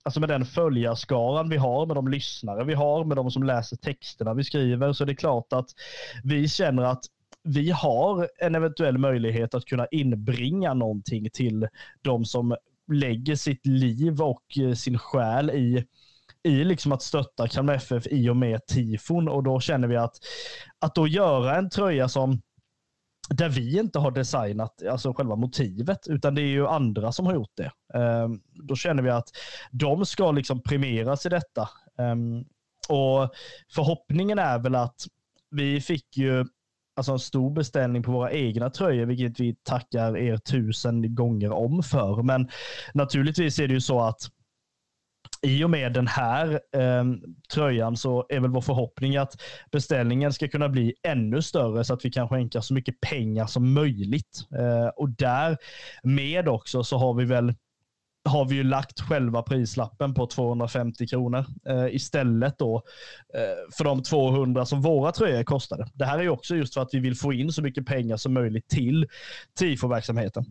alltså 0.09 0.19
med 0.19 0.29
den 0.29 0.45
följarskaran 0.45 1.49
vi 1.49 1.57
har, 1.57 1.85
med 1.85 1.95
de 1.95 2.07
lyssnare 2.07 2.63
vi 2.63 2.73
har, 2.73 3.03
med 3.03 3.17
de 3.17 3.31
som 3.31 3.43
läser 3.43 3.77
texterna 3.77 4.33
vi 4.33 4.43
skriver, 4.43 4.93
så 4.93 5.03
är 5.03 5.05
det 5.05 5.15
klart 5.15 5.53
att 5.53 5.69
vi 6.23 6.47
känner 6.47 6.83
att 6.83 7.03
vi 7.43 7.71
har 7.71 8.29
en 8.39 8.55
eventuell 8.55 8.97
möjlighet 8.97 9.53
att 9.53 9.65
kunna 9.65 9.87
inbringa 9.91 10.73
någonting 10.73 11.29
till 11.33 11.67
de 12.01 12.25
som 12.25 12.55
lägger 12.91 13.35
sitt 13.35 13.65
liv 13.65 14.21
och 14.21 14.57
eh, 14.57 14.73
sin 14.73 14.97
själ 14.97 15.49
i 15.49 15.85
i 16.43 16.63
liksom 16.63 16.91
att 16.91 17.01
stötta 17.01 17.47
Kalmar 17.47 17.73
FF 17.73 18.07
i 18.07 18.29
och 18.29 18.37
med 18.37 18.65
tifon. 18.67 19.27
Och 19.27 19.43
då 19.43 19.59
känner 19.59 19.87
vi 19.87 19.97
att 19.97 20.15
att 20.79 20.95
då 20.95 21.07
göra 21.07 21.55
en 21.55 21.69
tröja 21.69 22.07
som 22.07 22.41
där 23.29 23.49
vi 23.49 23.79
inte 23.79 23.99
har 23.99 24.11
designat 24.11 24.83
alltså 24.85 25.13
själva 25.13 25.35
motivet, 25.35 26.07
utan 26.07 26.35
det 26.35 26.41
är 26.41 26.47
ju 26.47 26.67
andra 26.67 27.11
som 27.11 27.25
har 27.25 27.33
gjort 27.33 27.53
det. 27.55 27.71
Ehm, 27.99 28.41
då 28.53 28.75
känner 28.75 29.03
vi 29.03 29.09
att 29.09 29.29
de 29.71 30.05
ska 30.05 30.31
liksom 30.31 30.61
premieras 30.61 31.25
i 31.25 31.29
detta. 31.29 31.69
Ehm, 31.97 32.45
och 32.89 33.29
Förhoppningen 33.75 34.39
är 34.39 34.59
väl 34.59 34.75
att 34.75 35.05
vi 35.51 35.81
fick 35.81 36.17
ju 36.17 36.45
alltså 36.95 37.11
en 37.11 37.19
stor 37.19 37.51
beställning 37.51 38.03
på 38.03 38.11
våra 38.11 38.31
egna 38.31 38.69
tröjor, 38.69 39.05
vilket 39.05 39.39
vi 39.39 39.55
tackar 39.63 40.17
er 40.17 40.37
tusen 40.37 41.15
gånger 41.15 41.51
om 41.51 41.83
för. 41.83 42.23
Men 42.23 42.49
naturligtvis 42.93 43.59
är 43.59 43.67
det 43.67 43.73
ju 43.73 43.81
så 43.81 44.01
att 44.01 44.21
i 45.41 45.63
och 45.63 45.69
med 45.69 45.93
den 45.93 46.07
här 46.07 46.59
eh, 46.75 47.03
tröjan 47.53 47.97
så 47.97 48.25
är 48.29 48.39
väl 48.39 48.51
vår 48.51 48.61
förhoppning 48.61 49.17
att 49.17 49.41
beställningen 49.71 50.33
ska 50.33 50.47
kunna 50.47 50.69
bli 50.69 50.93
ännu 51.03 51.41
större 51.41 51.83
så 51.83 51.93
att 51.93 52.05
vi 52.05 52.11
kan 52.11 52.29
skänka 52.29 52.61
så 52.61 52.73
mycket 52.73 53.01
pengar 53.01 53.47
som 53.47 53.73
möjligt. 53.73 54.47
Eh, 54.59 54.87
och 54.87 55.09
därmed 55.09 56.47
också 56.47 56.83
så 56.83 56.97
har 56.97 57.13
vi 57.13 57.25
väl 57.25 57.53
har 58.25 58.45
vi 58.45 58.55
ju 58.55 58.63
lagt 58.63 58.99
själva 59.01 59.41
prislappen 59.41 60.13
på 60.13 60.27
250 60.27 61.07
kronor 61.07 61.45
eh, 61.65 61.95
istället 61.95 62.57
då 62.57 62.83
eh, 63.33 63.73
för 63.77 63.83
de 63.83 64.03
200 64.03 64.65
som 64.65 64.81
våra 64.81 65.11
tröjor 65.11 65.43
kostade. 65.43 65.87
Det 65.93 66.05
här 66.05 66.19
är 66.19 66.23
ju 66.23 66.29
också 66.29 66.55
just 66.55 66.73
för 66.73 66.81
att 66.81 66.93
vi 66.93 66.99
vill 66.99 67.15
få 67.15 67.33
in 67.33 67.51
så 67.51 67.61
mycket 67.61 67.85
pengar 67.85 68.17
som 68.17 68.33
möjligt 68.33 68.67
till 68.67 69.07
TIFO-verksamheten. 69.59 70.45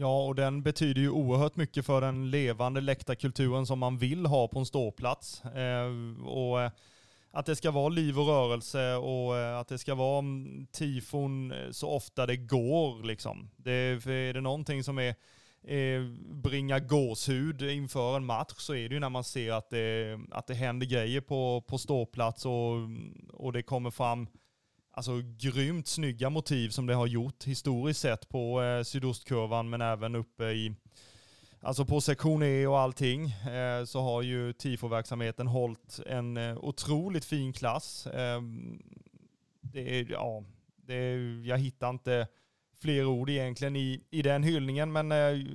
Ja, 0.00 0.24
och 0.26 0.34
den 0.34 0.62
betyder 0.62 1.00
ju 1.00 1.10
oerhört 1.10 1.56
mycket 1.56 1.86
för 1.86 2.00
den 2.00 2.30
levande 2.30 2.80
läktarkulturen 2.80 3.66
som 3.66 3.78
man 3.78 3.98
vill 3.98 4.26
ha 4.26 4.48
på 4.48 4.58
en 4.58 4.66
ståplats. 4.66 5.44
Eh, 5.44 6.26
och 6.26 6.62
eh, 6.62 6.70
att 7.30 7.46
det 7.46 7.56
ska 7.56 7.70
vara 7.70 7.88
liv 7.88 8.18
och 8.18 8.26
rörelse 8.26 8.94
och 8.94 9.36
eh, 9.36 9.58
att 9.58 9.68
det 9.68 9.78
ska 9.78 9.94
vara 9.94 10.18
mm, 10.18 10.66
tifon 10.66 11.52
eh, 11.52 11.70
så 11.70 11.88
ofta 11.88 12.26
det 12.26 12.36
går. 12.36 13.06
Liksom. 13.06 13.50
Det, 13.56 13.72
är 14.06 14.32
det 14.32 14.40
någonting 14.40 14.84
som 14.84 14.98
är, 14.98 15.14
bringa 15.62 16.42
bringar 16.42 16.80
gåshud 16.80 17.62
inför 17.62 18.16
en 18.16 18.26
match 18.26 18.54
så 18.56 18.74
är 18.74 18.88
det 18.88 18.94
ju 18.94 19.00
när 19.00 19.10
man 19.10 19.24
ser 19.24 19.52
att 19.52 19.70
det, 19.70 20.20
att 20.30 20.46
det 20.46 20.54
händer 20.54 20.86
grejer 20.86 21.20
på, 21.20 21.64
på 21.66 21.78
ståplats 21.78 22.46
och, 22.46 22.74
och 23.32 23.52
det 23.52 23.62
kommer 23.62 23.90
fram 23.90 24.26
alltså 24.98 25.20
grymt 25.38 25.86
snygga 25.86 26.30
motiv 26.30 26.68
som 26.68 26.86
det 26.86 26.94
har 26.94 27.06
gjort 27.06 27.44
historiskt 27.44 28.00
sett 28.00 28.28
på 28.28 28.62
eh, 28.62 28.82
sydostkurvan 28.82 29.70
men 29.70 29.80
även 29.80 30.14
uppe 30.14 30.44
i 30.44 30.74
Alltså 31.60 31.84
på 31.84 32.00
sektion 32.00 32.42
E 32.42 32.66
och 32.66 32.78
allting 32.78 33.30
eh, 33.30 33.84
så 33.84 34.00
har 34.00 34.22
ju 34.22 34.52
tifo-verksamheten 34.52 35.46
hållit 35.46 36.00
en 36.06 36.36
eh, 36.36 36.56
otroligt 36.56 37.24
fin 37.24 37.52
klass. 37.52 38.06
Eh, 38.06 38.40
det 39.60 40.00
är, 40.00 40.06
ja, 40.10 40.44
det 40.76 40.94
är, 40.94 41.46
jag 41.46 41.58
hittar 41.58 41.90
inte 41.90 42.28
fler 42.80 43.04
ord 43.04 43.30
egentligen 43.30 43.76
i, 43.76 44.04
i 44.10 44.22
den 44.22 44.42
hyllningen, 44.42 44.92
men 44.92 45.12
eh, 45.12 45.46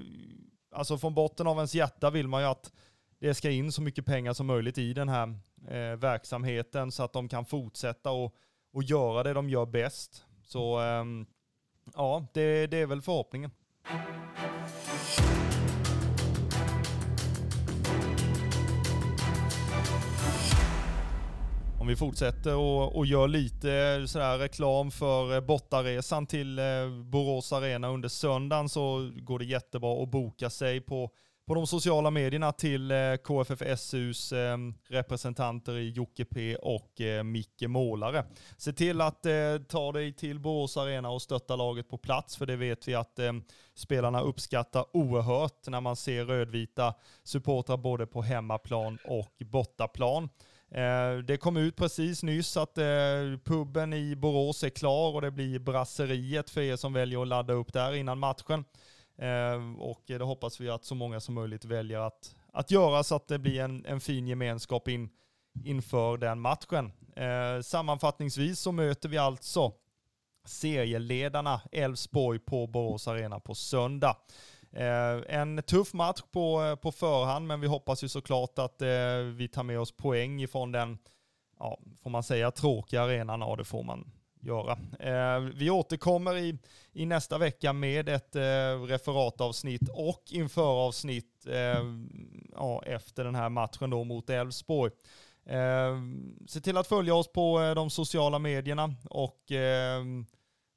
alltså 0.72 0.98
från 0.98 1.14
botten 1.14 1.48
av 1.48 1.56
ens 1.58 1.76
hjärta 1.76 2.10
vill 2.10 2.28
man 2.28 2.42
ju 2.42 2.48
att 2.48 2.72
det 3.20 3.34
ska 3.34 3.50
in 3.50 3.72
så 3.72 3.82
mycket 3.82 4.06
pengar 4.06 4.34
som 4.34 4.48
möjligt 4.48 4.78
i 4.78 4.94
den 4.94 5.10
här 5.10 5.28
eh, 5.68 5.98
verksamheten 5.98 6.92
så 6.92 7.04
att 7.04 7.14
de 7.14 7.30
kan 7.30 7.46
fortsätta 7.46 8.12
och, 8.12 8.36
och 8.74 8.84
göra 8.84 9.24
det 9.24 9.34
de 9.34 9.50
gör 9.50 9.66
bäst. 9.66 10.26
Så 10.44 10.80
ehm, 10.80 11.26
ja, 11.96 12.28
det, 12.34 12.68
det 12.68 12.78
är 12.78 12.86
väl 12.86 13.02
förhoppningen. 13.02 13.52
Om 21.80 21.88
vi 21.88 21.96
fortsätter 21.96 22.56
och, 22.56 22.96
och 22.96 23.06
gör 23.06 23.28
lite 23.28 24.04
sådär 24.08 24.38
reklam 24.38 24.92
för 24.92 25.36
eh, 25.36 25.42
bortaresan 25.42 26.26
till 26.26 26.60
eh, 26.60 26.66
Borås 27.06 27.54
Arena 27.54 27.90
under 27.90 28.10
söndagen 28.10 28.70
så 28.70 29.12
går 29.16 29.40
det 29.40 29.46
jättebra 29.46 30.04
att 30.04 30.12
boka 30.12 30.50
sig 30.50 30.82
på, 30.82 31.10
på 31.46 31.56
de 31.56 31.68
sociala 31.68 32.12
medierna 32.12 32.52
till 32.52 32.92
eh, 32.92 33.16
KFFSUs 33.24 34.32
eh, 34.32 34.58
representanter 34.90 35.78
i 35.78 35.90
Jocke 35.90 36.26
P 36.26 36.56
och 36.56 37.02
eh, 37.02 37.24
Micke 37.24 37.68
Målare. 37.68 38.26
Se 38.58 38.74
till 38.74 39.02
att 39.02 39.26
ta 39.68 39.92
dig 39.92 40.14
till 40.14 40.40
Borås 40.40 40.78
Arena 40.78 41.10
och 41.10 41.22
stötta 41.22 41.56
laget 41.56 41.90
på 41.90 41.98
plats 41.98 42.38
för 42.38 42.46
det 42.46 42.56
vet 42.56 42.88
vi 42.88 42.96
att 42.96 43.20
spelarna 43.76 44.22
uppskattar 44.22 44.86
oerhört 44.94 45.68
när 45.68 45.82
man 45.82 45.96
ser 45.96 46.26
rödvita 46.26 46.94
supportrar 47.24 47.78
både 47.78 48.08
på 48.08 48.22
hemmaplan 48.22 48.98
och 49.06 49.34
bortaplan. 49.46 50.30
Det 51.26 51.38
kom 51.38 51.58
ut 51.58 51.76
precis 51.76 52.24
nyss 52.24 52.58
att 52.58 52.76
puben 53.44 53.94
i 53.94 54.16
Borås 54.16 54.64
är 54.64 54.70
klar 54.70 55.16
och 55.16 55.22
det 55.22 55.32
blir 55.32 55.60
brasseriet 55.60 56.50
för 56.50 56.62
er 56.62 56.76
som 56.76 56.94
väljer 56.94 57.22
att 57.22 57.28
ladda 57.28 57.54
upp 57.54 57.74
där 57.74 57.94
innan 57.94 58.20
matchen. 58.20 58.66
Ehm, 59.18 59.80
och 59.80 60.02
det 60.06 60.24
hoppas 60.24 60.62
vi 60.62 60.70
att 60.70 60.86
så 60.86 60.96
många 60.96 61.20
som 61.20 61.36
möjligt 61.36 61.66
väljer 61.66 62.00
att, 62.00 62.36
att 62.54 62.72
göra 62.72 63.04
så 63.04 63.16
att 63.16 63.28
det 63.28 63.40
blir 63.40 63.60
en, 63.60 63.86
en 63.86 64.00
fin 64.00 64.28
gemenskap 64.28 64.88
in, 64.88 65.10
inför 65.64 66.18
den 66.18 66.40
matchen. 66.40 66.92
Ehm, 67.16 67.64
sammanfattningsvis 67.64 68.60
så 68.60 68.72
möter 68.72 69.10
vi 69.10 69.18
alltså 69.18 69.74
serieledarna 70.46 71.62
Elfsborg 71.72 72.40
på 72.40 72.68
Borås 72.68 73.08
Arena 73.08 73.40
på 73.40 73.56
söndag. 73.56 74.18
Eh, 74.72 75.38
en 75.38 75.64
tuff 75.64 75.94
match 75.94 76.22
på, 76.32 76.78
på 76.82 76.92
förhand, 76.92 77.48
men 77.48 77.62
vi 77.62 77.68
hoppas 77.68 78.04
ju 78.04 78.10
såklart 78.10 78.60
att 78.60 78.82
eh, 78.82 79.18
vi 79.36 79.48
tar 79.48 79.64
med 79.64 79.80
oss 79.80 79.92
poäng 79.92 80.42
ifrån 80.42 80.72
den, 80.72 80.98
ja, 81.60 81.80
får 82.04 82.10
man 82.10 82.24
säga, 82.24 82.52
tråkiga 82.52 83.02
arenan. 83.02 83.42
Ja, 83.42 83.56
det 83.56 83.66
får 83.66 83.84
man 83.84 84.12
göra. 84.44 84.78
Eh, 85.00 85.40
vi 85.40 85.70
återkommer 85.70 86.38
i, 86.38 86.58
i 86.94 87.06
nästa 87.06 87.38
vecka 87.38 87.74
med 87.74 88.10
ett 88.10 88.36
eh, 88.36 88.84
referatavsnitt 88.88 89.90
och 89.94 90.24
införavsnitt 90.30 91.46
eh, 91.48 91.84
ja, 92.52 92.84
efter 92.86 93.24
den 93.24 93.36
här 93.36 93.50
matchen 93.50 93.90
då 93.90 94.04
mot 94.04 94.30
Elfsborg. 94.30 94.92
Eh, 95.46 95.98
se 96.48 96.62
till 96.62 96.78
att 96.78 96.88
följa 96.88 97.16
oss 97.16 97.32
på 97.32 97.74
de 97.76 97.90
sociala 97.90 98.40
medierna 98.40 98.96
och 99.10 99.40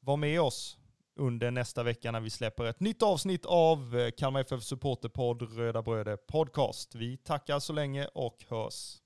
var 0.00 0.16
med 0.16 0.40
oss 0.40 0.78
under 1.16 1.50
nästa 1.50 1.82
vecka 1.82 2.12
när 2.12 2.20
vi 2.20 2.30
släpper 2.30 2.64
ett 2.64 2.80
nytt 2.80 3.02
avsnitt 3.02 3.46
av 3.46 4.10
Kalmar 4.10 4.40
FF 4.40 4.62
Supporterpodd 4.62 5.56
Röda 5.56 5.82
Bröder 5.82 6.16
Podcast. 6.16 6.94
Vi 6.94 7.16
tackar 7.16 7.58
så 7.58 7.72
länge 7.72 8.06
och 8.06 8.44
hörs. 8.48 8.96